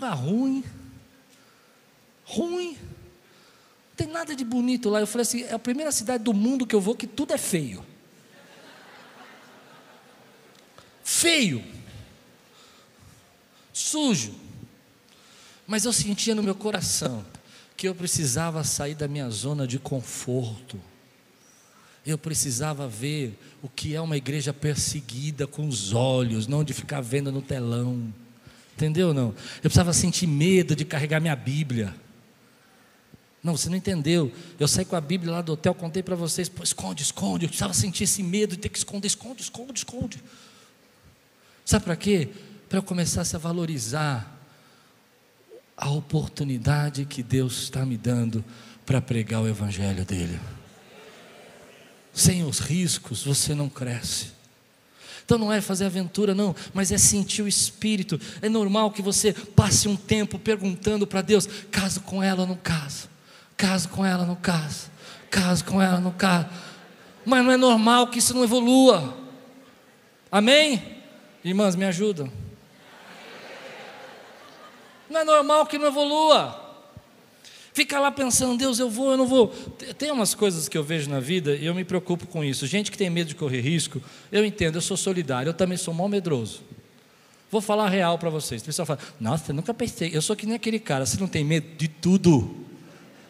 Ah, 0.00 0.10
ruim. 0.14 0.62
Ruim. 2.24 2.76
Não 2.76 3.96
tem 3.96 4.06
nada 4.06 4.34
de 4.34 4.44
bonito 4.44 4.90
lá. 4.90 5.00
Eu 5.00 5.06
falei 5.06 5.22
assim: 5.22 5.42
é 5.44 5.54
a 5.54 5.58
primeira 5.58 5.90
cidade 5.92 6.22
do 6.22 6.34
mundo 6.34 6.66
que 6.66 6.74
eu 6.74 6.80
vou 6.80 6.94
que 6.94 7.06
tudo 7.06 7.32
é 7.32 7.38
feio. 7.38 7.84
Feio. 11.02 11.64
Sujo. 13.72 14.34
Mas 15.66 15.84
eu 15.84 15.92
sentia 15.92 16.34
no 16.34 16.42
meu 16.42 16.54
coração 16.54 17.24
que 17.76 17.88
eu 17.88 17.94
precisava 17.94 18.62
sair 18.62 18.94
da 18.94 19.08
minha 19.08 19.28
zona 19.30 19.66
de 19.66 19.78
conforto. 19.78 20.80
Eu 22.06 22.18
precisava 22.18 22.86
ver 22.86 23.38
o 23.62 23.68
que 23.68 23.94
é 23.94 24.00
uma 24.00 24.16
igreja 24.16 24.52
perseguida 24.52 25.46
com 25.46 25.66
os 25.66 25.92
olhos, 25.94 26.46
não 26.46 26.62
de 26.62 26.74
ficar 26.74 27.00
vendo 27.00 27.32
no 27.32 27.40
telão. 27.40 28.12
Entendeu 28.74 29.14
não? 29.14 29.28
Eu 29.28 29.62
precisava 29.62 29.92
sentir 29.92 30.26
medo 30.26 30.76
de 30.76 30.84
carregar 30.84 31.20
minha 31.20 31.36
Bíblia. 31.36 31.94
Não, 33.42 33.56
você 33.56 33.68
não 33.68 33.76
entendeu. 33.76 34.32
Eu 34.58 34.66
saí 34.66 34.84
com 34.84 34.96
a 34.96 35.00
Bíblia 35.00 35.32
lá 35.32 35.42
do 35.42 35.52
hotel, 35.52 35.74
contei 35.74 36.02
para 36.02 36.16
vocês, 36.16 36.48
pô, 36.48 36.62
esconde, 36.62 37.02
esconde. 37.02 37.44
Eu 37.44 37.48
precisava 37.48 37.74
sentir 37.74 38.04
esse 38.04 38.22
medo 38.22 38.56
de 38.56 38.62
ter 38.62 38.68
que 38.68 38.78
esconder, 38.78 39.06
esconde, 39.06 39.42
esconde, 39.42 39.78
esconde. 39.78 40.22
Sabe 41.64 41.84
para 41.84 41.96
quê? 41.96 42.30
Para 42.68 42.78
eu 42.78 42.82
começasse 42.82 43.36
a 43.36 43.38
valorizar 43.38 44.34
a 45.76 45.90
oportunidade 45.90 47.04
que 47.04 47.22
Deus 47.22 47.62
está 47.62 47.84
me 47.84 47.96
dando 47.96 48.44
para 48.86 49.00
pregar 49.00 49.42
o 49.42 49.48
Evangelho 49.48 50.04
dele. 50.04 50.38
Sem 52.14 52.44
os 52.44 52.60
riscos 52.60 53.24
você 53.24 53.54
não 53.54 53.68
cresce. 53.68 54.32
Então 55.24 55.36
não 55.36 55.52
é 55.52 55.60
fazer 55.60 55.86
aventura, 55.86 56.34
não, 56.34 56.54
mas 56.72 56.92
é 56.92 56.98
sentir 56.98 57.42
o 57.42 57.48
Espírito. 57.48 58.20
É 58.40 58.48
normal 58.48 58.90
que 58.90 59.02
você 59.02 59.32
passe 59.32 59.88
um 59.88 59.96
tempo 59.96 60.38
perguntando 60.38 61.06
para 61.06 61.22
Deus: 61.22 61.48
caso 61.70 62.00
com 62.02 62.22
ela 62.22 62.42
ou 62.42 62.46
não 62.46 62.56
caso? 62.56 63.08
Caso 63.56 63.88
com 63.88 64.04
ela 64.04 64.22
ou 64.22 64.28
não 64.28 64.36
caso? 64.36 64.90
Caso 65.30 65.64
com 65.64 65.82
ela 65.82 65.96
ou 65.96 66.00
não 66.00 66.12
caso? 66.12 66.48
Mas 67.24 67.44
não 67.44 67.50
é 67.50 67.56
normal 67.56 68.08
que 68.08 68.18
isso 68.18 68.34
não 68.34 68.44
evolua. 68.44 69.16
Amém? 70.30 71.00
Irmãs, 71.42 71.74
me 71.74 71.84
ajudam. 71.84 72.30
Não 75.08 75.20
é 75.20 75.24
normal 75.24 75.66
que 75.66 75.78
não 75.78 75.86
evolua. 75.86 76.63
Fica 77.74 77.98
lá 77.98 78.12
pensando, 78.12 78.56
Deus, 78.56 78.78
eu 78.78 78.88
vou, 78.88 79.10
eu 79.10 79.16
não 79.16 79.26
vou. 79.26 79.48
Tem 79.98 80.12
umas 80.12 80.32
coisas 80.32 80.68
que 80.68 80.78
eu 80.78 80.84
vejo 80.84 81.10
na 81.10 81.18
vida 81.18 81.56
e 81.56 81.66
eu 81.66 81.74
me 81.74 81.84
preocupo 81.84 82.24
com 82.24 82.44
isso. 82.44 82.68
Gente 82.68 82.88
que 82.88 82.96
tem 82.96 83.10
medo 83.10 83.26
de 83.26 83.34
correr 83.34 83.60
risco, 83.60 84.00
eu 84.30 84.44
entendo, 84.44 84.76
eu 84.76 84.80
sou 84.80 84.96
solidário, 84.96 85.50
eu 85.50 85.54
também 85.54 85.76
sou 85.76 85.92
mal 85.92 86.08
medroso. 86.08 86.62
Vou 87.50 87.60
falar 87.60 87.88
real 87.88 88.16
para 88.16 88.30
vocês. 88.30 88.62
O 88.62 88.64
pessoal 88.64 88.86
fala, 88.86 89.00
nossa, 89.18 89.50
eu 89.50 89.56
nunca 89.56 89.74
pensei, 89.74 90.10
eu 90.14 90.22
sou 90.22 90.36
que 90.36 90.46
nem 90.46 90.54
aquele 90.54 90.78
cara, 90.78 91.04
você 91.04 91.18
não 91.18 91.26
tem 91.26 91.42
medo 91.42 91.66
de 91.76 91.88
tudo. 91.88 92.48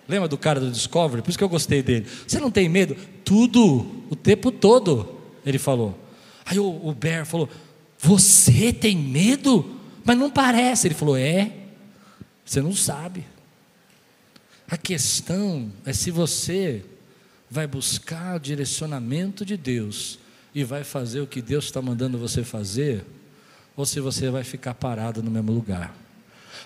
Lembra 0.06 0.28
do 0.28 0.36
cara 0.36 0.60
do 0.60 0.70
Discovery? 0.70 1.22
Por 1.22 1.30
isso 1.30 1.38
que 1.38 1.44
eu 1.44 1.48
gostei 1.48 1.82
dele. 1.82 2.06
Você 2.26 2.38
não 2.38 2.50
tem 2.50 2.68
medo? 2.68 2.94
Tudo, 3.24 4.04
o 4.10 4.14
tempo 4.14 4.52
todo, 4.52 5.20
ele 5.46 5.58
falou. 5.58 5.98
Aí 6.44 6.58
o, 6.58 6.86
o 6.86 6.92
Bear 6.92 7.24
falou: 7.24 7.48
Você 7.98 8.74
tem 8.74 8.94
medo? 8.94 9.80
Mas 10.04 10.18
não 10.18 10.30
parece. 10.30 10.86
Ele 10.86 10.94
falou: 10.94 11.16
É, 11.16 11.50
você 12.44 12.60
não 12.60 12.74
sabe. 12.74 13.24
A 14.68 14.76
questão 14.76 15.70
é 15.84 15.92
se 15.92 16.10
você 16.10 16.84
vai 17.50 17.66
buscar 17.66 18.36
o 18.36 18.40
direcionamento 18.40 19.44
de 19.44 19.56
Deus 19.56 20.18
e 20.54 20.64
vai 20.64 20.82
fazer 20.82 21.20
o 21.20 21.26
que 21.26 21.42
Deus 21.42 21.66
está 21.66 21.82
mandando 21.82 22.18
você 22.18 22.42
fazer, 22.42 23.04
ou 23.76 23.84
se 23.84 24.00
você 24.00 24.30
vai 24.30 24.44
ficar 24.44 24.74
parado 24.74 25.22
no 25.22 25.30
mesmo 25.30 25.52
lugar. 25.52 25.94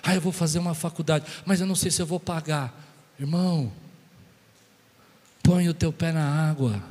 Ah, 0.01 0.15
eu 0.15 0.21
vou 0.21 0.31
fazer 0.31 0.59
uma 0.59 0.73
faculdade, 0.73 1.25
mas 1.45 1.59
eu 1.59 1.67
não 1.67 1.75
sei 1.75 1.91
se 1.91 2.01
eu 2.01 2.05
vou 2.05 2.19
pagar. 2.19 2.73
Irmão, 3.19 3.71
põe 5.43 5.67
o 5.67 5.73
teu 5.73 5.91
pé 5.91 6.11
na 6.11 6.49
água. 6.49 6.81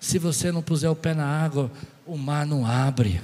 Se 0.00 0.18
você 0.18 0.50
não 0.50 0.62
puser 0.62 0.90
o 0.90 0.96
pé 0.96 1.14
na 1.14 1.26
água, 1.26 1.70
o 2.04 2.16
mar 2.16 2.46
não 2.46 2.66
abre. 2.66 3.20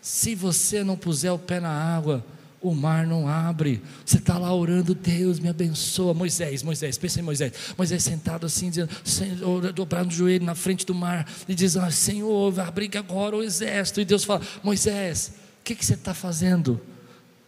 Se 0.00 0.34
você 0.34 0.84
não 0.84 0.96
puser 0.96 1.32
o 1.32 1.38
pé 1.38 1.58
na 1.58 1.70
água, 1.70 2.24
o 2.68 2.74
mar 2.74 3.06
não 3.06 3.28
abre. 3.28 3.82
Você 4.04 4.18
está 4.18 4.38
lá 4.38 4.54
orando, 4.54 4.94
Deus 4.94 5.38
me 5.38 5.48
abençoa. 5.48 6.12
Moisés, 6.12 6.62
Moisés, 6.62 6.98
pensa 6.98 7.20
em 7.20 7.22
Moisés. 7.22 7.52
Moisés 7.76 8.02
sentado 8.02 8.46
assim, 8.46 8.70
dizendo, 8.70 8.90
Senhor, 9.04 9.72
dobrando 9.72 10.10
o 10.10 10.14
joelho 10.14 10.44
na 10.44 10.54
frente 10.54 10.84
do 10.84 10.94
mar, 10.94 11.26
e 11.48 11.54
diz: 11.54 11.76
ah, 11.76 11.90
Senhor, 11.90 12.58
abriga 12.60 12.98
agora 12.98 13.36
o 13.36 13.42
exército. 13.42 14.00
E 14.00 14.04
Deus 14.04 14.24
fala: 14.24 14.40
Moisés, 14.62 15.32
o 15.60 15.64
que, 15.64 15.74
que 15.74 15.84
você 15.84 15.94
está 15.94 16.14
fazendo? 16.14 16.80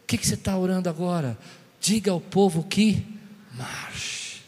que, 0.08 0.16
que 0.16 0.26
você 0.26 0.34
está 0.34 0.56
orando 0.56 0.88
agora? 0.88 1.38
Diga 1.78 2.10
ao 2.10 2.20
povo 2.20 2.64
que 2.64 3.06
marche. 3.54 4.40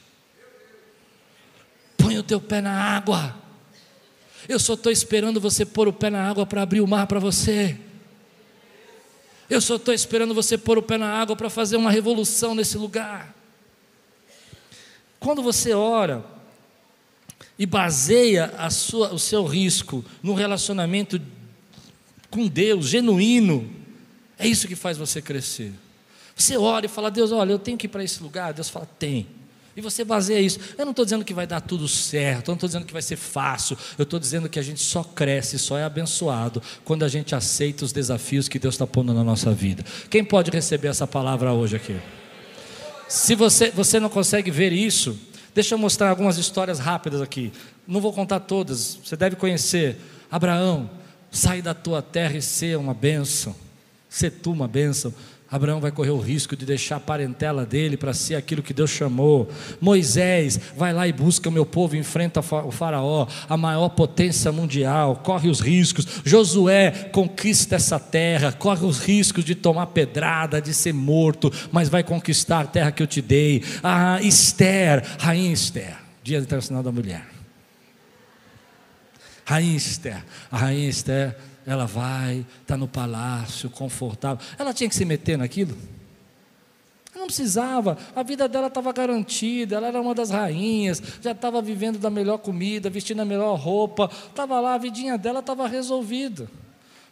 Põe 1.99 2.19
o 2.19 2.23
teu 2.23 2.41
pé 2.41 2.63
na 2.63 2.73
água. 2.73 3.37
Eu 4.49 4.59
só 4.59 4.73
estou 4.73 4.91
esperando 4.91 5.39
você 5.39 5.67
pôr 5.67 5.87
o 5.87 5.93
pé 5.93 6.09
na 6.09 6.27
água 6.27 6.47
para 6.47 6.63
abrir 6.63 6.81
o 6.81 6.89
mar 6.89 7.07
para 7.07 7.21
você. 7.21 7.79
Eu 9.51 9.61
só 9.61 9.75
estou 9.75 9.93
esperando 9.93 10.33
você 10.33 10.57
pôr 10.57 10.79
o 10.79 10.83
pé 10.83 10.97
na 10.97 11.09
água 11.09 11.35
para 11.35 11.51
fazer 11.51 11.77
uma 11.77 11.91
revolução 11.91 12.55
nesse 12.55 12.79
lugar. 12.79 13.35
Quando 15.19 15.43
você 15.43 15.75
ora 15.75 16.25
e 17.59 17.67
baseia 17.67 18.53
sua, 18.71 19.13
o 19.13 19.19
seu 19.19 19.45
risco 19.45 20.05
no 20.23 20.35
relacionamento 20.35 21.21
com 22.31 22.47
Deus, 22.47 22.87
genuíno, 22.87 23.69
é 24.39 24.47
isso 24.47 24.69
que 24.69 24.77
faz 24.77 24.97
você 24.97 25.21
crescer. 25.21 25.73
Você 26.37 26.57
ora 26.57 26.87
e 26.87 26.89
fala, 26.89 27.11
Deus, 27.11 27.33
olha, 27.33 27.51
eu 27.51 27.59
tenho 27.59 27.77
que 27.77 27.87
ir 27.87 27.91
para 27.91 28.05
esse 28.05 28.23
lugar. 28.23 28.55
Deus 28.55 28.71
fala, 28.71 28.87
tem. 28.99 29.27
E 29.77 29.81
você 29.81 30.05
baseia 30.05 30.41
isso. 30.41 30.59
Eu 30.77 30.85
não 30.85 30.91
estou 30.91 31.05
dizendo 31.05 31.25
que 31.25 31.33
vai 31.33 31.47
dar 31.47 31.61
tudo 31.61 31.87
certo, 31.87 32.49
eu 32.49 32.53
não 32.53 32.57
estou 32.57 32.69
dizendo 32.69 32.85
que 32.85 32.93
vai 32.93 33.03
ser 33.03 33.17
fácil, 33.17 33.79
eu 33.97 34.03
estou 34.03 34.19
dizendo 34.19 34.49
que 34.49 34.59
a 34.59 34.63
gente 34.63 34.81
só 34.81 35.05
cresce, 35.05 35.59
só 35.59 35.79
é 35.79 35.85
abençoado 35.85 36.63
quando 36.85 37.05
a 37.05 37.09
gente 37.09 37.35
aceita 37.35 37.85
os 37.85 37.93
desafios 37.93 38.49
que 38.49 38.59
Deus 38.59 38.75
está 38.75 38.87
pondo 38.87 39.15
na 39.15 39.23
nossa 39.23 39.53
vida. 39.53 39.85
Quem 40.09 40.25
pode 40.25 40.51
receber 40.51 40.89
essa 40.89 41.07
palavra 41.07 41.53
hoje 41.53 41.77
aqui? 41.77 41.97
Se 43.09 43.35
você, 43.35 43.71
você 43.71 43.99
não 43.99 44.09
consegue 44.09 44.51
ver 44.51 44.73
isso, 44.73 45.19
deixa 45.55 45.75
eu 45.75 45.79
mostrar 45.79 46.11
algumas 46.11 46.39
histórias 46.39 46.79
rápidas 46.79 47.21
aqui. 47.21 47.53
Não 47.87 48.01
vou 48.01 48.13
contar 48.13 48.41
todas, 48.41 48.99
você 49.05 49.17
deve 49.17 49.37
conhecer. 49.37 49.97
Abraão, 50.31 50.89
sai 51.31 51.61
da 51.61 51.75
tua 51.75 52.03
terra 52.03 52.37
e 52.37 52.43
ser 52.43 52.77
uma 52.79 52.95
bênção, 52.95 53.55
ser 54.09 54.31
tu 54.31 54.53
uma 54.53 54.69
bênção. 54.69 55.13
Abraão 55.51 55.81
vai 55.81 55.91
correr 55.91 56.11
o 56.11 56.21
risco 56.21 56.55
de 56.55 56.65
deixar 56.65 56.97
a 56.97 57.01
parentela 57.01 57.67
dele 57.67 57.97
para 57.97 58.15
ser 58.15 58.37
aquilo 58.37 58.63
que 58.63 58.73
Deus 58.73 58.91
chamou. 58.91 59.51
Moisés 59.81 60.61
vai 60.77 60.93
lá 60.93 61.09
e 61.09 61.13
busca 61.13 61.49
o 61.49 61.53
meu 61.53 61.67
povo, 61.67 61.97
enfrenta 61.97 62.39
o 62.39 62.71
Faraó, 62.71 63.27
a 63.49 63.57
maior 63.57 63.89
potência 63.89 64.53
mundial, 64.53 65.17
corre 65.17 65.49
os 65.49 65.59
riscos. 65.59 66.07
Josué 66.25 66.93
conquista 67.13 67.75
essa 67.75 67.99
terra, 67.99 68.53
corre 68.53 68.87
os 68.87 69.01
riscos 69.01 69.45
de 69.45 69.57
tomar 69.57 69.87
pedrada, 69.87 70.63
de 70.63 70.73
ser 70.73 70.95
morto, 70.95 71.53
mas 71.73 71.89
vai 71.89 72.05
conquistar 72.05 72.61
a 72.61 72.67
terra 72.67 72.93
que 72.93 73.03
eu 73.03 73.07
te 73.09 73.21
dei. 73.21 73.65
A 73.83 74.23
Esther, 74.23 75.03
rainha 75.19 75.53
Esther, 75.53 75.97
Dia 76.23 76.39
Internacional 76.39 76.85
da 76.85 76.93
Mulher. 76.93 77.27
Rainha 79.45 79.77
Esther, 79.77 80.25
a 80.49 80.57
rainha 80.57 80.89
Esther 80.89 81.37
ela 81.71 81.87
vai, 81.87 82.45
está 82.63 82.77
no 82.77 82.89
palácio, 82.89 83.71
confortável. 83.71 84.45
Ela 84.59 84.75
tinha 84.75 84.89
que 84.89 84.95
se 84.95 85.05
meter 85.05 85.39
naquilo? 85.39 85.77
Não 87.15 87.27
precisava, 87.27 87.97
a 88.17 88.25
vida 88.25 88.49
dela 88.49 88.67
estava 88.67 88.93
garantida, 88.93 89.77
ela 89.77 89.87
era 89.87 90.01
uma 90.01 90.13
das 90.13 90.31
rainhas, 90.31 91.01
já 91.23 91.31
estava 91.31 91.63
vivendo 91.63 91.99
da 91.99 92.11
melhor 92.11 92.39
comida, 92.39 92.91
vestindo 92.91 93.21
a 93.21 93.25
melhor 93.25 93.55
roupa, 93.57 94.11
estava 94.29 94.59
lá, 94.59 94.75
a 94.75 94.79
vidinha 94.79 95.17
dela 95.17 95.39
estava 95.39 95.69
resolvida. 95.69 96.51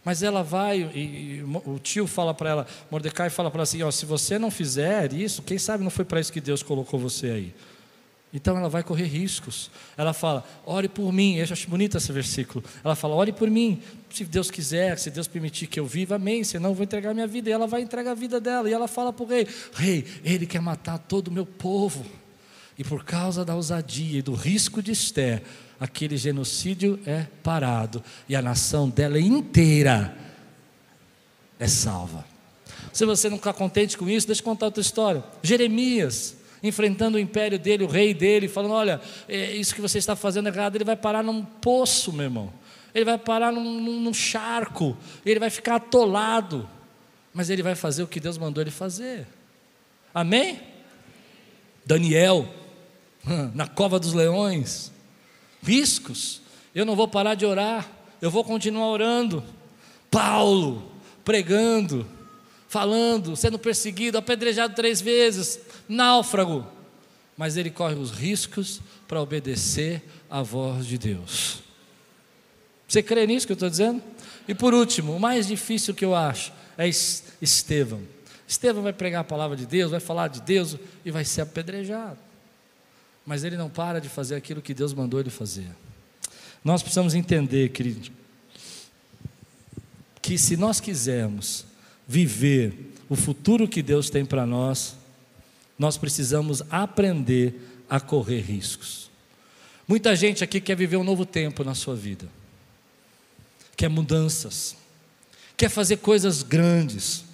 Mas 0.05 0.23
ela 0.23 0.43
vai, 0.43 0.91
e, 0.93 0.99
e 0.99 1.45
o 1.67 1.79
tio 1.79 2.07
fala 2.07 2.35
para 2.35 2.51
ela, 2.51 2.67
Mordecai 2.91 3.31
fala 3.31 3.51
para 3.51 3.59
ela 3.59 3.63
assim: 3.65 3.83
ó, 3.83 3.91
se 3.91 4.07
você 4.07 4.39
não 4.39 4.51
fizer 4.51 5.13
isso, 5.13 5.43
quem 5.43 5.59
sabe 5.59 5.85
não 5.85 5.91
foi 5.91 6.05
para 6.05 6.19
isso 6.19 6.33
que 6.33 6.41
Deus 6.41 6.63
colocou 6.63 6.99
você 6.99 7.31
aí. 7.31 7.55
Então 8.33 8.57
ela 8.57 8.69
vai 8.69 8.83
correr 8.83 9.07
riscos. 9.07 9.71
Ela 9.97 10.13
fala: 10.13 10.45
ore 10.67 10.89
por 10.89 11.13
mim. 11.13 11.37
Eu 11.37 11.45
acho 11.45 11.69
bonito 11.69 11.97
esse 11.97 12.13
versículo. 12.13 12.63
Ela 12.85 12.95
fala: 12.95 13.15
ore 13.15 13.33
por 13.33 13.49
mim. 13.51 13.81
Se 14.11 14.25
Deus 14.25 14.51
quiser, 14.51 14.99
se 14.99 15.11
Deus 15.11 15.27
permitir 15.27 15.67
que 15.67 15.81
eu 15.81 15.87
viva, 15.87 16.17
amém. 16.17 16.45
Senão 16.45 16.71
eu 16.71 16.75
vou 16.75 16.85
entregar 16.85 17.15
minha 17.15 17.27
vida. 17.27 17.49
E 17.49 17.53
ela 17.53 17.67
vai 17.67 17.81
entregar 17.81 18.11
a 18.11 18.15
vida 18.15 18.39
dela. 18.41 18.69
E 18.69 18.73
ela 18.73 18.87
fala 18.87 19.13
para 19.13 19.25
o 19.25 19.29
rei: 19.29 19.47
Rei, 19.73 20.05
ele 20.23 20.47
quer 20.47 20.61
matar 20.61 20.99
todo 20.99 21.29
o 21.29 21.33
meu 21.33 21.47
povo. 21.47 22.05
E 22.77 22.85
por 22.85 23.05
causa 23.05 23.45
da 23.45 23.57
ousadia 23.57 24.19
e 24.19 24.23
do 24.23 24.35
risco 24.35 24.83
de 24.83 24.93
Esther, 24.93 25.43
aquele 25.81 26.17
genocídio 26.17 27.01
é 27.07 27.27
parado. 27.43 28.05
E 28.29 28.37
a 28.37 28.43
nação 28.43 28.89
dela 28.89 29.19
inteira 29.19 30.17
é 31.59 31.67
salva. 31.67 32.25
Se 32.93 33.05
você 33.05 33.29
não 33.29 33.37
está 33.37 33.53
contente 33.53 33.97
com 33.97 34.09
isso, 34.09 34.27
deixa 34.27 34.43
eu 34.43 34.45
contar 34.45 34.67
outra 34.67 34.81
história. 34.81 35.25
Jeremias 35.43 36.38
enfrentando 36.63 37.17
o 37.17 37.21
império 37.21 37.59
dele, 37.59 37.85
o 37.85 37.89
rei 37.89 38.13
dele, 38.13 38.49
falando: 38.49 38.75
olha, 38.75 39.01
é, 39.29 39.53
isso 39.55 39.75
que 39.75 39.81
você 39.81 39.99
está 39.99 40.17
fazendo 40.17 40.49
errado, 40.49 40.77
ele 40.77 40.85
vai 40.85 40.97
parar 40.97 41.23
num 41.23 41.45
poço, 41.45 42.13
meu 42.13 42.25
irmão. 42.25 42.53
Ele 42.95 43.05
vai 43.05 43.19
parar 43.19 43.53
num, 43.53 43.81
num, 43.81 44.01
num 44.01 44.15
charco, 44.15 44.97
ele 45.25 45.39
vai 45.39 45.51
ficar 45.51 45.77
atolado, 45.77 46.69
mas 47.33 47.51
ele 47.51 47.63
vai 47.63 47.75
fazer 47.75 48.03
o 48.03 48.09
que 48.09 48.19
Deus 48.19 48.39
mandou 48.39 48.63
ele 48.63 48.71
fazer. 48.71 49.27
Amém? 50.15 50.61
Daniel, 51.85 52.49
na 53.55 53.67
cova 53.67 53.99
dos 53.99 54.13
leões, 54.13 54.93
riscos. 55.63 56.43
Eu 56.75 56.85
não 56.85 56.97
vou 56.97 57.09
parar 57.09 57.35
de 57.35 57.47
orar, 57.47 57.89
eu 58.21 58.31
vou 58.31 58.45
continuar 58.45 58.89
orando. 58.89 59.45
Paulo, 60.11 60.91
pregando, 61.25 62.07
falando, 62.69 63.35
sendo 63.35 63.59
perseguido, 63.59 64.19
apedrejado 64.19 64.75
três 64.75 65.01
vezes, 65.01 65.59
náufrago, 65.89 66.67
mas 67.37 67.57
ele 67.57 67.71
corre 67.71 67.95
os 67.95 68.11
riscos 68.11 68.81
para 69.07 69.21
obedecer 69.21 70.03
à 70.29 70.43
voz 70.43 70.87
de 70.87 70.99
Deus. 70.99 71.61
Você 72.87 73.03
crê 73.03 73.27
nisso 73.27 73.47
que 73.47 73.53
eu 73.53 73.55
estou 73.55 73.71
dizendo? 73.71 74.03
E 74.47 74.55
por 74.55 74.75
último, 74.75 75.17
o 75.17 75.21
mais 75.21 75.47
difícil 75.47 75.95
que 75.95 76.05
eu 76.05 76.15
acho 76.15 76.53
é 76.77 76.89
Estevão. 76.89 78.03
Estevão 78.47 78.83
vai 78.83 78.93
pregar 78.93 79.21
a 79.21 79.25
palavra 79.25 79.57
de 79.57 79.67
Deus, 79.67 79.91
vai 79.91 80.01
falar 80.01 80.29
de 80.29 80.41
Deus 80.41 80.77
e 81.05 81.11
vai 81.11 81.25
ser 81.25 81.43
apedrejado. 81.43 82.19
Mas 83.27 83.45
ele 83.45 83.57
não 83.57 83.69
para 83.69 84.01
de 84.01 84.09
fazer 84.09 84.37
aquilo 84.37 84.63
que 84.63 84.73
Deus 84.73 84.95
mandou 84.95 85.21
ele 85.21 85.29
fazer. 85.29 85.69
Nós 86.65 86.83
precisamos 86.83 87.15
entender, 87.15 87.69
querido, 87.71 88.11
que 90.23 90.39
se 90.39 90.57
nós 90.57 90.81
quisermos 90.81 91.67
viver 92.09 92.95
o 93.07 93.15
futuro 93.15 93.69
que 93.69 93.83
Deus 93.83 94.09
tem 94.09 94.25
para 94.25 94.47
nós, 94.47 94.97
nós 95.79 95.99
precisamos 95.99 96.63
aprender 96.71 97.85
a 97.89 98.01
correr 98.01 98.41
riscos. 98.41 99.11
Muita 99.87 100.17
gente 100.17 100.43
aqui 100.43 100.61
quer 100.61 100.75
viver 100.75 100.97
um 100.97 101.05
novo 101.05 101.27
tempo 101.27 101.63
na 101.63 101.75
sua 101.75 101.95
vida, 101.95 102.27
quer 103.77 103.89
mudanças, 103.89 104.75
quer 105.57 105.69
fazer 105.69 105.99
coisas 105.99 106.43
grandes, 106.43 107.25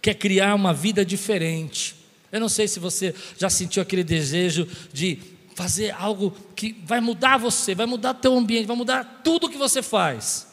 quer 0.00 0.14
criar 0.14 0.54
uma 0.54 0.72
vida 0.72 1.04
diferente. 1.04 1.96
Eu 2.30 2.40
não 2.40 2.48
sei 2.48 2.68
se 2.68 2.78
você 2.78 3.14
já 3.38 3.50
sentiu 3.50 3.82
aquele 3.82 4.04
desejo 4.04 4.68
de 4.92 5.18
fazer 5.54 5.90
algo 5.90 6.30
que 6.54 6.76
vai 6.84 7.00
mudar 7.00 7.36
você, 7.36 7.74
vai 7.74 7.86
mudar 7.86 8.14
teu 8.14 8.36
ambiente, 8.36 8.66
vai 8.66 8.76
mudar 8.76 9.20
tudo 9.24 9.48
que 9.48 9.58
você 9.58 9.82
faz. 9.82 10.49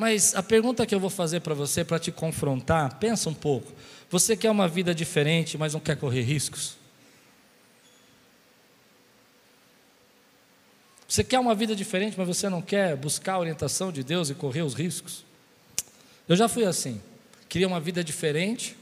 Mas 0.00 0.34
a 0.34 0.42
pergunta 0.42 0.86
que 0.86 0.94
eu 0.94 0.98
vou 0.98 1.10
fazer 1.10 1.40
para 1.40 1.52
você, 1.52 1.84
para 1.84 1.98
te 1.98 2.10
confrontar, 2.10 2.98
pensa 2.98 3.28
um 3.28 3.34
pouco. 3.34 3.70
Você 4.08 4.34
quer 4.34 4.50
uma 4.50 4.66
vida 4.66 4.94
diferente, 4.94 5.58
mas 5.58 5.74
não 5.74 5.80
quer 5.80 5.94
correr 5.94 6.22
riscos? 6.22 6.74
Você 11.06 11.22
quer 11.22 11.38
uma 11.38 11.54
vida 11.54 11.76
diferente, 11.76 12.14
mas 12.16 12.26
você 12.26 12.48
não 12.48 12.62
quer 12.62 12.96
buscar 12.96 13.34
a 13.34 13.40
orientação 13.40 13.92
de 13.92 14.02
Deus 14.02 14.30
e 14.30 14.34
correr 14.34 14.62
os 14.62 14.72
riscos? 14.72 15.22
Eu 16.26 16.34
já 16.34 16.48
fui 16.48 16.64
assim. 16.64 16.98
Queria 17.46 17.68
uma 17.68 17.78
vida 17.78 18.02
diferente, 18.02 18.74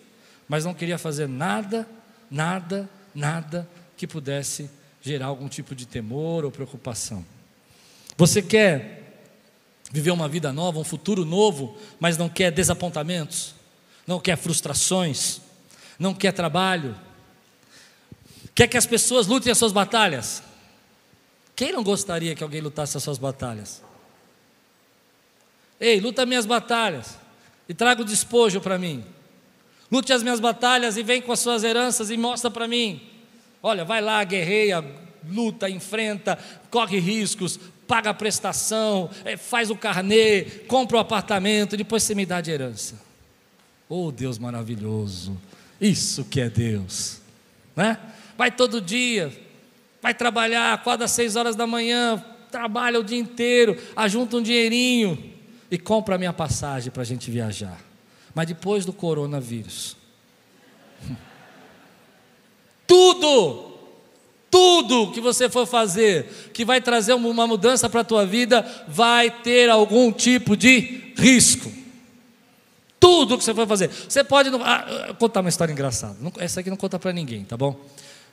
mas 0.47 0.65
não 0.65 0.73
queria 0.73 0.99
fazer 0.99 1.27
nada, 1.27 1.85
nada, 2.31 2.89
nada 3.13 3.69
que 3.97 4.07
pudesse 4.07 4.71
gerar 5.03 5.27
algum 5.27 5.49
tipo 5.49 5.75
de 5.75 5.85
temor 5.85 6.45
ou 6.45 6.53
preocupação. 6.53 7.27
Você 8.17 8.41
quer 8.41 8.98
viver 9.91 10.11
uma 10.11 10.29
vida 10.29 10.53
nova, 10.53 10.79
um 10.79 10.85
futuro 10.85 11.25
novo, 11.25 11.77
mas 11.99 12.17
não 12.17 12.29
quer 12.29 12.51
desapontamentos? 12.51 13.59
não 14.09 14.19
quer 14.19 14.39
frustrações, 14.39 15.39
não 15.99 16.15
quer 16.15 16.33
trabalho, 16.33 16.99
quer 18.55 18.67
que 18.67 18.79
as 18.79 18.87
pessoas 18.87 19.27
lutem 19.27 19.53
as 19.53 19.59
suas 19.59 19.71
batalhas. 19.71 20.43
Quem 21.55 21.73
não 21.73 21.85
gostaria 21.85 22.35
que 22.35 22.43
alguém 22.43 22.63
lutasse 22.63 22.97
as 22.97 23.03
suas 23.03 23.19
batalhas? 23.19 23.83
Ei, 25.79 26.01
luta 26.01 26.25
minhas 26.25 26.47
batalhas 26.47 27.19
e 27.69 27.75
traga 27.75 28.01
o 28.01 28.05
despojo 28.05 28.63
para 28.63 28.79
mim. 28.79 29.05
Lute 29.93 30.11
as 30.15 30.23
minhas 30.23 30.41
batalhas 30.41 30.97
e 30.97 31.03
vem 31.03 31.21
com 31.21 31.31
as 31.31 31.41
suas 31.41 31.63
heranças 31.63 32.09
e 32.11 32.17
mostra 32.17 32.51
para 32.51 32.67
mim. 32.67 33.07
Olha, 33.63 33.85
vai 33.85 34.01
lá, 34.01 34.25
guerreia, 34.25 34.83
luta, 35.29 35.69
enfrenta, 35.69 36.39
corre 36.71 36.99
riscos, 36.99 37.61
paga 37.89 38.11
a 38.11 38.15
prestação, 38.15 39.11
eh, 39.25 39.39
faz 39.39 39.71
o 39.71 39.77
carnê, 39.77 40.43
compra 40.69 40.99
o 40.99 41.01
apartamento, 41.01 41.77
depois 41.77 42.03
você 42.03 42.15
me 42.15 42.27
dá 42.27 42.43
de 42.43 42.51
herança. 42.51 43.01
Oh, 43.89 44.13
Deus 44.13 44.39
maravilhoso. 44.39 45.37
Isso 45.81 46.25
que 46.27 46.41
é 46.41 46.51
Deus, 46.51 47.21
né? 47.75 47.99
Vai 48.37 48.51
todo 48.51 48.81
dia, 48.81 49.33
vai 50.03 50.13
trabalhar, 50.13 50.75
acorda 50.75 51.07
às 51.07 51.13
seis 51.13 51.35
horas 51.35 51.57
da 51.57 51.67
manhã, 51.67 52.23
trabalha 52.51 53.01
o 53.01 53.05
dia 53.05 53.19
inteiro, 53.19 53.81
ajunta 53.97 54.37
um 54.37 54.43
dinheirinho 54.43 55.33
e 55.71 55.79
compra 55.79 56.17
a 56.17 56.19
minha 56.19 56.33
passagem 56.33 56.93
para 56.93 57.03
a 57.03 57.07
gente 57.07 57.31
viajar. 57.31 57.81
Mas 58.35 58.47
depois 58.47 58.85
do 58.85 58.93
coronavírus, 58.93 59.97
tudo, 62.87 63.68
tudo 64.51 65.13
que 65.13 65.21
você 65.21 65.49
for 65.49 65.67
fazer, 65.67 66.51
que 66.53 66.65
vai 66.65 66.81
trazer 66.81 67.13
uma 67.15 67.47
mudança 67.47 67.89
para 67.89 68.01
a 68.01 68.05
tua 68.05 68.25
vida, 68.25 68.65
vai 68.89 69.31
ter 69.31 69.69
algum 69.69 70.11
tipo 70.13 70.57
de 70.57 71.13
risco. 71.17 71.71
Tudo 72.99 73.39
que 73.39 73.45
você 73.45 73.55
for 73.55 73.67
fazer. 73.67 73.91
Você 73.91 74.25
pode. 74.25 74.51
Ah, 74.63 75.15
contar 75.19 75.41
uma 75.41 75.49
história 75.49 75.73
engraçada. 75.73 76.17
Essa 76.39 76.61
aqui 76.61 76.71
não 76.71 76.77
conta 76.77 76.99
para 76.99 77.13
ninguém, 77.13 77.45
tá 77.45 77.57
bom? 77.57 77.79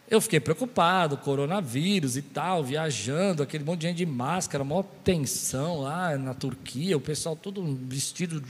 Eu 0.10 0.22
fiquei 0.22 0.40
preocupado, 0.40 1.18
coronavírus 1.18 2.16
e 2.16 2.22
tal, 2.22 2.64
viajando, 2.64 3.42
aquele 3.42 3.64
monte 3.64 3.82
de 3.82 3.88
gente 3.88 3.98
de 3.98 4.06
máscara, 4.06 4.64
maior 4.64 4.86
tensão 5.04 5.82
lá 5.82 6.16
na 6.16 6.34
Turquia, 6.34 6.96
o 6.96 7.02
pessoal 7.02 7.36
todo 7.36 7.64
vestido. 7.82 8.42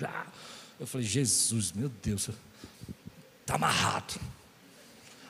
Eu 0.77 0.85
falei, 0.85 1.07
Jesus, 1.07 1.71
meu 1.71 1.89
Deus, 2.03 2.29
está 3.41 3.55
amarrado. 3.55 4.19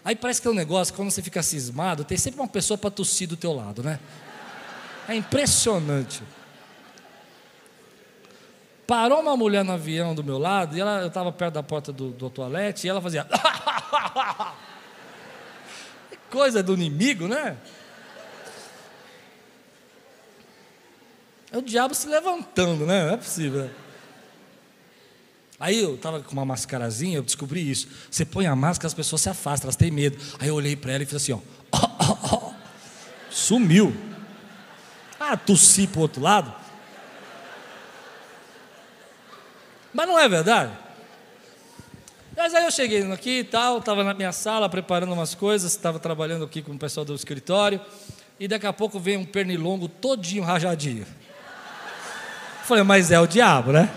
Aí 0.06 0.16
parece 0.16 0.40
que 0.40 0.48
é 0.48 0.52
um 0.52 0.56
negócio, 0.56 0.94
quando 0.94 1.10
você 1.10 1.24
fica 1.24 1.42
cismado, 1.42 2.06
tem 2.06 2.16
sempre 2.16 2.40
uma 2.40 2.48
pessoa 2.48 2.78
para 2.78 2.92
tossir 2.92 3.28
do 3.28 3.36
teu 3.36 3.52
lado, 3.52 3.82
né? 3.82 4.00
É 5.10 5.16
impressionante. 5.16 6.22
Parou 8.86 9.20
uma 9.20 9.36
mulher 9.36 9.66
no 9.66 9.72
avião 9.72 10.14
do 10.14 10.24
meu 10.24 10.38
lado, 10.38 10.78
e 10.78 10.80
ela, 10.80 11.02
eu 11.02 11.08
estava 11.08 11.32
perto 11.32 11.56
da 11.56 11.64
porta 11.64 11.92
do, 11.92 12.12
do 12.12 12.30
toalete, 12.30 12.86
e 12.86 12.90
ela 12.90 13.02
fazia. 13.02 13.26
coisa 16.30 16.62
do 16.62 16.76
inimigo, 16.76 17.28
né? 17.28 17.58
É 21.52 21.58
o 21.58 21.62
diabo 21.64 21.96
se 21.96 22.08
levantando, 22.08 22.86
né? 22.86 23.06
Não 23.06 23.14
é 23.14 23.18
possível. 23.18 23.72
Aí 25.60 25.82
eu 25.82 25.96
estava 25.96 26.22
com 26.22 26.34
uma 26.34 26.46
mascarazinha, 26.46 27.18
eu 27.18 27.24
descobri 27.24 27.70
isso. 27.70 27.88
Você 28.12 28.26
põe 28.26 28.46
a 28.46 28.56
máscara, 28.56 28.88
as 28.88 28.94
pessoas 28.94 29.22
se 29.22 29.30
afastam, 29.30 29.68
elas 29.68 29.76
têm 29.76 29.90
medo. 29.90 30.18
Aí 30.40 30.50
eu 30.50 30.56
olhei 30.56 30.76
para 30.76 30.92
ela 30.92 31.04
e 31.04 31.06
fiz 31.06 31.16
assim, 31.16 31.32
ó. 31.32 31.40
Sumiu. 33.30 33.96
Ah, 35.20 35.38
tossi 35.38 35.88
para 35.88 36.00
o 36.00 36.02
outro 36.02 36.22
lado. 36.22 36.54
Mas 39.94 40.08
não 40.08 40.20
é 40.20 40.28
verdade? 40.28 40.74
Mas 42.36 42.54
aí 42.54 42.66
eu 42.66 42.72
cheguei 42.72 43.10
aqui 43.14 43.40
e 43.40 43.44
tal, 43.46 43.78
estava 43.78 44.04
na 44.04 44.14
minha 44.14 44.34
sala 44.34 44.68
preparando 44.68 45.14
umas 45.14 45.34
coisas, 45.34 45.72
estava 45.72 46.00
trabalhando 46.00 46.44
aqui 46.44 46.62
com 46.62 46.74
o 46.74 46.78
pessoal 46.78 47.06
do 47.06 47.16
escritório, 47.16 47.80
e 48.38 48.46
daqui 48.46 48.68
a 48.68 48.74
pouco 48.74 49.00
veio 49.00 49.22
um 49.22 49.26
pernilongo 49.26 49.88
todinho 49.88 50.44
rajadinho. 50.44 51.08
Falei, 52.66 52.84
mas 52.84 53.10
é 53.10 53.20
o 53.20 53.26
diabo, 53.26 53.72
né? 53.72 53.90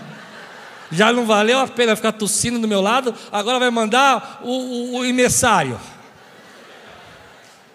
Já 0.91 1.13
não 1.13 1.25
valeu 1.25 1.59
a 1.59 1.67
pena 1.67 1.95
ficar 1.95 2.11
tossindo 2.13 2.59
do 2.59 2.67
meu 2.67 2.81
lado, 2.81 3.13
agora 3.31 3.59
vai 3.59 3.69
mandar 3.69 4.41
o, 4.43 4.97
o, 4.97 5.01
o. 5.01 5.79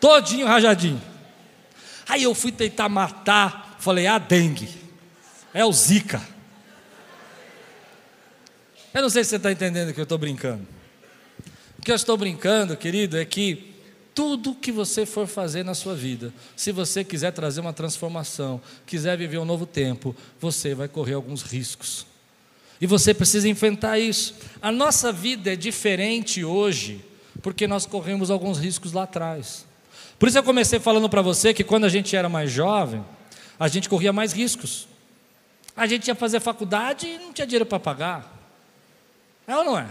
Todinho 0.00 0.46
rajadinho. 0.46 1.00
Aí 2.09 2.22
eu 2.22 2.35
fui 2.35 2.53
tentar 2.53 2.88
matar, 2.88 3.77
falei, 3.79 4.07
é 4.07 4.09
a 4.09 4.18
dengue, 4.18 4.68
é 5.53 5.64
o 5.64 5.72
zika. 5.72 6.20
Eu 8.92 9.03
não 9.03 9.11
sei 9.11 9.24
se 9.24 9.31
você 9.31 9.37
está 9.37 9.50
entendendo 9.50 9.92
que 9.92 10.00
eu 10.00 10.05
estou 10.05 10.18
brincando. 10.18 10.66
O 11.79 11.83
que 11.83 11.90
eu 11.90 11.96
estou 11.96 12.16
brincando, 12.16 12.77
querido, 12.77 13.18
é 13.18 13.24
que 13.24 13.74
tudo 14.14 14.55
que 14.55 14.70
você 14.70 15.05
for 15.05 15.27
fazer 15.27 15.64
na 15.64 15.74
sua 15.74 15.94
vida, 15.94 16.33
se 16.55 16.70
você 16.70 17.03
quiser 17.03 17.33
trazer 17.33 17.61
uma 17.61 17.72
transformação, 17.72 18.61
quiser 18.87 19.18
viver 19.18 19.38
um 19.38 19.44
novo 19.44 19.66
tempo, 19.66 20.14
você 20.40 20.74
vai 20.74 20.87
correr 20.87 21.14
alguns 21.14 21.42
riscos. 21.42 22.07
E 22.80 22.87
você 22.87 23.14
precisa 23.14 23.48
enfrentar 23.48 23.98
isso. 23.98 24.34
A 24.60 24.72
nossa 24.72 25.12
vida 25.12 25.52
é 25.52 25.56
diferente 25.56 26.44
hoje, 26.44 27.04
porque 27.42 27.66
nós 27.66 27.87
corremos 27.87 28.30
alguns 28.30 28.58
riscos 28.58 28.92
lá 28.92 29.04
atrás. 29.04 29.64
Por 30.18 30.28
isso 30.28 30.38
eu 30.38 30.42
comecei 30.42 30.78
falando 30.78 31.08
para 31.08 31.22
você 31.22 31.52
que 31.52 31.64
quando 31.64 31.84
a 31.84 31.88
gente 31.88 32.14
era 32.14 32.28
mais 32.28 32.50
jovem, 32.50 33.04
a 33.58 33.68
gente 33.68 33.88
corria 33.88 34.12
mais 34.12 34.32
riscos. 34.32 34.88
A 35.76 35.87
gente 35.87 36.08
ia 36.08 36.14
fazer 36.14 36.40
faculdade 36.40 37.06
e 37.06 37.18
não 37.18 37.32
tinha 37.32 37.46
dinheiro 37.46 37.66
para 37.66 37.80
pagar. 37.80 38.32
É 39.46 39.56
ou 39.56 39.64
não 39.64 39.78
é? 39.78 39.88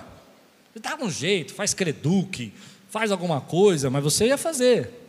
Dá 0.76 0.98
um 1.00 1.10
jeito, 1.10 1.54
faz 1.54 1.74
creduque, 1.74 2.54
faz 2.90 3.12
alguma 3.12 3.42
coisa, 3.42 3.90
mas 3.90 4.04
você 4.04 4.28
ia 4.28 4.38
fazer. 4.38 5.02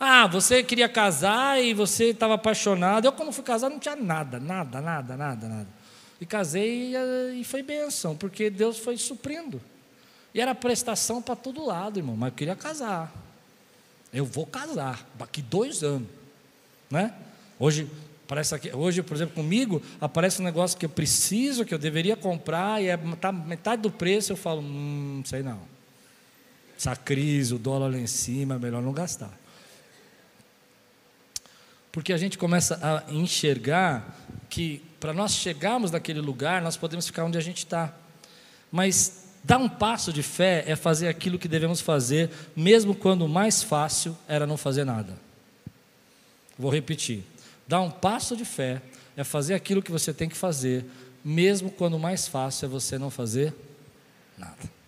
Ah, 0.00 0.26
você 0.26 0.62
queria 0.62 0.88
casar 0.88 1.62
e 1.62 1.74
você 1.74 2.06
estava 2.10 2.34
apaixonado. 2.34 3.04
Eu, 3.04 3.12
quando 3.12 3.32
fui 3.32 3.44
casar, 3.44 3.68
não 3.68 3.78
tinha 3.78 3.96
nada, 3.96 4.38
nada, 4.38 4.80
nada, 4.80 5.16
nada, 5.16 5.48
nada. 5.48 5.77
E 6.20 6.26
casei 6.26 6.94
e, 6.94 7.40
e 7.40 7.44
foi 7.44 7.62
bênção, 7.62 8.16
porque 8.16 8.50
Deus 8.50 8.78
foi 8.78 8.96
suprindo. 8.96 9.60
E 10.34 10.40
era 10.40 10.54
prestação 10.54 11.22
para 11.22 11.36
todo 11.36 11.64
lado, 11.64 11.98
irmão, 11.98 12.16
mas 12.16 12.30
eu 12.30 12.36
queria 12.36 12.56
casar. 12.56 13.12
Eu 14.12 14.24
vou 14.24 14.46
casar, 14.46 15.06
daqui 15.14 15.42
dois 15.42 15.82
anos. 15.82 16.08
Né? 16.90 17.14
Hoje, 17.58 17.88
Parece 18.28 18.54
aqui, 18.54 18.70
hoje, 18.76 19.02
por 19.02 19.16
exemplo, 19.16 19.34
comigo, 19.34 19.80
aparece 19.98 20.42
um 20.42 20.44
negócio 20.44 20.76
que 20.76 20.84
eu 20.84 20.90
preciso, 20.90 21.64
que 21.64 21.72
eu 21.72 21.78
deveria 21.78 22.14
comprar, 22.14 22.82
e 22.82 22.88
é 22.88 22.96
tá 23.18 23.32
metade 23.32 23.80
do 23.80 23.90
preço, 23.90 24.32
eu 24.32 24.36
falo, 24.36 24.60
hum, 24.60 25.22
sei 25.24 25.42
não. 25.42 25.58
Essa 26.76 26.94
crise, 26.94 27.54
o 27.54 27.58
dólar 27.58 27.90
lá 27.90 27.98
em 27.98 28.06
cima, 28.06 28.56
é 28.56 28.58
melhor 28.58 28.82
não 28.82 28.92
gastar. 28.92 29.32
Porque 31.90 32.12
a 32.12 32.18
gente 32.18 32.36
começa 32.36 32.78
a 32.82 33.10
enxergar 33.10 34.14
que 34.50 34.82
para 35.00 35.12
nós 35.12 35.32
chegarmos 35.34 35.90
naquele 35.90 36.20
lugar, 36.20 36.60
nós 36.60 36.76
podemos 36.76 37.06
ficar 37.06 37.24
onde 37.24 37.38
a 37.38 37.40
gente 37.40 37.58
está. 37.58 37.94
Mas 38.70 39.24
dar 39.44 39.58
um 39.58 39.68
passo 39.68 40.12
de 40.12 40.22
fé 40.22 40.64
é 40.66 40.74
fazer 40.76 41.08
aquilo 41.08 41.38
que 41.38 41.48
devemos 41.48 41.80
fazer, 41.80 42.30
mesmo 42.54 42.94
quando 42.94 43.22
o 43.22 43.28
mais 43.28 43.62
fácil 43.62 44.16
era 44.26 44.46
não 44.46 44.56
fazer 44.56 44.84
nada. 44.84 45.18
Vou 46.58 46.70
repetir. 46.70 47.24
Dar 47.66 47.80
um 47.80 47.90
passo 47.90 48.36
de 48.36 48.44
fé 48.44 48.82
é 49.16 49.22
fazer 49.22 49.54
aquilo 49.54 49.82
que 49.82 49.90
você 49.90 50.12
tem 50.12 50.28
que 50.28 50.36
fazer, 50.36 50.84
mesmo 51.24 51.70
quando 51.70 51.94
o 51.94 51.98
mais 51.98 52.26
fácil 52.26 52.66
é 52.66 52.68
você 52.68 52.98
não 52.98 53.10
fazer 53.10 53.54
nada. 54.36 54.78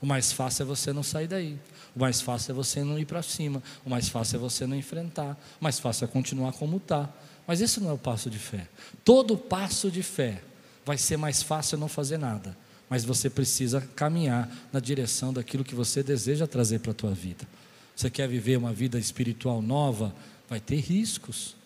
O 0.00 0.06
mais 0.06 0.32
fácil 0.32 0.62
é 0.62 0.66
você 0.66 0.92
não 0.92 1.02
sair 1.02 1.26
daí. 1.26 1.58
O 1.94 2.00
mais 2.00 2.20
fácil 2.20 2.52
é 2.52 2.54
você 2.54 2.84
não 2.84 2.98
ir 2.98 3.04
para 3.04 3.22
cima. 3.22 3.62
O 3.84 3.90
mais 3.90 4.08
fácil 4.08 4.36
é 4.36 4.38
você 4.38 4.66
não 4.66 4.76
enfrentar. 4.76 5.36
O 5.60 5.64
mais 5.64 5.78
fácil 5.78 6.04
é 6.04 6.08
continuar 6.08 6.52
como 6.52 6.76
está. 6.76 7.08
Mas 7.48 7.62
esse 7.62 7.80
não 7.80 7.88
é 7.88 7.92
o 7.94 7.98
passo 7.98 8.28
de 8.28 8.38
fé. 8.38 8.68
Todo 9.02 9.38
passo 9.38 9.90
de 9.90 10.02
fé 10.02 10.42
vai 10.84 10.98
ser 10.98 11.16
mais 11.16 11.42
fácil 11.42 11.78
não 11.78 11.88
fazer 11.88 12.18
nada. 12.18 12.54
Mas 12.90 13.06
você 13.06 13.30
precisa 13.30 13.80
caminhar 13.96 14.54
na 14.70 14.78
direção 14.78 15.32
daquilo 15.32 15.64
que 15.64 15.74
você 15.74 16.02
deseja 16.02 16.46
trazer 16.46 16.80
para 16.80 16.90
a 16.90 16.94
tua 16.94 17.12
vida. 17.12 17.48
Você 17.96 18.10
quer 18.10 18.28
viver 18.28 18.58
uma 18.58 18.72
vida 18.72 18.98
espiritual 18.98 19.62
nova? 19.62 20.14
Vai 20.46 20.60
ter 20.60 20.76
riscos. 20.76 21.56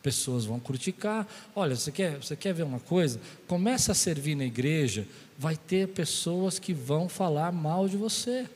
Pessoas 0.00 0.44
vão 0.44 0.60
criticar. 0.60 1.26
Olha, 1.56 1.74
você 1.74 1.90
quer, 1.90 2.18
você 2.18 2.36
quer 2.36 2.54
ver 2.54 2.62
uma 2.62 2.80
coisa? 2.80 3.20
Começa 3.48 3.90
a 3.90 3.96
servir 3.96 4.36
na 4.36 4.44
igreja, 4.44 5.08
vai 5.36 5.56
ter 5.56 5.88
pessoas 5.88 6.60
que 6.60 6.72
vão 6.72 7.08
falar 7.08 7.50
mal 7.50 7.88
de 7.88 7.96
você. 7.96 8.48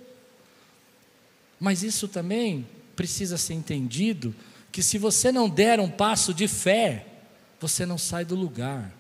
Mas 1.59 1.83
isso 1.83 2.07
também 2.07 2.64
precisa 2.94 3.37
ser 3.37 3.55
entendido 3.55 4.33
que 4.76 4.82
se 4.82 4.98
você 4.98 5.32
não 5.32 5.48
der 5.48 5.80
um 5.80 5.88
passo 5.88 6.34
de 6.34 6.46
fé, 6.46 7.06
você 7.58 7.86
não 7.86 7.96
sai 7.96 8.26
do 8.26 8.34
lugar. 8.34 8.92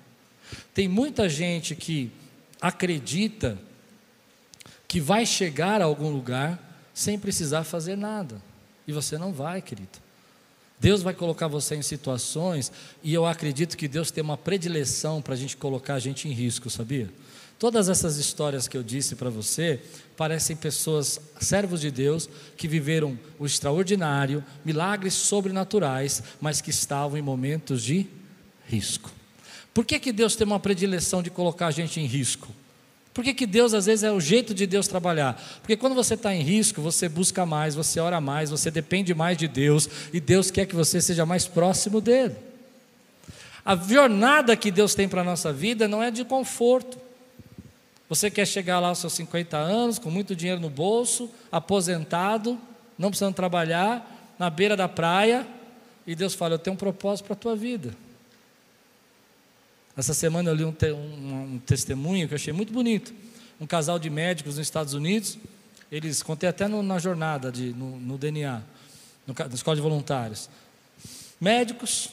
Tem 0.72 0.88
muita 0.88 1.28
gente 1.28 1.76
que 1.76 2.10
acredita 2.58 3.58
que 4.88 4.98
vai 4.98 5.26
chegar 5.26 5.82
a 5.82 5.84
algum 5.84 6.08
lugar 6.08 6.58
sem 6.94 7.18
precisar 7.18 7.62
fazer 7.62 7.94
nada. 7.94 8.40
E 8.88 8.92
você 8.92 9.18
não 9.18 9.34
vai, 9.34 9.60
querido. 9.60 9.98
Deus 10.78 11.02
vai 11.02 11.14
colocar 11.14 11.48
você 11.48 11.74
em 11.74 11.82
situações, 11.82 12.70
e 13.02 13.12
eu 13.12 13.24
acredito 13.24 13.76
que 13.76 13.88
Deus 13.88 14.10
tem 14.10 14.22
uma 14.22 14.36
predileção 14.36 15.22
para 15.22 15.34
a 15.34 15.36
gente 15.36 15.56
colocar 15.56 15.94
a 15.94 15.98
gente 15.98 16.28
em 16.28 16.32
risco, 16.32 16.68
sabia? 16.68 17.10
Todas 17.58 17.88
essas 17.88 18.18
histórias 18.18 18.68
que 18.68 18.76
eu 18.76 18.82
disse 18.82 19.16
para 19.16 19.30
você 19.30 19.80
parecem 20.14 20.54
pessoas, 20.54 21.18
servos 21.40 21.80
de 21.80 21.90
Deus, 21.90 22.28
que 22.54 22.68
viveram 22.68 23.18
o 23.38 23.46
extraordinário, 23.46 24.44
milagres 24.62 25.14
sobrenaturais, 25.14 26.22
mas 26.38 26.60
que 26.60 26.68
estavam 26.68 27.18
em 27.18 27.22
momentos 27.22 27.82
de 27.82 28.06
risco. 28.66 29.10
Por 29.72 29.86
que, 29.86 29.98
que 29.98 30.12
Deus 30.12 30.36
tem 30.36 30.46
uma 30.46 30.60
predileção 30.60 31.22
de 31.22 31.30
colocar 31.30 31.68
a 31.68 31.70
gente 31.70 31.98
em 31.98 32.04
risco? 32.04 32.48
Por 33.16 33.24
que, 33.24 33.32
que 33.32 33.46
Deus, 33.46 33.72
às 33.72 33.86
vezes, 33.86 34.04
é 34.04 34.12
o 34.12 34.20
jeito 34.20 34.52
de 34.52 34.66
Deus 34.66 34.86
trabalhar? 34.86 35.42
Porque 35.62 35.74
quando 35.74 35.94
você 35.94 36.12
está 36.12 36.34
em 36.34 36.42
risco, 36.42 36.82
você 36.82 37.08
busca 37.08 37.46
mais, 37.46 37.74
você 37.74 37.98
ora 37.98 38.20
mais, 38.20 38.50
você 38.50 38.70
depende 38.70 39.14
mais 39.14 39.38
de 39.38 39.48
Deus, 39.48 39.88
e 40.12 40.20
Deus 40.20 40.50
quer 40.50 40.66
que 40.66 40.74
você 40.74 41.00
seja 41.00 41.24
mais 41.24 41.46
próximo 41.46 41.98
dele. 41.98 42.36
A 43.64 43.74
jornada 43.74 44.54
que 44.54 44.70
Deus 44.70 44.94
tem 44.94 45.08
para 45.08 45.22
a 45.22 45.24
nossa 45.24 45.50
vida 45.50 45.88
não 45.88 46.02
é 46.02 46.10
de 46.10 46.26
conforto. 46.26 46.98
Você 48.06 48.30
quer 48.30 48.46
chegar 48.46 48.80
lá 48.80 48.88
aos 48.88 48.98
seus 48.98 49.14
50 49.14 49.56
anos, 49.56 49.98
com 49.98 50.10
muito 50.10 50.36
dinheiro 50.36 50.60
no 50.60 50.68
bolso, 50.68 51.30
aposentado, 51.50 52.58
não 52.98 53.08
precisando 53.08 53.34
trabalhar, 53.34 54.34
na 54.38 54.50
beira 54.50 54.76
da 54.76 54.88
praia, 54.88 55.46
e 56.06 56.14
Deus 56.14 56.34
fala: 56.34 56.56
Eu 56.56 56.58
tenho 56.58 56.74
um 56.74 56.78
propósito 56.78 57.24
para 57.24 57.32
a 57.32 57.38
tua 57.38 57.56
vida. 57.56 57.94
Essa 59.96 60.12
semana 60.12 60.50
eu 60.50 60.54
li 60.54 60.64
um, 60.64 60.72
te, 60.72 60.92
um, 60.92 61.54
um, 61.54 61.58
testemunho 61.64 62.28
que 62.28 62.34
eu 62.34 62.36
achei 62.36 62.52
muito 62.52 62.70
bonito. 62.70 63.14
um 63.58 63.66
casal 63.66 63.98
de 63.98 64.10
médicos 64.10 64.56
nos 64.56 64.66
Estados 64.66 64.92
Unidos, 64.92 65.38
eles 65.90 66.22
contei 66.22 66.46
até 66.46 66.68
no, 66.68 66.82
na 66.82 66.98
jornada, 66.98 67.50
de, 67.50 67.72
no, 67.72 67.98
no 67.98 68.18
DNA, 68.18 68.62
no, 69.26 69.34
na 69.34 69.54
escola 69.54 69.74
de 69.74 69.80
voluntários. 69.80 70.50
Médicos 71.40 72.10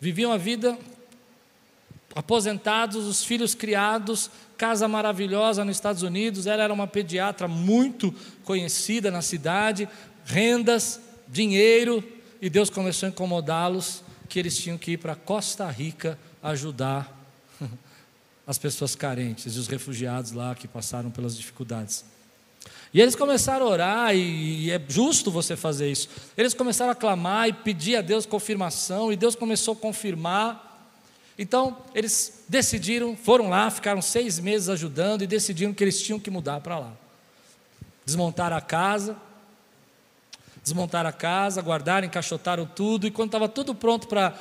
viviam 0.00 0.32
a 0.32 0.38
vida 0.38 0.78
aposentados, 2.14 3.04
os 3.04 3.22
filhos 3.22 3.54
criados, 3.54 4.30
casa 4.56 4.88
maravilhosa 4.88 5.66
nos 5.66 5.76
Estados 5.76 6.02
Unidos. 6.02 6.46
Ela 6.46 6.62
era 6.62 6.72
uma 6.72 6.86
pediatra 6.86 7.46
muito 7.46 8.10
conhecida 8.42 9.10
na 9.10 9.20
cidade, 9.20 9.86
rendas, 10.24 10.98
dinheiro, 11.28 12.02
e 12.40 12.48
Deus 12.48 12.70
começou 12.70 13.06
a 13.06 13.10
incomodá-los 13.10 14.02
que 14.30 14.38
eles 14.38 14.56
tinham 14.56 14.78
que 14.78 14.92
ir 14.92 14.96
para 14.96 15.14
Costa 15.14 15.68
Rica 15.70 16.18
ajudar 16.50 17.12
as 18.46 18.58
pessoas 18.58 18.94
carentes 18.94 19.56
e 19.56 19.58
os 19.58 19.66
refugiados 19.66 20.32
lá 20.32 20.54
que 20.54 20.68
passaram 20.68 21.10
pelas 21.10 21.36
dificuldades. 21.36 22.04
E 22.92 23.00
eles 23.00 23.14
começaram 23.14 23.66
a 23.66 23.68
orar, 23.68 24.14
e, 24.14 24.66
e, 24.66 24.70
é 24.70 24.80
justo 24.88 25.30
você 25.30 25.56
fazer 25.56 25.90
isso. 25.90 26.08
Eles 26.36 26.54
começaram 26.54 26.92
a 26.92 26.94
clamar 26.94 27.48
e 27.48 27.52
pedir 27.52 27.96
a 27.96 28.00
Deus 28.00 28.24
confirmação, 28.24 29.12
e 29.12 29.16
Deus 29.16 29.34
começou 29.34 29.74
a 29.74 29.76
confirmar. 29.76 30.62
Então, 31.38 31.76
eles 31.94 32.44
decidiram, 32.48 33.16
foram 33.16 33.50
lá, 33.50 33.70
ficaram 33.70 34.00
seis 34.00 34.38
meses 34.38 34.68
ajudando 34.68 35.22
e 35.22 35.26
decidiram 35.26 35.74
que 35.74 35.84
eles 35.84 36.00
tinham 36.00 36.18
que 36.18 36.30
mudar 36.30 36.60
para 36.60 36.78
lá. 36.78 36.92
Desmontaram 38.04 38.56
a 38.56 38.60
casa, 38.60 39.16
desmontaram 40.66 41.08
a 41.08 41.12
casa, 41.12 41.62
guardaram, 41.62 42.08
encaixotaram 42.08 42.66
tudo, 42.66 43.06
e 43.06 43.10
quando 43.12 43.28
estava 43.28 43.48
tudo 43.48 43.72
pronto 43.72 44.08
para 44.08 44.34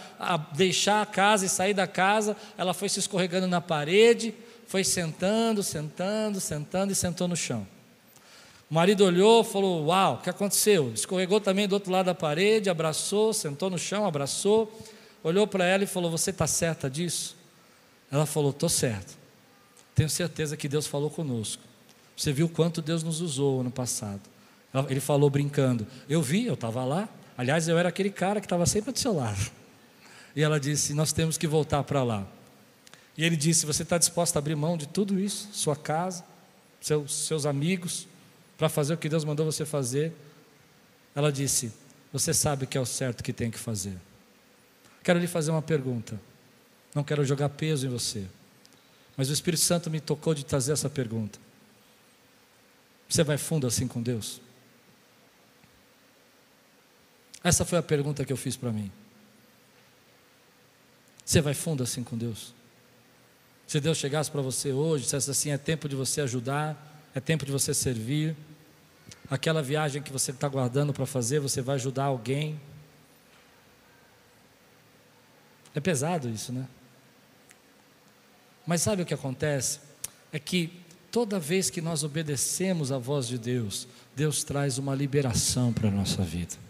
deixar 0.55 1.03
a 1.03 1.05
casa 1.05 1.45
e 1.45 1.49
sair 1.49 1.75
da 1.75 1.85
casa, 1.85 2.35
ela 2.57 2.73
foi 2.73 2.89
se 2.89 2.97
escorregando 2.97 3.45
na 3.45 3.61
parede, 3.61 4.33
foi 4.65 4.83
sentando, 4.83 5.61
sentando, 5.61 6.39
sentando 6.39 6.91
e 6.91 6.95
sentou 6.95 7.27
no 7.27 7.35
chão. 7.35 7.67
O 8.67 8.73
marido 8.73 9.05
olhou, 9.05 9.43
falou: 9.43 9.85
Uau, 9.85 10.15
o 10.15 10.17
que 10.17 10.27
aconteceu? 10.27 10.91
Escorregou 10.95 11.39
também 11.39 11.67
do 11.67 11.73
outro 11.73 11.91
lado 11.91 12.07
da 12.07 12.15
parede, 12.15 12.71
abraçou, 12.71 13.31
sentou 13.31 13.69
no 13.69 13.77
chão, 13.77 14.03
abraçou, 14.03 14.75
olhou 15.23 15.45
para 15.45 15.63
ela 15.65 15.83
e 15.83 15.87
falou: 15.87 16.09
Você 16.09 16.31
está 16.31 16.47
certa 16.47 16.89
disso? 16.89 17.37
Ela 18.11 18.25
falou: 18.25 18.49
Estou 18.49 18.67
certo. 18.67 19.15
Tenho 19.93 20.09
certeza 20.09 20.57
que 20.57 20.67
Deus 20.67 20.87
falou 20.87 21.11
conosco. 21.11 21.61
Você 22.17 22.33
viu 22.33 22.49
quanto 22.49 22.81
Deus 22.81 23.03
nos 23.03 23.21
usou 23.21 23.61
ano 23.61 23.69
passado. 23.69 24.34
Ele 24.89 24.99
falou 24.99 25.29
brincando: 25.29 25.85
Eu 26.09 26.21
vi, 26.21 26.45
eu 26.45 26.55
estava 26.55 26.83
lá. 26.83 27.07
Aliás, 27.37 27.67
eu 27.67 27.77
era 27.77 27.89
aquele 27.89 28.09
cara 28.09 28.39
que 28.39 28.45
estava 28.45 28.65
sempre 28.65 28.91
do 28.91 28.99
seu 28.99 29.13
lado. 29.13 29.51
E 30.35 30.41
ela 30.41 30.59
disse: 30.59 30.93
Nós 30.93 31.13
temos 31.13 31.37
que 31.37 31.47
voltar 31.47 31.83
para 31.83 32.03
lá. 32.03 32.27
E 33.17 33.23
ele 33.23 33.35
disse: 33.35 33.65
Você 33.65 33.83
está 33.83 33.97
disposto 33.97 34.35
a 34.35 34.39
abrir 34.39 34.55
mão 34.55 34.77
de 34.77 34.87
tudo 34.87 35.19
isso? 35.19 35.49
Sua 35.53 35.75
casa, 35.75 36.23
seus, 36.81 37.13
seus 37.13 37.45
amigos, 37.45 38.07
para 38.57 38.67
fazer 38.67 38.93
o 38.93 38.97
que 38.97 39.07
Deus 39.07 39.23
mandou 39.23 39.45
você 39.45 39.65
fazer. 39.65 40.13
Ela 41.15 41.31
disse: 41.31 41.71
Você 42.11 42.33
sabe 42.33 42.67
que 42.67 42.77
é 42.77 42.81
o 42.81 42.85
certo 42.85 43.23
que 43.23 43.31
tem 43.31 43.49
que 43.49 43.59
fazer. 43.59 43.95
Quero 45.03 45.19
lhe 45.19 45.27
fazer 45.27 45.51
uma 45.51 45.61
pergunta. 45.61 46.19
Não 46.93 47.03
quero 47.03 47.23
jogar 47.23 47.49
peso 47.49 47.85
em 47.85 47.89
você. 47.89 48.25
Mas 49.15 49.29
o 49.29 49.33
Espírito 49.33 49.61
Santo 49.63 49.89
me 49.89 49.99
tocou 49.99 50.33
de 50.33 50.43
trazer 50.43 50.73
essa 50.73 50.89
pergunta. 50.89 51.39
Você 53.07 53.23
vai 53.23 53.37
fundo 53.37 53.67
assim 53.67 53.87
com 53.87 54.01
Deus? 54.01 54.41
Essa 57.45 57.63
foi 57.63 57.77
a 57.77 57.83
pergunta 57.83 58.25
que 58.25 58.33
eu 58.33 58.37
fiz 58.37 58.57
para 58.57 58.71
mim. 58.71 58.91
Você 61.23 61.39
vai 61.41 61.53
fundo 61.53 61.83
assim 61.83 62.03
com 62.03 62.17
Deus? 62.17 62.55
Se 63.67 63.79
Deus 63.79 63.99
chegasse 63.99 64.31
para 64.31 64.41
você 64.41 64.71
hoje, 64.71 65.03
dissesse 65.03 65.29
assim: 65.29 65.51
é 65.51 65.57
tempo 65.59 65.87
de 65.87 65.95
você 65.95 66.21
ajudar, 66.21 66.75
é 67.13 67.19
tempo 67.19 67.45
de 67.45 67.51
você 67.51 67.71
servir. 67.71 68.35
Aquela 69.29 69.61
viagem 69.61 70.01
que 70.01 70.11
você 70.11 70.31
está 70.31 70.47
guardando 70.47 70.91
para 70.91 71.05
fazer, 71.05 71.39
você 71.39 71.61
vai 71.61 71.75
ajudar 71.75 72.05
alguém. 72.05 72.59
É 75.75 75.79
pesado 75.79 76.27
isso, 76.27 76.51
né? 76.51 76.67
Mas 78.65 78.81
sabe 78.81 79.03
o 79.03 79.05
que 79.05 79.13
acontece? 79.13 79.81
É 80.33 80.39
que 80.39 80.81
toda 81.11 81.39
vez 81.39 81.69
que 81.69 81.79
nós 81.79 82.03
obedecemos 82.03 82.91
à 82.91 82.97
voz 82.97 83.27
de 83.27 83.37
Deus, 83.37 83.87
Deus 84.15 84.43
traz 84.43 84.79
uma 84.79 84.95
liberação 84.95 85.71
para 85.71 85.89
a 85.89 85.91
nossa 85.91 86.23
vida. 86.23 86.65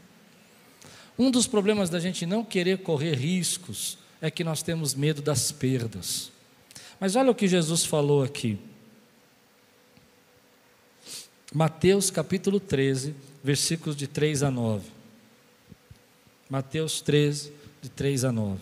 Um 1.17 1.31
dos 1.31 1.47
problemas 1.47 1.89
da 1.89 1.99
gente 1.99 2.25
não 2.25 2.43
querer 2.43 2.79
correr 2.79 3.15
riscos 3.15 3.97
é 4.21 4.29
que 4.29 4.43
nós 4.43 4.61
temos 4.61 4.93
medo 4.93 5.21
das 5.21 5.51
perdas. 5.51 6.31
Mas 6.99 7.15
olha 7.15 7.31
o 7.31 7.35
que 7.35 7.47
Jesus 7.47 7.85
falou 7.85 8.23
aqui. 8.23 8.57
Mateus 11.53 12.09
capítulo 12.09 12.59
13, 12.59 13.15
versículos 13.43 13.95
de 13.95 14.07
3 14.07 14.43
a 14.43 14.51
9. 14.51 14.89
Mateus 16.49 17.01
13, 17.01 17.53
de 17.81 17.89
3 17.89 18.25
a 18.25 18.31
9. 18.31 18.59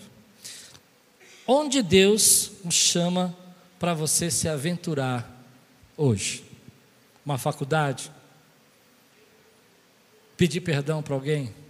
Onde 1.48 1.82
Deus 1.82 2.52
nos 2.64 2.76
chama 2.76 3.36
para 3.80 3.94
você 3.94 4.30
se 4.30 4.48
aventurar 4.48 5.44
hoje? 5.98 6.44
Uma 7.26 7.38
faculdade? 7.38 8.12
Pedir 10.38 10.62
perdão 10.62 11.02
para 11.02 11.16
alguém? 11.16 11.63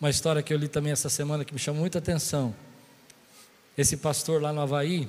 Uma 0.00 0.10
história 0.10 0.40
que 0.44 0.54
eu 0.54 0.58
li 0.58 0.68
também 0.68 0.92
essa 0.92 1.08
semana 1.08 1.44
que 1.44 1.52
me 1.52 1.58
chamou 1.58 1.80
muita 1.80 1.98
atenção. 1.98 2.54
Esse 3.76 3.96
pastor 3.96 4.40
lá 4.40 4.52
no 4.52 4.60
Havaí, 4.60 5.08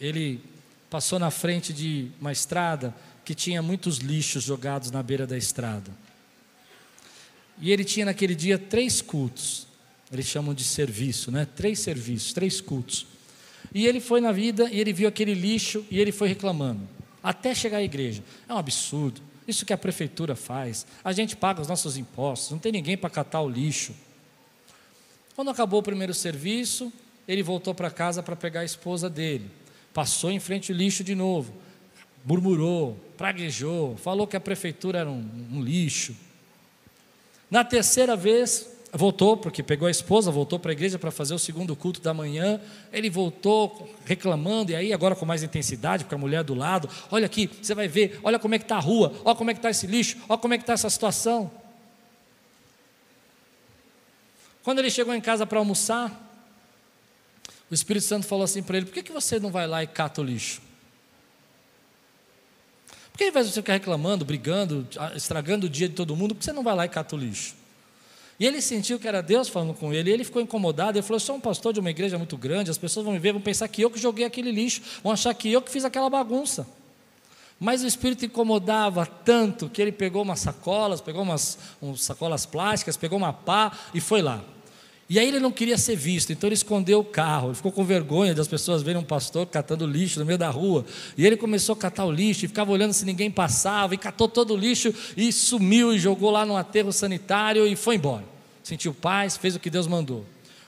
ele 0.00 0.40
passou 0.88 1.18
na 1.18 1.28
frente 1.28 1.72
de 1.72 2.08
uma 2.20 2.30
estrada 2.30 2.94
que 3.24 3.34
tinha 3.34 3.60
muitos 3.60 3.98
lixos 3.98 4.44
jogados 4.44 4.92
na 4.92 5.02
beira 5.02 5.26
da 5.26 5.36
estrada. 5.36 5.90
E 7.60 7.72
ele 7.72 7.82
tinha 7.82 8.06
naquele 8.06 8.36
dia 8.36 8.58
três 8.58 9.02
cultos. 9.02 9.66
Eles 10.12 10.26
chamam 10.26 10.54
de 10.54 10.62
serviço, 10.62 11.32
né? 11.32 11.44
Três 11.44 11.80
serviços, 11.80 12.32
três 12.32 12.60
cultos. 12.60 13.08
E 13.74 13.88
ele 13.88 13.98
foi 13.98 14.20
na 14.20 14.30
vida 14.30 14.70
e 14.70 14.78
ele 14.78 14.92
viu 14.92 15.08
aquele 15.08 15.34
lixo 15.34 15.84
e 15.90 15.98
ele 15.98 16.12
foi 16.12 16.28
reclamando, 16.28 16.88
até 17.20 17.52
chegar 17.52 17.78
à 17.78 17.82
igreja. 17.82 18.22
É 18.48 18.54
um 18.54 18.58
absurdo. 18.58 19.20
Isso 19.46 19.66
que 19.66 19.72
a 19.72 19.78
prefeitura 19.78 20.34
faz. 20.34 20.86
A 21.04 21.12
gente 21.12 21.36
paga 21.36 21.60
os 21.60 21.68
nossos 21.68 21.96
impostos, 21.96 22.50
não 22.50 22.58
tem 22.58 22.72
ninguém 22.72 22.96
para 22.96 23.10
catar 23.10 23.42
o 23.42 23.48
lixo. 23.48 23.94
Quando 25.36 25.50
acabou 25.50 25.80
o 25.80 25.82
primeiro 25.82 26.14
serviço, 26.14 26.92
ele 27.26 27.42
voltou 27.42 27.74
para 27.74 27.90
casa 27.90 28.22
para 28.22 28.36
pegar 28.36 28.60
a 28.60 28.64
esposa 28.64 29.10
dele. 29.10 29.50
Passou 29.92 30.30
em 30.30 30.40
frente 30.40 30.72
ao 30.72 30.78
lixo 30.78 31.04
de 31.04 31.14
novo, 31.14 31.52
murmurou, 32.24 32.98
praguejou, 33.16 33.96
falou 33.96 34.26
que 34.26 34.36
a 34.36 34.40
prefeitura 34.40 35.00
era 35.00 35.10
um, 35.10 35.48
um 35.52 35.62
lixo. 35.62 36.16
Na 37.50 37.62
terceira 37.62 38.16
vez, 38.16 38.73
voltou, 38.96 39.36
porque 39.36 39.62
pegou 39.62 39.88
a 39.88 39.90
esposa, 39.90 40.30
voltou 40.30 40.58
para 40.58 40.70
a 40.70 40.72
igreja 40.72 40.98
para 40.98 41.10
fazer 41.10 41.34
o 41.34 41.38
segundo 41.38 41.74
culto 41.74 42.00
da 42.00 42.14
manhã. 42.14 42.60
Ele 42.92 43.10
voltou 43.10 43.92
reclamando, 44.04 44.72
e 44.72 44.76
aí 44.76 44.92
agora 44.92 45.16
com 45.16 45.26
mais 45.26 45.42
intensidade, 45.42 46.04
porque 46.04 46.14
a 46.14 46.18
mulher 46.18 46.44
do 46.44 46.54
lado, 46.54 46.88
olha 47.10 47.26
aqui, 47.26 47.50
você 47.60 47.74
vai 47.74 47.88
ver, 47.88 48.20
olha 48.22 48.38
como 48.38 48.54
é 48.54 48.58
que 48.58 48.64
está 48.64 48.76
a 48.76 48.80
rua, 48.80 49.12
olha 49.24 49.36
como 49.36 49.50
é 49.50 49.54
que 49.54 49.58
está 49.58 49.70
esse 49.70 49.86
lixo, 49.86 50.16
olha 50.28 50.38
como 50.38 50.54
é 50.54 50.58
que 50.58 50.62
está 50.62 50.72
essa 50.72 50.88
situação. 50.88 51.50
Quando 54.62 54.78
ele 54.78 54.90
chegou 54.90 55.12
em 55.12 55.20
casa 55.20 55.44
para 55.44 55.58
almoçar, 55.58 56.20
o 57.70 57.74
Espírito 57.74 58.06
Santo 58.06 58.26
falou 58.26 58.44
assim 58.44 58.62
para 58.62 58.76
ele: 58.76 58.86
por 58.86 58.94
que, 58.94 59.02
que 59.02 59.12
você 59.12 59.38
não 59.38 59.50
vai 59.50 59.66
lá 59.66 59.82
e 59.82 59.86
cata 59.86 60.20
o 60.20 60.24
lixo? 60.24 60.62
Por 63.10 63.18
que 63.18 63.24
ao 63.24 63.30
invés 63.30 63.46
de 63.46 63.52
você 63.52 63.60
ficar 63.60 63.74
reclamando, 63.74 64.24
brigando, 64.24 64.88
estragando 65.14 65.66
o 65.66 65.68
dia 65.68 65.88
de 65.88 65.94
todo 65.94 66.16
mundo, 66.16 66.34
por 66.34 66.40
que 66.40 66.44
você 66.44 66.52
não 66.52 66.62
vai 66.62 66.74
lá 66.74 66.84
e 66.84 66.88
cata 66.88 67.14
o 67.14 67.18
lixo? 67.18 67.63
E 68.38 68.46
ele 68.46 68.60
sentiu 68.60 68.98
que 68.98 69.06
era 69.06 69.22
Deus 69.22 69.48
falando 69.48 69.74
com 69.74 69.92
ele, 69.92 70.10
e 70.10 70.12
ele 70.12 70.24
ficou 70.24 70.42
incomodado. 70.42 70.98
Ele 70.98 71.02
falou: 71.02 71.16
Eu 71.16 71.20
sou 71.20 71.36
um 71.36 71.40
pastor 71.40 71.72
de 71.72 71.80
uma 71.80 71.90
igreja 71.90 72.18
muito 72.18 72.36
grande, 72.36 72.70
as 72.70 72.78
pessoas 72.78 73.04
vão 73.04 73.12
me 73.12 73.18
ver, 73.18 73.32
vão 73.32 73.40
pensar 73.40 73.68
que 73.68 73.82
eu 73.82 73.90
que 73.90 73.98
joguei 73.98 74.24
aquele 74.24 74.50
lixo, 74.50 74.82
vão 75.02 75.12
achar 75.12 75.32
que 75.34 75.50
eu 75.50 75.62
que 75.62 75.70
fiz 75.70 75.84
aquela 75.84 76.10
bagunça. 76.10 76.66
Mas 77.60 77.82
o 77.82 77.86
espírito 77.86 78.24
incomodava 78.24 79.06
tanto 79.06 79.68
que 79.68 79.80
ele 79.80 79.92
pegou 79.92 80.22
umas 80.22 80.40
sacolas, 80.40 81.00
pegou 81.00 81.22
umas, 81.22 81.58
umas 81.80 82.02
sacolas 82.02 82.44
plásticas, 82.44 82.96
pegou 82.96 83.16
uma 83.16 83.32
pá 83.32 83.72
e 83.94 84.00
foi 84.00 84.20
lá. 84.20 84.42
E 85.08 85.18
aí 85.18 85.28
ele 85.28 85.38
não 85.38 85.52
queria 85.52 85.76
ser 85.76 85.96
visto, 85.96 86.32
então 86.32 86.48
ele 86.48 86.54
escondeu 86.54 87.00
o 87.00 87.04
carro, 87.04 87.48
ele 87.48 87.54
ficou 87.54 87.70
com 87.70 87.84
vergonha 87.84 88.34
das 88.34 88.48
pessoas 88.48 88.82
verem 88.82 89.00
um 89.00 89.04
pastor 89.04 89.46
catando 89.46 89.86
lixo 89.86 90.18
no 90.18 90.24
meio 90.24 90.38
da 90.38 90.48
rua. 90.48 90.86
E 91.16 91.26
ele 91.26 91.36
começou 91.36 91.74
a 91.74 91.76
catar 91.76 92.06
o 92.06 92.10
lixo 92.10 92.46
e 92.46 92.48
ficava 92.48 92.72
olhando 92.72 92.94
se 92.94 93.04
ninguém 93.04 93.30
passava, 93.30 93.94
e 93.94 93.98
catou 93.98 94.28
todo 94.28 94.54
o 94.54 94.56
lixo 94.56 94.94
e 95.14 95.30
sumiu 95.30 95.92
e 95.92 95.98
jogou 95.98 96.30
lá 96.30 96.46
no 96.46 96.56
aterro 96.56 96.90
sanitário 96.90 97.66
e 97.66 97.76
foi 97.76 97.96
embora. 97.96 98.24
Sentiu 98.62 98.94
paz, 98.94 99.36
fez 99.36 99.54
o 99.54 99.60
que 99.60 99.68
Deus 99.68 99.86
mandou. 99.86 100.24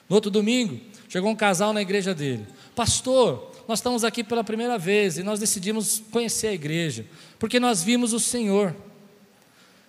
No 0.06 0.16
outro 0.16 0.30
domingo, 0.30 0.78
chegou 1.08 1.30
um 1.30 1.36
casal 1.36 1.72
na 1.72 1.80
igreja 1.80 2.14
dele. 2.14 2.46
Pastor, 2.74 3.52
nós 3.66 3.78
estamos 3.78 4.04
aqui 4.04 4.22
pela 4.22 4.44
primeira 4.44 4.76
vez 4.76 5.16
e 5.16 5.22
nós 5.22 5.40
decidimos 5.40 6.02
conhecer 6.10 6.48
a 6.48 6.52
igreja, 6.52 7.06
porque 7.38 7.58
nós 7.58 7.82
vimos 7.82 8.12
o 8.12 8.20
Senhor. 8.20 8.76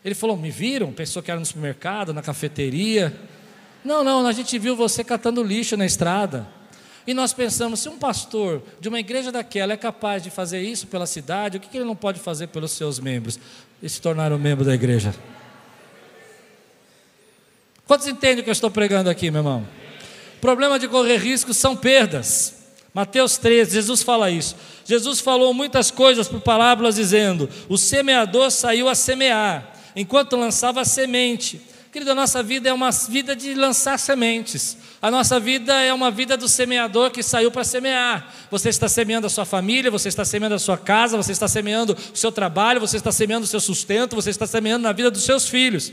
Ele 0.06 0.16
falou: 0.16 0.38
Me 0.38 0.50
viram? 0.50 0.94
Pensou 0.94 1.22
que 1.22 1.30
era 1.30 1.40
no 1.40 1.46
supermercado, 1.46 2.14
na 2.14 2.22
cafeteria. 2.22 3.14
Não, 3.88 4.04
não, 4.04 4.28
a 4.28 4.34
gente 4.34 4.60
viu 4.60 4.76
você 4.76 5.02
catando 5.02 5.42
lixo 5.42 5.78
na 5.78 5.86
estrada. 5.86 6.46
E 7.08 7.14
nós 7.14 7.32
pensamos, 7.32 7.80
se 7.80 7.88
um 7.88 7.98
pastor 7.98 8.62
de 8.82 8.90
uma 8.90 9.00
igreja 9.00 9.32
daquela 9.32 9.72
é 9.72 9.78
capaz 9.78 10.22
de 10.22 10.30
fazer 10.30 10.62
isso 10.62 10.88
pela 10.88 11.06
cidade, 11.06 11.56
o 11.56 11.60
que 11.62 11.78
ele 11.78 11.86
não 11.86 11.96
pode 11.96 12.20
fazer 12.20 12.48
pelos 12.48 12.72
seus 12.72 13.00
membros? 13.00 13.40
E 13.82 13.88
se 13.88 14.02
tornar 14.02 14.34
um 14.34 14.38
membro 14.38 14.66
da 14.66 14.74
igreja. 14.74 15.16
Quantos 17.86 18.08
entendem 18.08 18.42
o 18.42 18.44
que 18.44 18.50
eu 18.50 18.52
estou 18.52 18.70
pregando 18.70 19.10
aqui, 19.10 19.32
meu 19.32 19.40
irmão? 19.40 19.66
Problema 20.42 20.78
de 20.78 20.90
correr 20.90 21.16
riscos 21.16 21.56
são 21.56 21.74
perdas. 21.74 22.56
Mateus 22.94 23.38
13, 23.38 23.72
Jesus 23.72 24.04
fala 24.04 24.30
isso. 24.30 24.58
Jesus 24.84 25.22
falou 25.22 25.54
muitas 25.54 25.92
coisas 25.92 26.28
por 26.28 26.42
parábolas, 26.42 26.96
dizendo: 26.96 27.50
O 27.70 27.78
semeador 27.78 28.52
saiu 28.52 28.90
a 28.90 28.96
semear, 28.96 29.74
enquanto 29.96 30.36
lançava 30.36 30.82
a 30.82 30.86
semente. 30.86 31.62
Querido, 31.98 32.12
a 32.12 32.16
nossa 32.16 32.44
vida 32.44 32.70
é 32.70 32.74
uma 32.74 32.92
vida 32.92 33.36
de 33.36 33.56
lançar 33.56 33.98
sementes. 33.98 34.78
A 35.02 35.10
nossa 35.10 35.40
vida 35.40 35.82
é 35.82 35.92
uma 35.92 36.12
vida 36.12 36.38
do 36.38 36.48
semeador 36.48 37.10
que 37.10 37.24
saiu 37.24 37.50
para 37.50 37.64
semear. 37.64 38.32
Você 38.52 38.70
está 38.70 38.88
semeando 38.88 39.26
a 39.26 39.32
sua 39.32 39.46
família, 39.46 39.90
você 39.90 40.08
está 40.08 40.24
semeando 40.24 40.54
a 40.54 40.60
sua 40.60 40.78
casa, 40.78 41.18
você 41.18 41.32
está 41.32 41.48
semeando 41.48 41.98
o 42.14 42.16
seu 42.16 42.32
trabalho, 42.32 42.80
você 42.80 42.98
está 42.98 43.12
semeando 43.12 43.46
o 43.46 43.48
seu 43.48 43.60
sustento, 43.60 44.16
você 44.16 44.30
está 44.30 44.46
semeando 44.46 44.84
na 44.84 44.92
vida 44.92 45.10
dos 45.10 45.24
seus 45.24 45.50
filhos. 45.50 45.92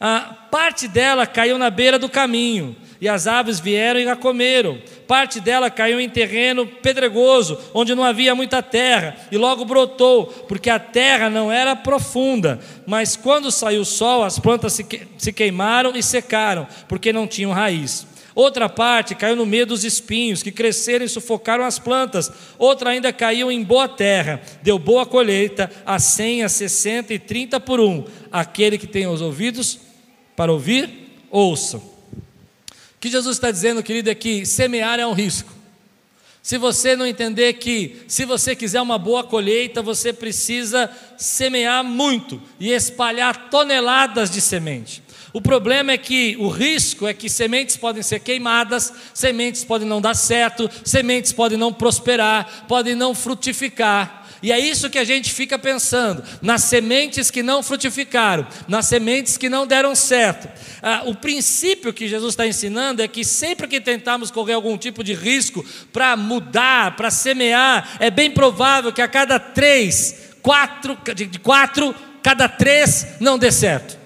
A 0.00 0.22
parte 0.50 0.88
dela 0.88 1.24
caiu 1.24 1.56
na 1.56 1.70
beira 1.70 2.00
do 2.00 2.08
caminho, 2.08 2.74
e 3.00 3.08
as 3.08 3.26
aves 3.26 3.60
vieram 3.60 4.00
e 4.00 4.08
a 4.08 4.16
comeram. 4.16 4.78
Parte 5.06 5.40
dela 5.40 5.70
caiu 5.70 6.00
em 6.00 6.08
terreno 6.08 6.66
pedregoso, 6.66 7.58
onde 7.74 7.94
não 7.94 8.04
havia 8.04 8.34
muita 8.34 8.62
terra, 8.62 9.16
e 9.30 9.36
logo 9.36 9.64
brotou, 9.64 10.26
porque 10.48 10.70
a 10.70 10.78
terra 10.78 11.28
não 11.30 11.50
era 11.50 11.76
profunda. 11.76 12.58
Mas 12.86 13.16
quando 13.16 13.50
saiu 13.50 13.82
o 13.82 13.84
sol, 13.84 14.22
as 14.22 14.38
plantas 14.38 14.80
se 15.18 15.32
queimaram 15.32 15.96
e 15.96 16.02
secaram, 16.02 16.66
porque 16.88 17.12
não 17.12 17.26
tinham 17.26 17.52
raiz. 17.52 18.06
Outra 18.36 18.68
parte 18.68 19.14
caiu 19.14 19.34
no 19.34 19.46
meio 19.46 19.64
dos 19.64 19.82
espinhos, 19.82 20.42
que 20.42 20.52
cresceram 20.52 21.06
e 21.06 21.08
sufocaram 21.08 21.64
as 21.64 21.78
plantas. 21.78 22.30
Outra 22.58 22.90
ainda 22.90 23.10
caiu 23.10 23.50
em 23.50 23.62
boa 23.62 23.88
terra, 23.88 24.42
deu 24.62 24.78
boa 24.78 25.06
colheita, 25.06 25.70
a 25.86 25.98
cem, 25.98 26.42
a 26.44 26.48
sessenta 26.50 27.14
e 27.14 27.18
trinta 27.18 27.58
por 27.58 27.80
um. 27.80 28.04
Aquele 28.30 28.76
que 28.76 28.86
tem 28.86 29.06
os 29.06 29.22
ouvidos 29.22 29.78
para 30.36 30.52
ouvir, 30.52 30.90
ouçam. 31.30 31.95
Que 33.06 33.12
Jesus 33.12 33.36
está 33.36 33.52
dizendo, 33.52 33.84
querido, 33.84 34.10
é 34.10 34.16
que 34.16 34.44
semear 34.44 34.98
é 34.98 35.06
um 35.06 35.12
risco. 35.12 35.52
Se 36.42 36.58
você 36.58 36.96
não 36.96 37.06
entender 37.06 37.52
que, 37.52 38.02
se 38.08 38.24
você 38.24 38.56
quiser 38.56 38.80
uma 38.80 38.98
boa 38.98 39.22
colheita, 39.22 39.80
você 39.80 40.12
precisa 40.12 40.90
semear 41.16 41.84
muito 41.84 42.42
e 42.58 42.72
espalhar 42.72 43.48
toneladas 43.48 44.28
de 44.28 44.40
semente. 44.40 45.04
O 45.32 45.40
problema 45.40 45.92
é 45.92 45.96
que 45.96 46.36
o 46.40 46.48
risco 46.48 47.06
é 47.06 47.14
que 47.14 47.30
sementes 47.30 47.76
podem 47.76 48.02
ser 48.02 48.18
queimadas, 48.18 48.92
sementes 49.14 49.62
podem 49.62 49.86
não 49.86 50.00
dar 50.00 50.14
certo, 50.14 50.68
sementes 50.84 51.32
podem 51.32 51.56
não 51.56 51.72
prosperar, 51.72 52.64
podem 52.66 52.96
não 52.96 53.14
frutificar. 53.14 54.25
E 54.42 54.52
é 54.52 54.58
isso 54.58 54.90
que 54.90 54.98
a 54.98 55.04
gente 55.04 55.32
fica 55.32 55.58
pensando, 55.58 56.22
nas 56.42 56.64
sementes 56.64 57.30
que 57.30 57.42
não 57.42 57.62
frutificaram, 57.62 58.46
nas 58.68 58.86
sementes 58.86 59.36
que 59.36 59.48
não 59.48 59.66
deram 59.66 59.94
certo. 59.94 60.48
Ah, 60.82 61.02
o 61.06 61.14
princípio 61.14 61.92
que 61.92 62.06
Jesus 62.06 62.32
está 62.32 62.46
ensinando 62.46 63.02
é 63.02 63.08
que 63.08 63.24
sempre 63.24 63.66
que 63.66 63.80
tentarmos 63.80 64.30
correr 64.30 64.52
algum 64.52 64.76
tipo 64.76 65.02
de 65.02 65.14
risco 65.14 65.64
para 65.92 66.16
mudar, 66.16 66.96
para 66.96 67.10
semear, 67.10 67.96
é 67.98 68.10
bem 68.10 68.30
provável 68.30 68.92
que 68.92 69.02
a 69.02 69.08
cada 69.08 69.38
três, 69.38 70.34
quatro, 70.42 70.98
de 71.14 71.38
quatro, 71.38 71.94
cada 72.22 72.48
três 72.48 73.06
não 73.20 73.38
dê 73.38 73.50
certo. 73.50 73.98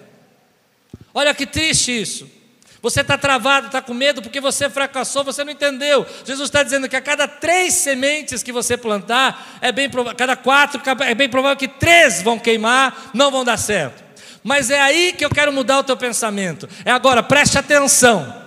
Olha 1.12 1.34
que 1.34 1.46
triste 1.46 2.00
isso. 2.00 2.39
Você 2.82 3.02
está 3.02 3.18
travado, 3.18 3.66
está 3.66 3.82
com 3.82 3.92
medo 3.92 4.22
porque 4.22 4.40
você 4.40 4.70
fracassou, 4.70 5.22
você 5.22 5.44
não 5.44 5.52
entendeu. 5.52 6.06
Jesus 6.24 6.48
está 6.48 6.62
dizendo 6.62 6.88
que 6.88 6.96
a 6.96 7.00
cada 7.00 7.28
três 7.28 7.74
sementes 7.74 8.42
que 8.42 8.52
você 8.52 8.76
plantar, 8.76 9.58
é 9.60 9.70
bem 9.70 9.90
provável, 9.90 10.16
cada 10.16 10.34
quatro, 10.34 10.80
é 11.00 11.14
bem 11.14 11.28
provável 11.28 11.58
que 11.58 11.68
três 11.68 12.22
vão 12.22 12.38
queimar, 12.38 13.10
não 13.12 13.30
vão 13.30 13.44
dar 13.44 13.58
certo. 13.58 14.02
Mas 14.42 14.70
é 14.70 14.80
aí 14.80 15.12
que 15.12 15.24
eu 15.24 15.28
quero 15.28 15.52
mudar 15.52 15.80
o 15.80 15.84
teu 15.84 15.96
pensamento. 15.96 16.66
É 16.84 16.90
agora, 16.90 17.22
preste 17.22 17.58
atenção. 17.58 18.40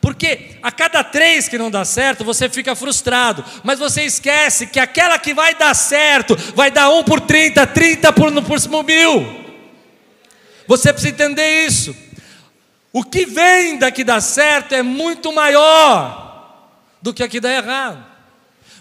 Porque 0.00 0.58
a 0.62 0.70
cada 0.70 1.02
três 1.02 1.48
que 1.48 1.56
não 1.56 1.70
dá 1.70 1.84
certo, 1.84 2.24
você 2.24 2.48
fica 2.48 2.76
frustrado. 2.76 3.42
Mas 3.64 3.78
você 3.78 4.02
esquece 4.02 4.66
que 4.66 4.78
aquela 4.78 5.18
que 5.18 5.32
vai 5.32 5.54
dar 5.54 5.74
certo, 5.74 6.36
vai 6.54 6.70
dar 6.70 6.90
um 6.90 7.02
por 7.02 7.20
trinta, 7.20 7.66
trinta 7.66 8.12
por, 8.12 8.30
por 8.42 8.84
mil. 8.84 9.46
Você 10.66 10.92
precisa 10.92 11.14
entender 11.14 11.66
isso. 11.66 12.07
O 12.92 13.04
que 13.04 13.26
vem 13.26 13.78
daqui 13.78 14.02
dá 14.02 14.20
certo 14.20 14.74
é 14.74 14.82
muito 14.82 15.32
maior 15.32 16.68
do 17.02 17.12
que 17.12 17.22
aqui 17.22 17.38
dá 17.40 17.52
errado. 17.52 18.04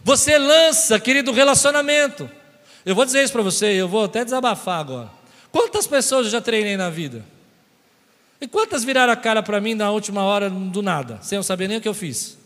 Você 0.03 0.37
lança, 0.37 0.99
querido, 0.99 1.31
relacionamento. 1.31 2.29
Eu 2.85 2.95
vou 2.95 3.03
dizer 3.03 3.23
isso 3.23 3.33
para 3.33 3.41
você, 3.41 3.73
eu 3.73 3.87
vou 3.87 4.05
até 4.05 4.23
desabafar 4.23 4.79
agora. 4.79 5.09
Quantas 5.51 5.85
pessoas 5.85 6.27
eu 6.27 6.31
já 6.31 6.41
treinei 6.41 6.77
na 6.77 6.89
vida? 6.89 7.25
E 8.39 8.47
quantas 8.47 8.83
viraram 8.83 9.11
a 9.11 9.15
cara 9.15 9.41
para 9.43 9.59
mim 9.59 9.73
na 9.73 9.91
última 9.91 10.23
hora 10.23 10.49
do 10.49 10.81
nada, 10.81 11.19
sem 11.21 11.35
eu 11.35 11.43
saber 11.43 11.67
nem 11.67 11.77
o 11.77 11.81
que 11.81 11.87
eu 11.87 11.93
fiz? 11.93 12.37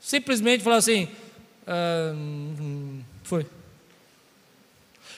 Simplesmente 0.00 0.62
falaram 0.62 0.78
assim: 0.78 1.08
ah, 1.66 2.12
hum, 2.14 3.00
foi. 3.22 3.46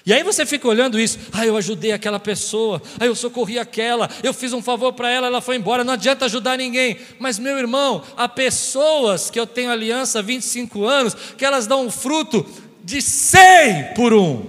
E 0.04 0.12
aí 0.12 0.24
você 0.24 0.44
fica 0.44 0.66
olhando 0.66 0.98
isso, 0.98 1.16
ah, 1.32 1.46
eu 1.46 1.56
ajudei 1.56 1.92
aquela 1.92 2.18
pessoa, 2.18 2.82
ah, 2.98 3.06
eu 3.06 3.14
socorri 3.14 3.58
aquela, 3.58 4.10
eu 4.22 4.34
fiz 4.34 4.52
um 4.52 4.60
favor 4.60 4.92
para 4.92 5.08
ela, 5.08 5.28
ela 5.28 5.40
foi 5.40 5.54
embora, 5.56 5.84
não 5.84 5.92
adianta 5.92 6.24
ajudar 6.24 6.58
ninguém. 6.58 6.98
Mas, 7.20 7.38
meu 7.38 7.56
irmão, 7.56 8.02
há 8.16 8.28
pessoas 8.28 9.30
que 9.30 9.38
eu 9.38 9.46
tenho 9.46 9.70
aliança 9.70 10.18
há 10.18 10.22
25 10.22 10.84
anos, 10.84 11.16
que 11.36 11.44
elas 11.44 11.68
dão 11.68 11.86
um 11.86 11.90
fruto 11.90 12.44
de 12.82 13.00
100 13.00 13.94
por 13.94 14.12
um. 14.12 14.44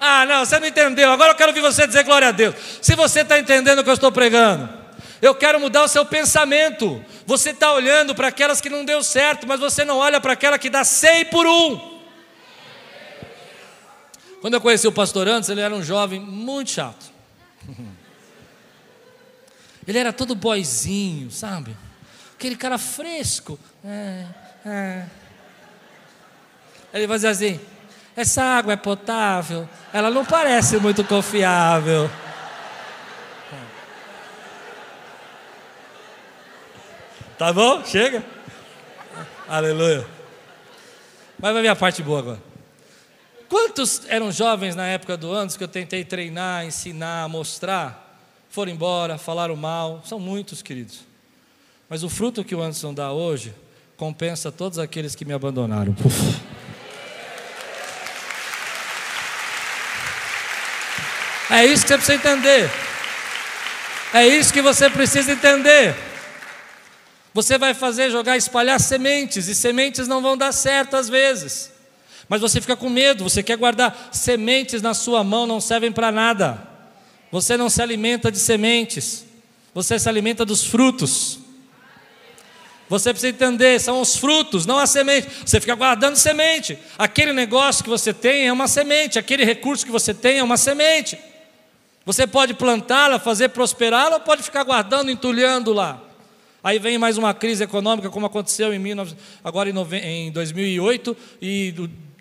Ah, 0.00 0.24
não, 0.26 0.44
você 0.44 0.58
não 0.58 0.66
entendeu. 0.66 1.10
Agora 1.10 1.32
eu 1.32 1.36
quero 1.36 1.50
ouvir 1.50 1.60
você 1.60 1.86
dizer 1.86 2.02
glória 2.04 2.28
a 2.28 2.32
Deus. 2.32 2.54
Se 2.80 2.94
você 2.94 3.20
está 3.20 3.38
entendendo 3.38 3.78
o 3.80 3.84
que 3.84 3.90
eu 3.90 3.94
estou 3.94 4.12
pregando, 4.12 4.68
eu 5.20 5.34
quero 5.34 5.60
mudar 5.60 5.82
o 5.84 5.88
seu 5.88 6.04
pensamento. 6.04 7.02
Você 7.26 7.50
está 7.50 7.72
olhando 7.72 8.14
para 8.14 8.28
aquelas 8.28 8.60
que 8.60 8.70
não 8.70 8.84
deu 8.84 9.02
certo, 9.02 9.46
mas 9.46 9.60
você 9.60 9.84
não 9.84 9.98
olha 9.98 10.20
para 10.20 10.32
aquela 10.32 10.58
que 10.58 10.70
dá 10.70 10.84
100 10.84 11.26
por 11.26 11.46
um. 11.46 11.93
Quando 14.44 14.52
eu 14.52 14.60
conheci 14.60 14.86
o 14.86 14.92
pastor 14.92 15.26
antes, 15.26 15.48
ele 15.48 15.62
era 15.62 15.74
um 15.74 15.82
jovem 15.82 16.20
muito 16.20 16.70
chato. 16.70 17.06
Ele 19.88 19.96
era 19.96 20.12
todo 20.12 20.34
boizinho, 20.34 21.30
sabe? 21.30 21.74
Aquele 22.34 22.54
cara 22.54 22.76
fresco. 22.76 23.58
É, 23.82 24.26
é. 24.66 25.06
Ele 26.92 27.08
fazia 27.08 27.30
assim: 27.30 27.58
essa 28.14 28.42
água 28.42 28.74
é 28.74 28.76
potável, 28.76 29.66
ela 29.94 30.10
não 30.10 30.26
parece 30.26 30.76
muito 30.76 31.02
confiável. 31.04 32.10
Tá 37.38 37.50
bom? 37.50 37.82
Chega. 37.82 38.22
Aleluia. 39.48 40.06
Mas 41.38 41.52
vai 41.54 41.62
ver 41.62 41.68
a 41.68 41.76
parte 41.76 42.02
boa 42.02 42.18
agora. 42.18 42.53
Quantos 43.48 44.02
eram 44.08 44.32
jovens 44.32 44.74
na 44.74 44.86
época 44.86 45.16
do 45.16 45.32
antes 45.32 45.56
que 45.56 45.64
eu 45.64 45.68
tentei 45.68 46.04
treinar, 46.04 46.64
ensinar, 46.64 47.28
mostrar, 47.28 48.18
foram 48.48 48.72
embora, 48.72 49.18
falaram 49.18 49.56
mal? 49.56 50.02
São 50.04 50.18
muitos, 50.18 50.62
queridos. 50.62 51.00
Mas 51.88 52.02
o 52.02 52.08
fruto 52.08 52.44
que 52.44 52.54
o 52.54 52.62
Anderson 52.62 52.94
dá 52.94 53.12
hoje 53.12 53.54
compensa 53.96 54.50
todos 54.50 54.78
aqueles 54.78 55.14
que 55.14 55.24
me 55.24 55.32
abandonaram. 55.32 55.94
É 61.50 61.64
isso 61.66 61.84
que 61.84 61.88
você 61.88 61.96
precisa 61.96 62.14
entender. 62.14 62.70
É 64.12 64.26
isso 64.26 64.52
que 64.52 64.62
você 64.62 64.90
precisa 64.90 65.32
entender. 65.32 65.94
Você 67.34 67.58
vai 67.58 67.74
fazer 67.74 68.10
jogar, 68.10 68.36
espalhar 68.36 68.80
sementes, 68.80 69.48
e 69.48 69.54
sementes 69.54 70.06
não 70.06 70.22
vão 70.22 70.36
dar 70.36 70.52
certo 70.52 70.96
às 70.96 71.08
vezes. 71.08 71.73
Mas 72.28 72.40
você 72.40 72.60
fica 72.60 72.76
com 72.76 72.88
medo, 72.88 73.24
você 73.24 73.42
quer 73.42 73.56
guardar 73.56 74.08
sementes 74.12 74.80
na 74.80 74.94
sua 74.94 75.22
mão, 75.22 75.46
não 75.46 75.60
servem 75.60 75.92
para 75.92 76.10
nada. 76.10 76.66
Você 77.30 77.56
não 77.56 77.68
se 77.68 77.82
alimenta 77.82 78.30
de 78.30 78.38
sementes, 78.38 79.24
você 79.74 79.98
se 79.98 80.08
alimenta 80.08 80.44
dos 80.44 80.64
frutos. 80.64 81.40
Você 82.88 83.10
precisa 83.12 83.30
entender, 83.30 83.80
são 83.80 84.00
os 84.00 84.16
frutos, 84.16 84.66
não 84.66 84.78
a 84.78 84.86
semente. 84.86 85.26
Você 85.44 85.58
fica 85.60 85.74
guardando 85.74 86.16
semente. 86.16 86.78
Aquele 86.98 87.32
negócio 87.32 87.82
que 87.82 87.90
você 87.90 88.12
tem 88.12 88.46
é 88.46 88.52
uma 88.52 88.68
semente, 88.68 89.18
aquele 89.18 89.44
recurso 89.44 89.84
que 89.84 89.90
você 89.90 90.12
tem 90.12 90.38
é 90.38 90.42
uma 90.42 90.56
semente. 90.56 91.18
Você 92.06 92.26
pode 92.26 92.52
plantá-la, 92.54 93.18
fazer 93.18 93.48
prosperá-la, 93.48 94.16
ou 94.16 94.20
pode 94.20 94.42
ficar 94.42 94.62
guardando, 94.62 95.10
entulhando 95.10 95.72
lá. 95.72 96.00
Aí 96.62 96.78
vem 96.78 96.98
mais 96.98 97.18
uma 97.18 97.34
crise 97.34 97.64
econômica, 97.64 98.10
como 98.10 98.26
aconteceu 98.26 98.72
em 98.72 98.80
19, 98.80 99.16
agora 99.42 99.70
em 99.70 100.30
2008, 100.30 101.16
e 101.40 101.74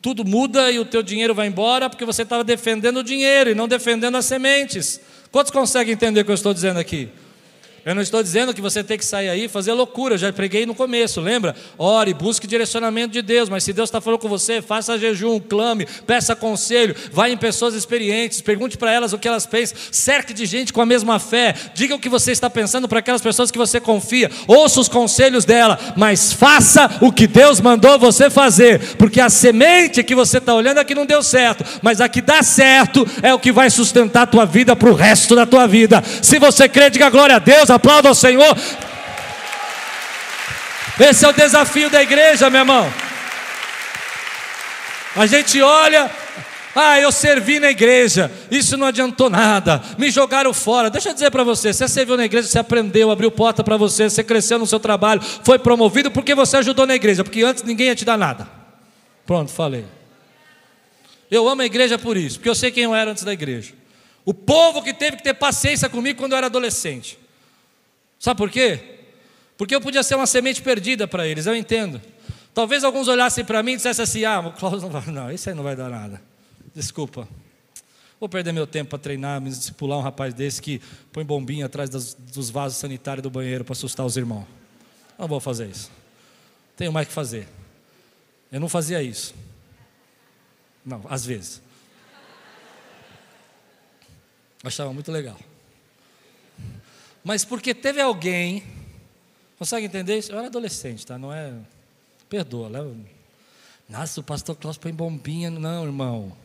tudo 0.03 0.25
muda 0.25 0.69
e 0.69 0.79
o 0.79 0.85
teu 0.85 1.01
dinheiro 1.01 1.33
vai 1.33 1.47
embora 1.47 1.89
porque 1.89 2.03
você 2.03 2.23
estava 2.23 2.43
defendendo 2.43 2.97
o 2.97 3.03
dinheiro 3.03 3.49
e 3.49 3.55
não 3.55 3.69
defendendo 3.69 4.17
as 4.17 4.25
sementes. 4.25 4.99
Quantos 5.31 5.49
conseguem 5.49 5.93
entender 5.93 6.19
o 6.19 6.25
que 6.25 6.31
eu 6.31 6.35
estou 6.35 6.53
dizendo 6.53 6.77
aqui? 6.77 7.07
Eu 7.85 7.93
não 7.93 8.01
estou 8.01 8.23
dizendo 8.23 8.53
que 8.53 8.61
você 8.61 8.81
tem 8.81 8.97
que 8.97 9.03
sair 9.03 9.27
aí 9.27 9.43
e 9.43 9.47
fazer 9.49 9.73
loucura, 9.73 10.13
eu 10.13 10.17
já 10.17 10.31
preguei 10.31 10.65
no 10.65 10.73
começo, 10.73 11.19
lembra? 11.19 11.53
Ore, 11.77 12.13
busque 12.13 12.47
direcionamento 12.47 13.11
de 13.11 13.21
Deus, 13.21 13.49
mas 13.49 13.65
se 13.65 13.73
Deus 13.73 13.89
está 13.89 13.99
falando 13.99 14.21
com 14.21 14.29
você, 14.29 14.61
faça 14.61 14.97
jejum, 14.97 15.37
clame, 15.37 15.85
peça 16.07 16.33
conselho, 16.33 16.95
vá 17.11 17.29
em 17.29 17.35
pessoas 17.35 17.73
experientes, 17.73 18.39
pergunte 18.39 18.77
para 18.77 18.89
elas 18.89 19.11
o 19.11 19.17
que 19.17 19.27
elas 19.27 19.45
pensam, 19.45 19.77
cerque 19.91 20.33
de 20.33 20.45
gente 20.45 20.71
com 20.71 20.79
a 20.79 20.85
mesma 20.85 21.19
fé, 21.19 21.53
diga 21.73 21.93
o 21.93 21.99
que 21.99 22.07
você 22.07 22.31
está 22.31 22.49
pensando 22.49 22.87
para 22.87 22.99
aquelas 22.99 23.21
pessoas 23.21 23.51
que 23.51 23.57
você 23.57 23.81
confia, 23.81 24.31
ouça 24.47 24.79
os 24.79 24.87
conselhos 24.87 25.43
dela, 25.43 25.77
mas 25.97 26.31
faça 26.31 26.89
o 27.01 27.11
que 27.11 27.27
Deus 27.27 27.59
mandou 27.59 27.99
você 27.99 28.29
fazer, 28.29 28.95
porque 28.95 29.19
a 29.19 29.29
semente 29.29 30.05
que 30.05 30.15
você 30.15 30.37
está 30.37 30.55
olhando 30.55 30.79
é 30.79 30.85
que 30.85 30.95
não 30.95 31.05
deu 31.05 31.21
certo, 31.21 31.65
mas 31.81 31.99
a 31.99 32.07
que 32.07 32.21
dá 32.21 32.41
certo 32.41 33.05
é 33.21 33.33
o 33.33 33.39
que 33.39 33.51
vai 33.51 33.69
sustentar 33.69 34.21
a 34.21 34.27
tua 34.27 34.45
vida 34.45 34.73
para 34.73 34.89
o 34.89 34.93
resto 34.93 35.35
da 35.35 35.45
tua 35.45 35.67
vida. 35.67 36.01
Se 36.21 36.39
você 36.39 36.69
crê, 36.69 36.89
diga 36.89 37.09
glória 37.09 37.35
a 37.35 37.39
Deus 37.39 37.72
aplauda 37.73 38.09
ao 38.09 38.15
Senhor. 38.15 38.55
Esse 40.99 41.25
é 41.25 41.27
o 41.27 41.33
desafio 41.33 41.89
da 41.89 42.01
igreja, 42.01 42.49
meu 42.49 42.61
irmão. 42.61 42.93
A 45.15 45.25
gente 45.25 45.61
olha, 45.61 46.09
ah, 46.75 46.99
eu 46.99 47.11
servi 47.11 47.59
na 47.59 47.69
igreja, 47.69 48.31
isso 48.49 48.75
não 48.75 48.87
adiantou 48.87 49.29
nada, 49.29 49.81
me 49.97 50.09
jogaram 50.09 50.51
fora. 50.53 50.89
Deixa 50.89 51.09
eu 51.09 51.13
dizer 51.13 51.29
para 51.29 51.43
você: 51.43 51.71
você 51.71 51.87
serviu 51.87 52.17
na 52.17 52.25
igreja, 52.25 52.47
você 52.47 52.57
aprendeu, 52.57 53.11
abriu 53.11 53.29
porta 53.29 53.63
para 53.63 53.77
você, 53.77 54.09
você 54.09 54.23
cresceu 54.23 54.57
no 54.57 54.65
seu 54.65 54.79
trabalho, 54.79 55.21
foi 55.21 55.59
promovido 55.59 56.09
porque 56.09 56.33
você 56.33 56.57
ajudou 56.57 56.87
na 56.87 56.95
igreja, 56.95 57.23
porque 57.23 57.43
antes 57.43 57.63
ninguém 57.63 57.87
ia 57.87 57.95
te 57.95 58.05
dar 58.05 58.17
nada. 58.17 58.47
Pronto, 59.25 59.51
falei. 59.51 59.85
Eu 61.29 61.47
amo 61.47 61.61
a 61.61 61.65
igreja 61.65 61.97
por 61.97 62.17
isso, 62.17 62.37
porque 62.37 62.49
eu 62.49 62.55
sei 62.55 62.71
quem 62.71 62.83
eu 62.83 62.95
era 62.95 63.11
antes 63.11 63.23
da 63.23 63.33
igreja. 63.33 63.73
O 64.25 64.33
povo 64.33 64.81
que 64.81 64.93
teve 64.93 65.17
que 65.17 65.23
ter 65.23 65.33
paciência 65.33 65.89
comigo 65.89 66.19
quando 66.19 66.31
eu 66.31 66.37
era 66.37 66.47
adolescente. 66.47 67.19
Sabe 68.23 68.37
por 68.37 68.49
quê? 68.49 68.79
Porque 69.57 69.75
eu 69.75 69.81
podia 69.81 70.01
ser 70.01 70.15
uma 70.15 70.25
semente 70.25 70.61
perdida 70.61 71.05
para 71.05 71.27
eles, 71.27 71.45
eu 71.45 71.53
entendo. 71.53 72.01
Talvez 72.53 72.85
alguns 72.85 73.09
olhassem 73.09 73.43
para 73.43 73.61
mim 73.61 73.73
e 73.73 73.75
dissessem 73.75 74.01
assim: 74.01 74.23
ah, 74.23 74.39
o 74.39 74.53
Cláudio 74.53 74.79
não 74.79 74.89
vai, 74.89 75.05
não, 75.11 75.29
isso 75.29 75.49
aí 75.49 75.53
não 75.53 75.61
vai 75.61 75.75
dar 75.75 75.89
nada. 75.89 76.21
Desculpa. 76.73 77.27
Vou 78.21 78.29
perder 78.29 78.53
meu 78.53 78.65
tempo 78.65 78.91
para 78.91 78.99
treinar, 78.99 79.41
me 79.41 79.49
discipular 79.49 79.99
um 79.99 80.01
rapaz 80.01 80.33
desse 80.33 80.61
que 80.61 80.81
põe 81.11 81.25
bombinha 81.25 81.65
atrás 81.65 81.89
dos 81.89 82.49
vasos 82.49 82.77
sanitários 82.77 83.21
do 83.21 83.29
banheiro 83.29 83.65
para 83.65 83.73
assustar 83.73 84.05
os 84.05 84.15
irmãos. 84.15 84.45
Não 85.19 85.27
vou 85.27 85.41
fazer 85.41 85.67
isso. 85.67 85.91
Tenho 86.77 86.93
mais 86.93 87.05
que 87.05 87.13
fazer. 87.13 87.45
Eu 88.49 88.61
não 88.61 88.69
fazia 88.69 89.03
isso. 89.03 89.35
Não, 90.85 91.01
às 91.09 91.25
vezes. 91.25 91.61
Achava 94.63 94.93
muito 94.93 95.11
legal. 95.11 95.37
Mas 97.23 97.45
porque 97.45 97.73
teve 97.73 98.01
alguém, 98.01 98.63
consegue 99.57 99.85
entender 99.85 100.17
isso? 100.17 100.31
Eu 100.31 100.37
era 100.37 100.47
adolescente, 100.47 101.05
tá? 101.05 101.17
Não 101.17 101.33
é. 101.33 101.53
Perdoa, 102.27 102.67
leva. 102.67 102.95
Nossa, 103.87 104.19
o 104.19 104.23
pastor 104.23 104.55
Klaus 104.55 104.77
põe 104.77 104.91
bombinha. 104.91 105.49
Não, 105.49 105.85
irmão. 105.85 106.35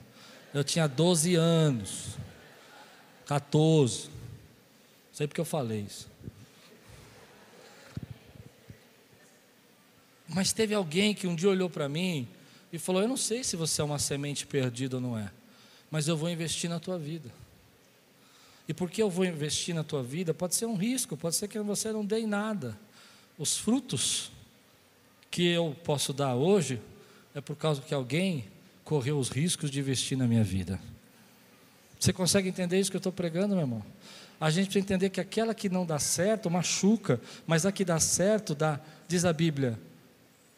Eu 0.55 0.63
tinha 0.63 0.87
12 0.87 1.35
anos. 1.35 2.17
14. 3.27 4.09
Não 4.09 4.13
sei 5.13 5.27
porque 5.27 5.41
eu 5.41 5.45
falei 5.45 5.81
isso. 5.81 6.09
Mas 10.29 10.53
teve 10.53 10.75
alguém 10.75 11.15
que 11.15 11.27
um 11.27 11.35
dia 11.35 11.49
olhou 11.49 11.71
para 11.71 11.89
mim 11.89 12.29
e 12.73 12.79
falou: 12.79 13.03
Eu 13.03 13.09
não 13.09 13.17
sei 13.17 13.43
se 13.43 13.57
você 13.57 13.81
é 13.81 13.85
uma 13.85 13.99
semente 13.99 14.47
perdida 14.47 14.97
ou 14.97 15.03
não 15.03 15.19
é, 15.19 15.31
mas 15.91 16.07
eu 16.07 16.17
vou 16.17 16.29
investir 16.29 16.69
na 16.69 16.79
tua 16.79 16.99
vida. 16.99 17.31
E 18.69 18.75
porque 18.75 19.03
eu 19.03 19.09
vou 19.09 19.25
investir 19.25 19.75
na 19.75 19.83
tua 19.83 20.03
vida, 20.03 20.35
pode 20.35 20.55
ser 20.55 20.67
um 20.67 20.77
risco, 20.77 21.17
pode 21.17 21.35
ser 21.35 21.49
que 21.49 21.59
você 21.59 21.91
não 21.91 22.05
dê 22.05 22.27
nada. 22.27 22.79
Os 23.39 23.57
frutos 23.57 24.31
que 25.31 25.47
eu 25.49 25.75
posso 25.85 26.13
dar 26.13 26.35
hoje 26.35 26.79
é 27.35 27.41
por 27.41 27.57
causa 27.57 27.81
que 27.81 27.95
alguém 27.95 28.45
correu 28.85 29.19
os 29.19 29.31
riscos 29.31 29.71
de 29.71 29.81
investir 29.81 30.19
na 30.19 30.27
minha 30.27 30.45
vida. 30.45 30.79
Você 31.99 32.13
consegue 32.13 32.49
entender 32.49 32.79
isso 32.79 32.91
que 32.91 32.97
eu 32.97 33.01
estou 33.01 33.13
pregando, 33.13 33.55
meu 33.55 33.63
irmão? 33.65 33.83
A 34.41 34.51
gente 34.51 34.67
precisa 34.67 34.85
entender 34.85 35.11
que 35.11 35.21
aquela 35.21 35.55
que 35.55 35.69
não 35.69 35.85
dá 35.85 35.99
certo 35.99 36.51
machuca, 36.51 37.21
mas 37.47 37.67
a 37.67 37.73
que 37.73 37.85
dá 37.85 37.99
certo 37.99 38.55
dá, 38.55 38.79
diz 39.09 39.25
a 39.25 39.33
Bíblia, 39.33 39.79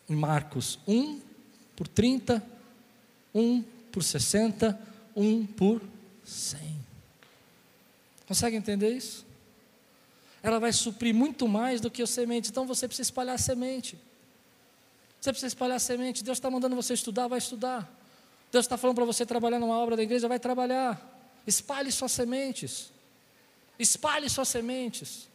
em 0.08 0.16
Marcos, 0.16 0.78
um 0.86 1.20
por 1.74 1.88
30, 1.88 2.44
um 3.34 3.62
por 3.90 4.02
60, 4.02 4.78
um 5.16 5.46
por 5.46 5.80
100. 6.24 6.79
Consegue 8.30 8.56
entender 8.56 8.90
isso? 8.90 9.26
Ela 10.40 10.60
vai 10.60 10.72
suprir 10.72 11.12
muito 11.12 11.48
mais 11.48 11.80
do 11.80 11.90
que 11.90 12.00
o 12.00 12.06
semente. 12.06 12.48
Então 12.48 12.64
você 12.64 12.86
precisa 12.86 13.08
espalhar 13.08 13.34
a 13.34 13.38
semente. 13.38 13.98
Você 15.20 15.32
precisa 15.32 15.48
espalhar 15.48 15.78
a 15.78 15.80
semente. 15.80 16.22
Deus 16.22 16.38
está 16.38 16.48
mandando 16.48 16.76
você 16.76 16.94
estudar, 16.94 17.26
vai 17.26 17.38
estudar. 17.38 17.92
Deus 18.52 18.66
está 18.66 18.76
falando 18.76 18.94
para 18.94 19.04
você 19.04 19.26
trabalhar 19.26 19.58
numa 19.58 19.76
obra 19.76 19.96
da 19.96 20.04
igreja, 20.04 20.28
vai 20.28 20.38
trabalhar. 20.38 20.96
Espalhe 21.44 21.90
suas 21.90 22.12
sementes. 22.12 22.92
Espalhe 23.76 24.30
suas 24.30 24.46
sementes. 24.46 25.28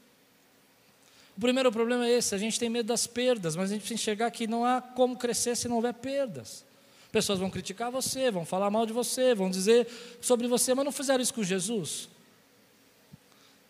O 1.35 1.41
primeiro 1.41 1.69
problema 1.73 2.07
é 2.07 2.11
esse: 2.11 2.33
a 2.33 2.37
gente 2.37 2.57
tem 2.57 2.69
medo 2.69 2.87
das 2.87 3.05
perdas, 3.05 3.57
mas 3.57 3.71
a 3.71 3.73
gente 3.73 3.81
precisa 3.81 3.99
enxergar 3.99 4.31
que 4.31 4.47
não 4.47 4.63
há 4.63 4.81
como 4.81 5.17
crescer 5.17 5.57
se 5.57 5.67
não 5.67 5.75
houver 5.75 5.95
perdas. 5.95 6.63
Pessoas 7.11 7.39
vão 7.39 7.49
criticar 7.49 7.91
você, 7.91 8.31
vão 8.31 8.45
falar 8.45 8.71
mal 8.71 8.85
de 8.85 8.93
você, 8.93 9.35
vão 9.35 9.49
dizer 9.49 9.85
sobre 10.21 10.47
você, 10.47 10.73
mas 10.73 10.85
não 10.85 10.93
fizeram 10.93 11.21
isso 11.21 11.33
com 11.33 11.43
Jesus. 11.43 12.14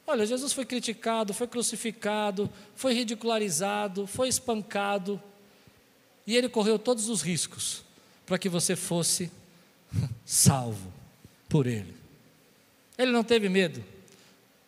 Olha, 0.07 0.25
Jesus 0.25 0.53
foi 0.53 0.65
criticado, 0.65 1.33
foi 1.33 1.47
crucificado, 1.47 2.49
foi 2.75 2.93
ridicularizado, 2.93 4.05
foi 4.05 4.27
espancado, 4.27 5.21
e 6.27 6.35
ele 6.35 6.47
correu 6.47 6.77
todos 6.77 7.09
os 7.09 7.21
riscos 7.21 7.83
para 8.25 8.37
que 8.37 8.49
você 8.49 8.75
fosse 8.75 9.31
salvo 10.25 10.91
por 11.49 11.67
ele. 11.67 11.93
Ele 12.97 13.11
não 13.11 13.23
teve 13.23 13.49
medo. 13.49 13.83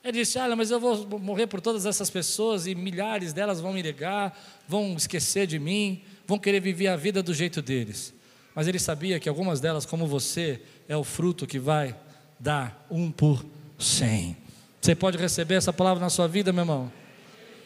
Ele 0.03 0.19
disse: 0.19 0.37
Olha, 0.37 0.55
mas 0.55 0.71
eu 0.71 0.79
vou 0.79 1.19
morrer 1.19 1.47
por 1.47 1.61
todas 1.61 1.85
essas 1.85 2.09
pessoas 2.09 2.65
e 2.67 2.75
milhares 2.75 3.33
delas 3.33 3.59
vão 3.59 3.73
me 3.73 3.83
negar, 3.83 4.37
vão 4.67 4.95
esquecer 4.95 5.47
de 5.47 5.59
mim, 5.59 6.01
vão 6.25 6.39
querer 6.39 6.59
viver 6.59 6.87
a 6.87 6.95
vida 6.95 7.21
do 7.21 7.33
jeito 7.33 7.61
deles. 7.61 8.13
Mas 8.55 8.67
ele 8.67 8.79
sabia 8.79 9.19
que 9.19 9.29
algumas 9.29 9.59
delas, 9.59 9.85
como 9.85 10.07
você, 10.07 10.61
é 10.87 10.97
o 10.97 11.03
fruto 11.03 11.45
que 11.45 11.59
vai 11.59 11.95
dar 12.39 12.85
um 12.89 13.11
por 13.11 13.45
cem. 13.77 14.35
Você 14.81 14.95
pode 14.95 15.17
receber 15.17 15.55
essa 15.55 15.73
palavra 15.73 15.99
na 15.99 16.09
sua 16.09 16.27
vida, 16.27 16.53
meu 16.53 16.61
irmão? 16.61 16.91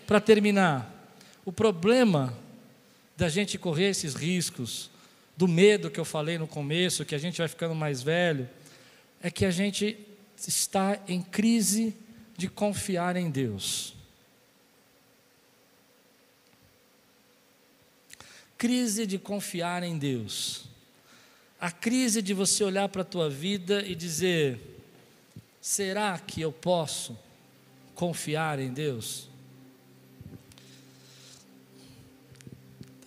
Para 0.07 0.19
terminar, 0.19 0.91
o 1.45 1.51
problema 1.51 2.37
da 3.15 3.29
gente 3.29 3.57
correr 3.57 3.89
esses 3.89 4.15
riscos, 4.15 4.89
do 5.37 5.47
medo 5.47 5.89
que 5.89 5.99
eu 5.99 6.05
falei 6.05 6.37
no 6.37 6.47
começo, 6.47 7.05
que 7.05 7.15
a 7.15 7.17
gente 7.17 7.37
vai 7.37 7.47
ficando 7.47 7.75
mais 7.75 8.01
velho, 8.01 8.49
é 9.21 9.29
que 9.29 9.45
a 9.45 9.51
gente 9.51 9.97
está 10.47 10.99
em 11.07 11.21
crise 11.21 11.95
de 12.37 12.47
confiar 12.47 13.15
em 13.15 13.29
Deus. 13.29 13.93
Crise 18.57 19.05
de 19.05 19.17
confiar 19.17 19.83
em 19.83 19.97
Deus. 19.97 20.65
A 21.59 21.71
crise 21.71 22.21
de 22.21 22.33
você 22.33 22.63
olhar 22.63 22.89
para 22.89 23.01
a 23.01 23.05
tua 23.05 23.29
vida 23.29 23.83
e 23.83 23.95
dizer: 23.95 24.59
Será 25.61 26.17
que 26.17 26.41
eu 26.41 26.51
posso 26.51 27.15
confiar 27.93 28.57
em 28.57 28.73
Deus? 28.73 29.29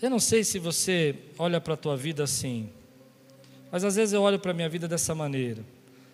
Eu 0.00 0.08
não 0.08 0.20
sei 0.20 0.44
se 0.44 0.60
você 0.60 1.16
olha 1.36 1.60
para 1.60 1.74
a 1.74 1.76
tua 1.76 1.96
vida 1.96 2.22
assim, 2.22 2.70
mas 3.72 3.82
às 3.82 3.96
vezes 3.96 4.12
eu 4.12 4.22
olho 4.22 4.38
para 4.38 4.52
a 4.52 4.54
minha 4.54 4.68
vida 4.68 4.86
dessa 4.86 5.16
maneira. 5.16 5.64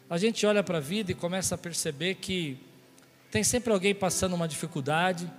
A 0.09 0.16
gente 0.16 0.47
olha 0.47 0.62
para 0.62 0.78
a 0.78 0.80
vida 0.80 1.12
e 1.12 1.14
começa 1.14 1.57
a 1.57 1.59
perceber 1.59 2.14
que 2.14 2.57
tem 3.30 3.45
sempre 3.45 3.70
alguém 3.70 3.95
passando 3.95 4.34
uma 4.34 4.49
dificuldade. 4.49 5.30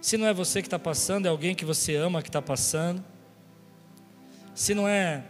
Se 0.00 0.16
não 0.16 0.28
é 0.28 0.32
você 0.32 0.62
que 0.62 0.68
está 0.68 0.78
passando, 0.78 1.26
é 1.26 1.28
alguém 1.28 1.56
que 1.56 1.64
você 1.64 1.96
ama 1.96 2.22
que 2.22 2.28
está 2.28 2.40
passando. 2.40 3.04
Se 4.54 4.74
não 4.74 4.86
é 4.86 5.24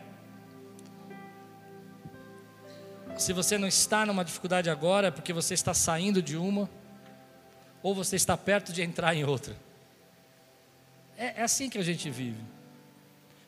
Se 3.16 3.32
você 3.32 3.56
não 3.56 3.68
está 3.68 4.04
numa 4.04 4.24
dificuldade 4.24 4.68
agora, 4.68 5.08
é 5.08 5.10
porque 5.10 5.32
você 5.32 5.54
está 5.54 5.72
saindo 5.72 6.20
de 6.20 6.36
uma, 6.36 6.68
ou 7.82 7.94
você 7.94 8.16
está 8.16 8.36
perto 8.36 8.72
de 8.72 8.82
entrar 8.82 9.14
em 9.14 9.24
outra. 9.24 9.56
É, 11.16 11.40
é 11.40 11.42
assim 11.42 11.70
que 11.70 11.78
a 11.78 11.82
gente 11.82 12.10
vive. 12.10 12.40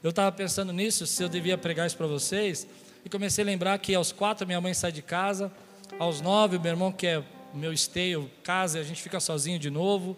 Eu 0.02 0.10
estava 0.10 0.30
pensando 0.30 0.72
nisso, 0.72 1.06
se 1.06 1.22
eu 1.22 1.28
devia 1.28 1.58
pregar 1.58 1.86
isso 1.86 1.96
para 1.96 2.06
vocês, 2.06 2.66
e 3.04 3.08
comecei 3.08 3.42
a 3.42 3.46
lembrar 3.46 3.78
que 3.78 3.94
aos 3.94 4.12
quatro 4.12 4.46
minha 4.46 4.60
mãe 4.60 4.72
sai 4.72 4.92
de 4.92 5.02
casa, 5.02 5.50
aos 5.98 6.20
nove 6.20 6.58
meu 6.58 6.72
irmão 6.72 6.92
que 6.92 7.06
é 7.06 7.24
meu 7.52 7.72
esteio 7.72 8.30
casa 8.42 8.78
e 8.78 8.80
a 8.80 8.84
gente 8.84 9.02
fica 9.02 9.18
sozinho 9.18 9.58
de 9.58 9.70
novo. 9.70 10.16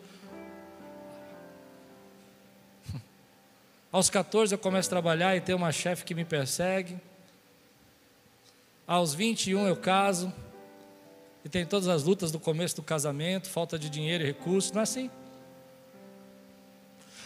Aos 3.92 4.10
14 4.10 4.54
eu 4.54 4.58
começo 4.58 4.88
a 4.88 4.90
trabalhar 4.90 5.36
e 5.36 5.40
tenho 5.40 5.56
uma 5.56 5.70
chefe 5.70 6.04
que 6.04 6.14
me 6.14 6.24
persegue. 6.24 6.98
Aos 8.88 9.12
21 9.12 9.68
eu 9.68 9.76
caso. 9.76 10.32
e 11.44 11.48
tem 11.50 11.66
todas 11.66 11.88
as 11.88 12.04
lutas 12.04 12.32
do 12.32 12.40
começo 12.40 12.76
do 12.76 12.82
casamento, 12.82 13.46
falta 13.46 13.78
de 13.78 13.90
dinheiro 13.90 14.24
e 14.24 14.26
recursos, 14.28 14.72
não 14.72 14.80
é 14.80 14.82
assim? 14.82 15.10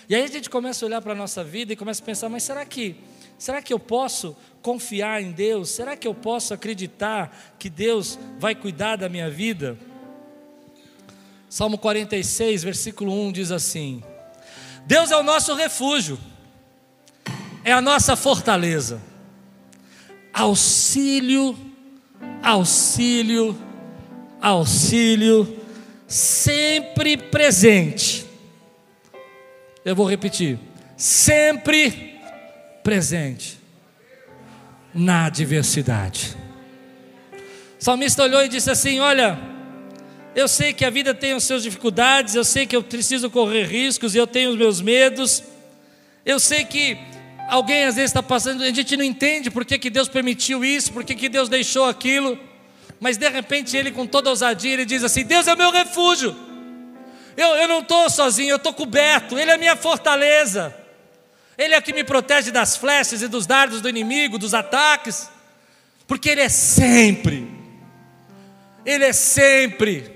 E 0.09 0.15
aí 0.17 0.25
a 0.25 0.27
gente 0.27 0.51
começa 0.51 0.85
a 0.85 0.87
olhar 0.87 1.01
para 1.01 1.13
a 1.13 1.15
nossa 1.15 1.45
vida 1.45 1.73
e 1.73 1.77
começa 1.77 2.03
a 2.03 2.05
pensar, 2.05 2.29
mas 2.29 2.43
será 2.43 2.67
que, 2.67 2.97
será 3.39 3.63
que 3.63 3.73
eu 3.73 3.79
posso 3.79 4.37
confiar 4.61 5.23
em 5.23 5.31
Deus? 5.31 5.71
Será 5.71 5.97
que 5.97 6.07
eu 6.07 6.13
posso 6.13 6.53
acreditar 6.53 7.55
que 7.61 7.71
Deus 7.71 8.19
vai 8.41 8.57
cuidar 8.57 8.97
da 8.97 9.09
minha 9.09 9.31
vida? 9.31 9.79
Salmo 11.49 11.79
46, 11.79 12.65
versículo 12.65 13.13
1 13.29 13.33
diz 13.33 13.53
assim: 13.53 14.03
Deus 14.85 15.13
é 15.13 15.17
o 15.17 15.23
nosso 15.23 15.55
refúgio, 15.55 16.19
é 17.65 17.73
a 17.73 17.81
nossa 17.81 18.17
fortaleza, 18.17 19.01
auxílio, 20.33 21.57
auxílio, 22.43 23.57
auxílio, 24.41 25.57
sempre 26.07 27.17
presente 27.17 28.23
eu 29.85 29.97
vou 29.97 30.09
repetir: 30.09 30.59
sempre 30.97 32.21
presente 32.83 33.59
na 34.95 35.27
adversidade. 35.27 36.37
O 37.81 37.85
salmista 37.85 38.23
olhou 38.23 38.45
e 38.45 38.49
disse 38.49 38.71
assim: 38.71 39.01
Olha, 39.01 39.39
eu 40.35 40.47
sei 40.47 40.73
que 40.73 40.85
a 40.85 40.91
vida 40.91 41.13
tem 41.13 41.33
as 41.33 41.45
suas 41.45 41.63
dificuldades, 41.63 42.35
eu 42.35 42.45
sei 42.45 42.67
que 42.67 42.77
eu 42.77 42.83
preciso 42.83 43.29
correr 43.29 43.65
riscos, 43.65 44.15
eu 44.15 44.27
tenho 44.27 44.51
os 44.51 44.57
meus 44.57 44.81
medos, 44.81 45.43
eu 46.25 46.39
sei 46.39 46.65
que 46.65 46.97
alguém 47.53 47.85
às 47.85 47.97
vezes 47.97 48.11
está 48.11 48.23
passando, 48.23 48.63
a 48.63 48.71
gente 48.71 48.97
não 48.97 49.05
entende 49.05 49.51
por 49.51 49.63
que, 49.63 49.79
que 49.79 49.91
Deus 49.91 50.09
permitiu 50.09 50.65
isso, 50.65 50.91
por 50.91 51.05
que, 51.05 51.15
que 51.15 51.29
Deus 51.29 51.51
deixou 51.51 51.85
aquilo, 51.85 52.39
mas 52.99 53.19
de 53.19 53.29
repente 53.29 53.77
ele, 53.77 53.91
com 53.91 54.07
toda 54.07 54.31
ousadia, 54.31 54.73
ele 54.73 54.87
diz 54.87 55.05
assim: 55.05 55.23
Deus 55.23 55.47
é 55.47 55.55
meu 55.55 55.71
refúgio. 55.71 56.35
Eu, 57.37 57.49
eu 57.57 57.69
não 57.69 57.81
estou 57.81 58.09
sozinho, 58.09 58.51
eu 58.51 58.57
estou 58.57 58.73
coberto. 58.73 59.39
Ele 59.39 59.51
é 59.51 59.57
minha 59.57 59.75
fortaleza. 59.75 60.75
Ele 61.59 61.75
é 61.75 61.81
que 61.81 61.93
me 61.93 62.05
protege 62.05 62.51
das 62.51 62.77
flechas 62.77 63.21
e 63.23 63.29
dos 63.29 63.47
dardos 63.47 63.81
do 63.81 63.89
inimigo, 63.89 64.39
dos 64.39 64.55
ataques. 64.55 65.29
Porque 66.07 66.29
Ele 66.29 66.43
é 66.43 66.49
sempre, 66.49 67.51
Ele 68.85 69.05
é 69.05 69.13
sempre 69.13 70.13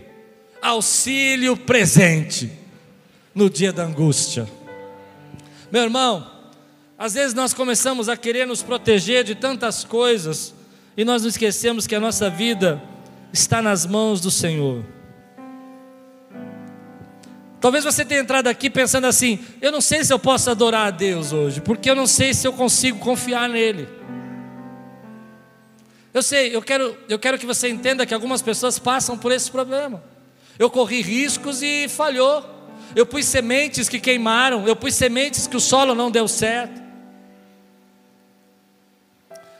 auxílio 0.60 1.56
presente 1.56 2.52
no 3.34 3.48
dia 3.48 3.72
da 3.72 3.82
angústia. 3.82 4.46
Meu 5.72 5.82
irmão, 5.82 6.35
às 6.98 7.14
vezes 7.14 7.34
nós 7.34 7.52
começamos 7.52 8.08
a 8.08 8.16
querer 8.16 8.46
nos 8.46 8.62
proteger 8.62 9.22
de 9.22 9.34
tantas 9.34 9.84
coisas 9.84 10.54
e 10.96 11.04
nós 11.04 11.22
nos 11.22 11.34
esquecemos 11.34 11.86
que 11.86 11.94
a 11.94 12.00
nossa 12.00 12.30
vida 12.30 12.82
está 13.32 13.60
nas 13.60 13.84
mãos 13.84 14.20
do 14.20 14.30
Senhor. 14.30 14.82
Talvez 17.60 17.84
você 17.84 18.04
tenha 18.04 18.20
entrado 18.20 18.46
aqui 18.46 18.70
pensando 18.70 19.06
assim: 19.06 19.38
eu 19.60 19.70
não 19.70 19.80
sei 19.80 20.04
se 20.04 20.12
eu 20.12 20.18
posso 20.18 20.50
adorar 20.50 20.86
a 20.86 20.90
Deus 20.90 21.32
hoje, 21.32 21.60
porque 21.60 21.90
eu 21.90 21.94
não 21.94 22.06
sei 22.06 22.32
se 22.32 22.46
eu 22.46 22.52
consigo 22.52 22.98
confiar 22.98 23.48
nele. 23.48 23.88
Eu 26.14 26.22
sei, 26.22 26.56
eu 26.56 26.62
quero, 26.62 26.96
eu 27.10 27.18
quero 27.18 27.36
que 27.36 27.44
você 27.44 27.68
entenda 27.68 28.06
que 28.06 28.14
algumas 28.14 28.40
pessoas 28.40 28.78
passam 28.78 29.18
por 29.18 29.32
esse 29.32 29.50
problema. 29.50 30.02
Eu 30.58 30.70
corri 30.70 31.02
riscos 31.02 31.60
e 31.60 31.88
falhou. 31.88 32.54
Eu 32.94 33.04
pus 33.04 33.26
sementes 33.26 33.86
que 33.86 34.00
queimaram, 34.00 34.66
eu 34.66 34.74
pus 34.74 34.94
sementes 34.94 35.46
que 35.46 35.56
o 35.56 35.60
solo 35.60 35.94
não 35.94 36.10
deu 36.10 36.26
certo. 36.26 36.85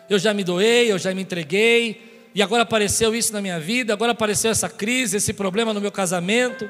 Eu 0.09 0.19
já 0.19 0.33
me 0.33 0.45
doei, 0.45 0.91
eu 0.91 0.99
já 0.99 1.13
me 1.15 1.23
entreguei, 1.23 2.31
e 2.35 2.43
agora 2.43 2.63
apareceu 2.63 3.15
isso 3.15 3.33
na 3.33 3.41
minha 3.41 3.59
vida, 3.59 3.93
agora 3.93 4.13
apareceu 4.13 4.51
essa 4.51 4.69
crise, 4.69 5.17
esse 5.17 5.33
problema 5.33 5.73
no 5.73 5.81
meu 5.81 5.91
casamento. 5.91 6.69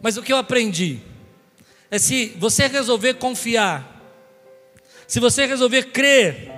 Mas 0.00 0.16
o 0.16 0.22
que 0.22 0.32
eu 0.32 0.36
aprendi 0.36 0.98
é 1.90 1.98
se 1.98 2.34
você 2.38 2.66
resolver 2.66 3.14
confiar, 3.14 4.02
se 5.06 5.20
você 5.20 5.46
resolver 5.46 5.84
crer, 5.84 6.50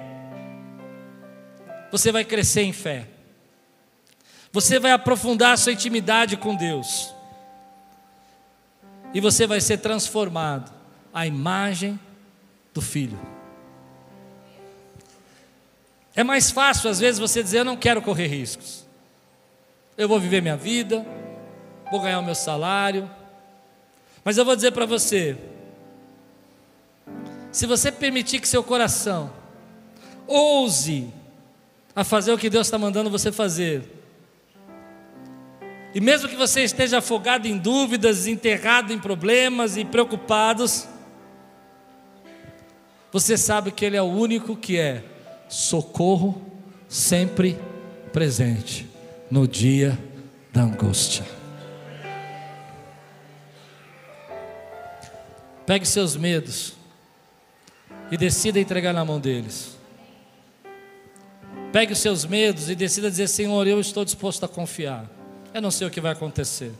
você 1.92 2.10
vai 2.10 2.24
crescer 2.24 2.62
em 2.62 2.72
fé. 2.72 3.06
Você 4.50 4.78
vai 4.78 4.92
aprofundar 4.92 5.52
a 5.52 5.56
sua 5.56 5.72
intimidade 5.72 6.36
com 6.38 6.56
Deus. 6.56 7.14
E 9.12 9.20
você 9.20 9.46
vai 9.46 9.60
ser 9.60 9.76
transformado 9.78 10.72
à 11.12 11.26
imagem 11.26 12.00
do 12.72 12.80
Filho. 12.80 13.36
É 16.16 16.24
mais 16.24 16.50
fácil, 16.50 16.88
às 16.88 16.98
vezes, 16.98 17.20
você 17.20 17.42
dizer: 17.42 17.58
Eu 17.58 17.64
não 17.64 17.76
quero 17.76 18.00
correr 18.00 18.26
riscos. 18.26 18.86
Eu 19.98 20.08
vou 20.08 20.18
viver 20.18 20.40
minha 20.40 20.56
vida, 20.56 21.04
vou 21.90 22.00
ganhar 22.00 22.18
o 22.18 22.24
meu 22.24 22.34
salário, 22.34 23.08
mas 24.24 24.38
eu 24.38 24.44
vou 24.44 24.56
dizer 24.56 24.72
para 24.72 24.86
você: 24.86 25.36
se 27.52 27.66
você 27.66 27.92
permitir 27.92 28.40
que 28.40 28.48
seu 28.48 28.64
coração 28.64 29.30
ouse 30.26 31.12
a 31.94 32.02
fazer 32.02 32.32
o 32.32 32.38
que 32.38 32.48
Deus 32.48 32.66
está 32.66 32.78
mandando 32.78 33.10
você 33.10 33.30
fazer, 33.30 33.82
e 35.94 36.00
mesmo 36.00 36.30
que 36.30 36.36
você 36.36 36.62
esteja 36.62 36.98
afogado 36.98 37.46
em 37.46 37.58
dúvidas, 37.58 38.26
enterrado 38.26 38.90
em 38.90 38.98
problemas 38.98 39.76
e 39.76 39.84
preocupados, 39.84 40.88
você 43.12 43.36
sabe 43.36 43.70
que 43.70 43.84
Ele 43.84 43.98
é 43.98 44.02
o 44.02 44.06
único 44.06 44.56
que 44.56 44.78
é 44.78 45.15
socorro 45.49 46.40
sempre 46.88 47.59
presente 48.12 48.88
no 49.30 49.47
dia 49.47 49.99
da 50.53 50.62
angústia. 50.62 51.24
Pegue 55.66 55.84
seus 55.84 56.16
medos 56.16 56.74
e 58.11 58.16
decida 58.16 58.61
entregar 58.61 58.92
na 58.92 59.05
mão 59.05 59.18
deles. 59.18 59.76
Pegue 61.72 61.92
os 61.92 61.99
seus 61.99 62.24
medos 62.24 62.70
e 62.70 62.74
decida 62.74 63.11
dizer: 63.11 63.28
Senhor, 63.28 63.66
eu 63.66 63.80
estou 63.80 64.05
disposto 64.05 64.44
a 64.44 64.49
confiar. 64.49 65.11
Eu 65.53 65.61
não 65.61 65.70
sei 65.70 65.86
o 65.86 65.90
que 65.90 66.01
vai 66.01 66.12
acontecer. 66.12 66.72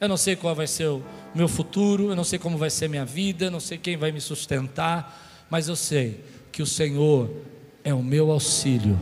Eu 0.00 0.08
não 0.08 0.16
sei 0.16 0.36
qual 0.36 0.54
vai 0.54 0.66
ser 0.66 0.86
o 0.86 1.02
meu 1.34 1.48
futuro, 1.48 2.10
eu 2.10 2.16
não 2.16 2.24
sei 2.24 2.38
como 2.38 2.58
vai 2.58 2.70
ser 2.70 2.88
minha 2.88 3.04
vida, 3.04 3.46
eu 3.46 3.50
não 3.50 3.60
sei 3.60 3.78
quem 3.78 3.96
vai 3.96 4.12
me 4.12 4.20
sustentar, 4.20 5.46
mas 5.50 5.68
eu 5.68 5.76
sei 5.76 6.22
que 6.52 6.62
o 6.62 6.66
Senhor 6.66 7.30
é 7.86 7.94
o 7.94 8.02
meu 8.02 8.32
auxílio, 8.32 8.98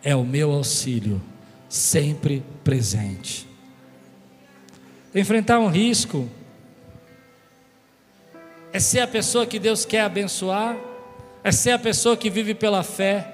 é 0.00 0.14
o 0.14 0.22
meu 0.22 0.52
auxílio, 0.52 1.20
sempre 1.68 2.44
presente. 2.62 3.44
Enfrentar 5.12 5.58
um 5.58 5.66
risco 5.66 6.28
é 8.72 8.78
ser 8.78 9.00
a 9.00 9.08
pessoa 9.08 9.44
que 9.44 9.58
Deus 9.58 9.84
quer 9.84 10.02
abençoar, 10.02 10.76
é 11.42 11.50
ser 11.50 11.72
a 11.72 11.78
pessoa 11.78 12.16
que 12.16 12.30
vive 12.30 12.54
pela 12.54 12.84
fé, 12.84 13.26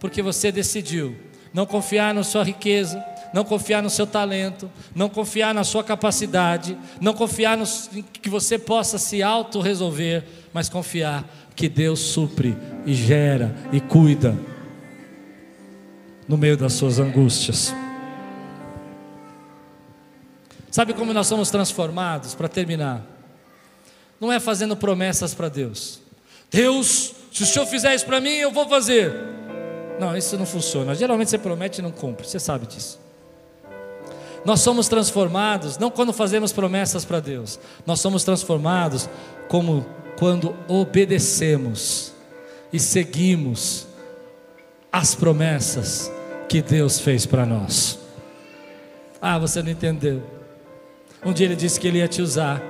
porque 0.00 0.20
você 0.20 0.50
decidiu 0.50 1.16
não 1.54 1.64
confiar 1.64 2.12
na 2.12 2.24
sua 2.24 2.42
riqueza, 2.42 3.00
não 3.32 3.44
confiar 3.44 3.82
no 3.82 3.90
seu 3.90 4.06
talento, 4.06 4.70
não 4.94 5.08
confiar 5.08 5.54
na 5.54 5.64
sua 5.64 5.84
capacidade, 5.84 6.76
não 7.00 7.12
confiar 7.12 7.56
no, 7.56 7.64
que 8.12 8.28
você 8.28 8.58
possa 8.58 8.98
se 8.98 9.22
auto-resolver, 9.22 10.24
mas 10.52 10.68
confiar 10.68 11.24
que 11.54 11.68
Deus 11.68 12.00
supre 12.00 12.56
e 12.86 12.94
gera 12.94 13.54
e 13.72 13.80
cuida 13.80 14.36
no 16.26 16.36
meio 16.36 16.56
das 16.56 16.72
suas 16.72 16.98
angústias. 16.98 17.74
Sabe 20.70 20.92
como 20.94 21.12
nós 21.12 21.26
somos 21.26 21.50
transformados? 21.50 22.34
Para 22.34 22.48
terminar 22.48 23.18
não 24.20 24.32
é 24.32 24.40
fazendo 24.40 24.76
promessas 24.76 25.34
para 25.34 25.48
Deus. 25.48 26.00
Deus, 26.50 27.14
se 27.32 27.42
o 27.42 27.46
Senhor 27.46 27.66
fizer 27.66 27.94
isso 27.94 28.06
para 28.06 28.20
mim, 28.20 28.30
eu 28.30 28.50
vou 28.50 28.68
fazer. 28.68 29.12
Não, 30.00 30.16
isso 30.16 30.36
não 30.36 30.46
funciona. 30.46 30.94
Geralmente 30.94 31.30
você 31.30 31.38
promete 31.38 31.80
e 31.80 31.82
não 31.82 31.90
cumpre, 31.90 32.26
você 32.26 32.40
sabe 32.40 32.66
disso. 32.66 32.98
Nós 34.44 34.60
somos 34.60 34.88
transformados 34.88 35.78
não 35.78 35.90
quando 35.90 36.12
fazemos 36.12 36.52
promessas 36.52 37.04
para 37.04 37.20
Deus, 37.20 37.58
nós 37.86 38.00
somos 38.00 38.24
transformados 38.24 39.08
como 39.48 39.84
quando 40.18 40.54
obedecemos 40.66 42.12
e 42.72 42.78
seguimos 42.78 43.86
as 44.92 45.14
promessas 45.14 46.10
que 46.48 46.62
Deus 46.62 46.98
fez 46.98 47.26
para 47.26 47.44
nós. 47.44 47.98
Ah, 49.20 49.38
você 49.38 49.62
não 49.62 49.70
entendeu. 49.70 50.22
Um 51.24 51.32
dia 51.32 51.46
ele 51.46 51.56
disse 51.56 51.78
que 51.78 51.88
ele 51.88 51.98
ia 51.98 52.08
te 52.08 52.22
usar 52.22 52.62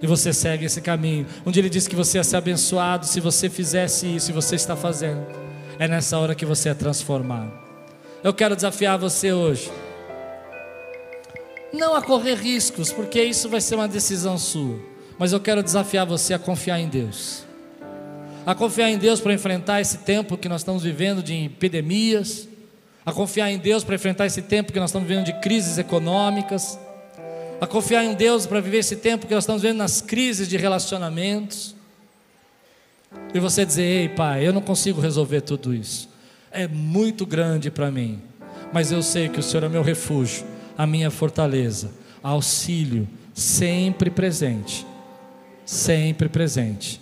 e 0.00 0.06
você 0.06 0.32
segue 0.32 0.64
esse 0.64 0.80
caminho. 0.80 1.26
Um 1.44 1.50
dia 1.50 1.60
ele 1.60 1.70
disse 1.70 1.88
que 1.88 1.96
você 1.96 2.18
ia 2.18 2.24
ser 2.24 2.36
abençoado 2.36 3.06
se 3.06 3.20
você 3.20 3.48
fizesse 3.48 4.06
isso 4.06 4.30
e 4.30 4.34
você 4.34 4.56
está 4.56 4.76
fazendo. 4.76 5.26
É 5.78 5.86
nessa 5.86 6.18
hora 6.18 6.34
que 6.34 6.46
você 6.46 6.70
é 6.70 6.74
transformado. 6.74 7.52
Eu 8.22 8.34
quero 8.34 8.56
desafiar 8.56 8.98
você 8.98 9.32
hoje. 9.32 9.70
Não 11.72 11.94
a 11.94 12.02
correr 12.02 12.34
riscos, 12.34 12.92
porque 12.92 13.22
isso 13.22 13.48
vai 13.48 13.60
ser 13.60 13.74
uma 13.74 13.88
decisão 13.88 14.38
sua. 14.38 14.78
Mas 15.18 15.32
eu 15.32 15.40
quero 15.40 15.62
desafiar 15.62 16.06
você 16.06 16.32
a 16.32 16.38
confiar 16.38 16.80
em 16.80 16.88
Deus. 16.88 17.44
A 18.46 18.54
confiar 18.54 18.88
em 18.90 18.96
Deus 18.96 19.20
para 19.20 19.34
enfrentar 19.34 19.80
esse 19.80 19.98
tempo 19.98 20.38
que 20.38 20.48
nós 20.48 20.62
estamos 20.62 20.82
vivendo 20.82 21.22
de 21.22 21.34
epidemias, 21.44 22.48
a 23.04 23.12
confiar 23.12 23.50
em 23.50 23.58
Deus 23.58 23.84
para 23.84 23.94
enfrentar 23.94 24.26
esse 24.26 24.42
tempo 24.42 24.72
que 24.72 24.78
nós 24.78 24.90
estamos 24.90 25.08
vivendo 25.08 25.26
de 25.26 25.32
crises 25.40 25.76
econômicas, 25.78 26.78
a 27.60 27.66
confiar 27.66 28.04
em 28.04 28.14
Deus 28.14 28.46
para 28.46 28.60
viver 28.60 28.78
esse 28.78 28.96
tempo 28.96 29.26
que 29.26 29.34
nós 29.34 29.44
estamos 29.44 29.62
vivendo 29.62 29.78
nas 29.78 30.00
crises 30.00 30.48
de 30.48 30.56
relacionamentos. 30.56 31.74
E 33.34 33.40
você 33.40 33.64
dizer: 33.64 33.82
Ei, 33.82 34.08
pai, 34.08 34.46
eu 34.46 34.52
não 34.52 34.60
consigo 34.60 35.00
resolver 35.00 35.40
tudo 35.40 35.74
isso, 35.74 36.08
é 36.50 36.68
muito 36.68 37.26
grande 37.26 37.70
para 37.70 37.90
mim, 37.90 38.22
mas 38.72 38.92
eu 38.92 39.02
sei 39.02 39.28
que 39.28 39.40
o 39.40 39.42
Senhor 39.42 39.64
é 39.64 39.68
meu 39.68 39.82
refúgio, 39.82 40.46
a 40.78 40.86
minha 40.86 41.10
fortaleza, 41.10 41.90
auxílio 42.22 43.08
sempre 43.34 44.10
presente, 44.10 44.86
sempre 45.66 46.28
presente 46.28 47.00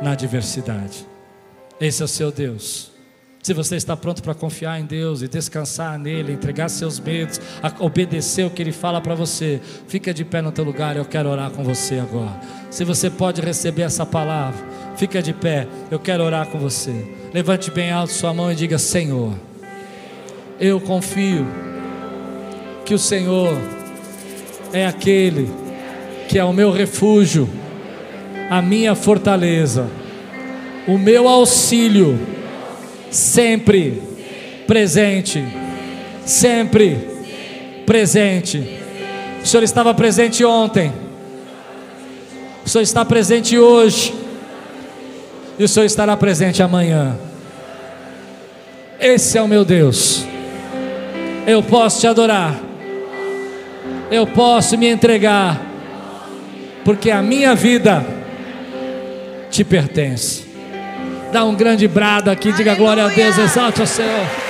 na 0.00 0.12
adversidade. 0.12 1.04
Esse 1.80 2.00
é 2.00 2.04
o 2.04 2.08
seu 2.08 2.30
Deus. 2.30 2.92
Se 3.42 3.54
você 3.54 3.76
está 3.76 3.96
pronto 3.96 4.22
para 4.22 4.34
confiar 4.34 4.80
em 4.80 4.84
Deus 4.84 5.22
e 5.22 5.28
descansar 5.28 5.98
nele, 5.98 6.32
entregar 6.32 6.68
seus 6.68 7.00
medos, 7.00 7.40
obedecer 7.78 8.44
o 8.44 8.50
que 8.50 8.60
ele 8.60 8.72
fala 8.72 9.00
para 9.00 9.14
você, 9.14 9.60
fica 9.86 10.12
de 10.12 10.24
pé 10.24 10.42
no 10.42 10.52
teu 10.52 10.64
lugar, 10.64 10.96
eu 10.96 11.04
quero 11.04 11.28
orar 11.28 11.50
com 11.50 11.64
você 11.64 11.98
agora. 11.98 12.38
Se 12.70 12.84
você 12.84 13.08
pode 13.08 13.40
receber 13.40 13.82
essa 13.82 14.04
palavra, 14.04 14.64
fica 14.96 15.22
de 15.22 15.32
pé, 15.32 15.66
eu 15.90 15.98
quero 15.98 16.24
orar 16.24 16.46
com 16.48 16.58
você. 16.58 17.14
Levante 17.32 17.70
bem 17.70 17.90
alto 17.90 18.12
sua 18.12 18.34
mão 18.34 18.52
e 18.52 18.54
diga: 18.54 18.76
Senhor, 18.76 19.34
eu 20.60 20.80
confio 20.80 21.46
que 22.88 22.94
o 22.94 22.98
Senhor 22.98 23.54
é 24.72 24.86
aquele 24.86 25.50
que 26.26 26.38
é 26.38 26.44
o 26.44 26.54
meu 26.54 26.70
refúgio, 26.70 27.46
a 28.48 28.62
minha 28.62 28.94
fortaleza, 28.94 29.86
o 30.86 30.96
meu 30.96 31.28
auxílio 31.28 32.18
sempre 33.10 34.02
presente, 34.66 35.44
sempre 36.24 36.96
presente. 37.84 38.80
O 39.42 39.46
Senhor 39.46 39.62
estava 39.62 39.92
presente 39.92 40.42
ontem, 40.42 40.90
o 42.64 42.68
Senhor 42.70 42.82
está 42.82 43.04
presente 43.04 43.58
hoje, 43.58 44.14
e 45.58 45.64
o 45.64 45.68
Senhor 45.68 45.84
estará 45.84 46.16
presente 46.16 46.62
amanhã. 46.62 47.18
Esse 48.98 49.36
é 49.36 49.42
o 49.42 49.48
meu 49.48 49.62
Deus. 49.62 50.24
Eu 51.46 51.62
posso 51.62 52.00
te 52.00 52.06
adorar, 52.06 52.67
eu 54.10 54.26
posso 54.26 54.76
me 54.76 54.86
entregar, 54.86 55.60
porque 56.84 57.10
a 57.10 57.22
minha 57.22 57.54
vida 57.54 58.04
te 59.50 59.64
pertence. 59.64 60.46
Dá 61.32 61.44
um 61.44 61.54
grande 61.54 61.86
brado 61.86 62.30
aqui, 62.30 62.52
diga 62.52 62.74
glória 62.74 63.04
a 63.04 63.08
Deus, 63.08 63.36
exalte 63.36 63.82
o 63.82 63.86
Senhor. 63.86 64.47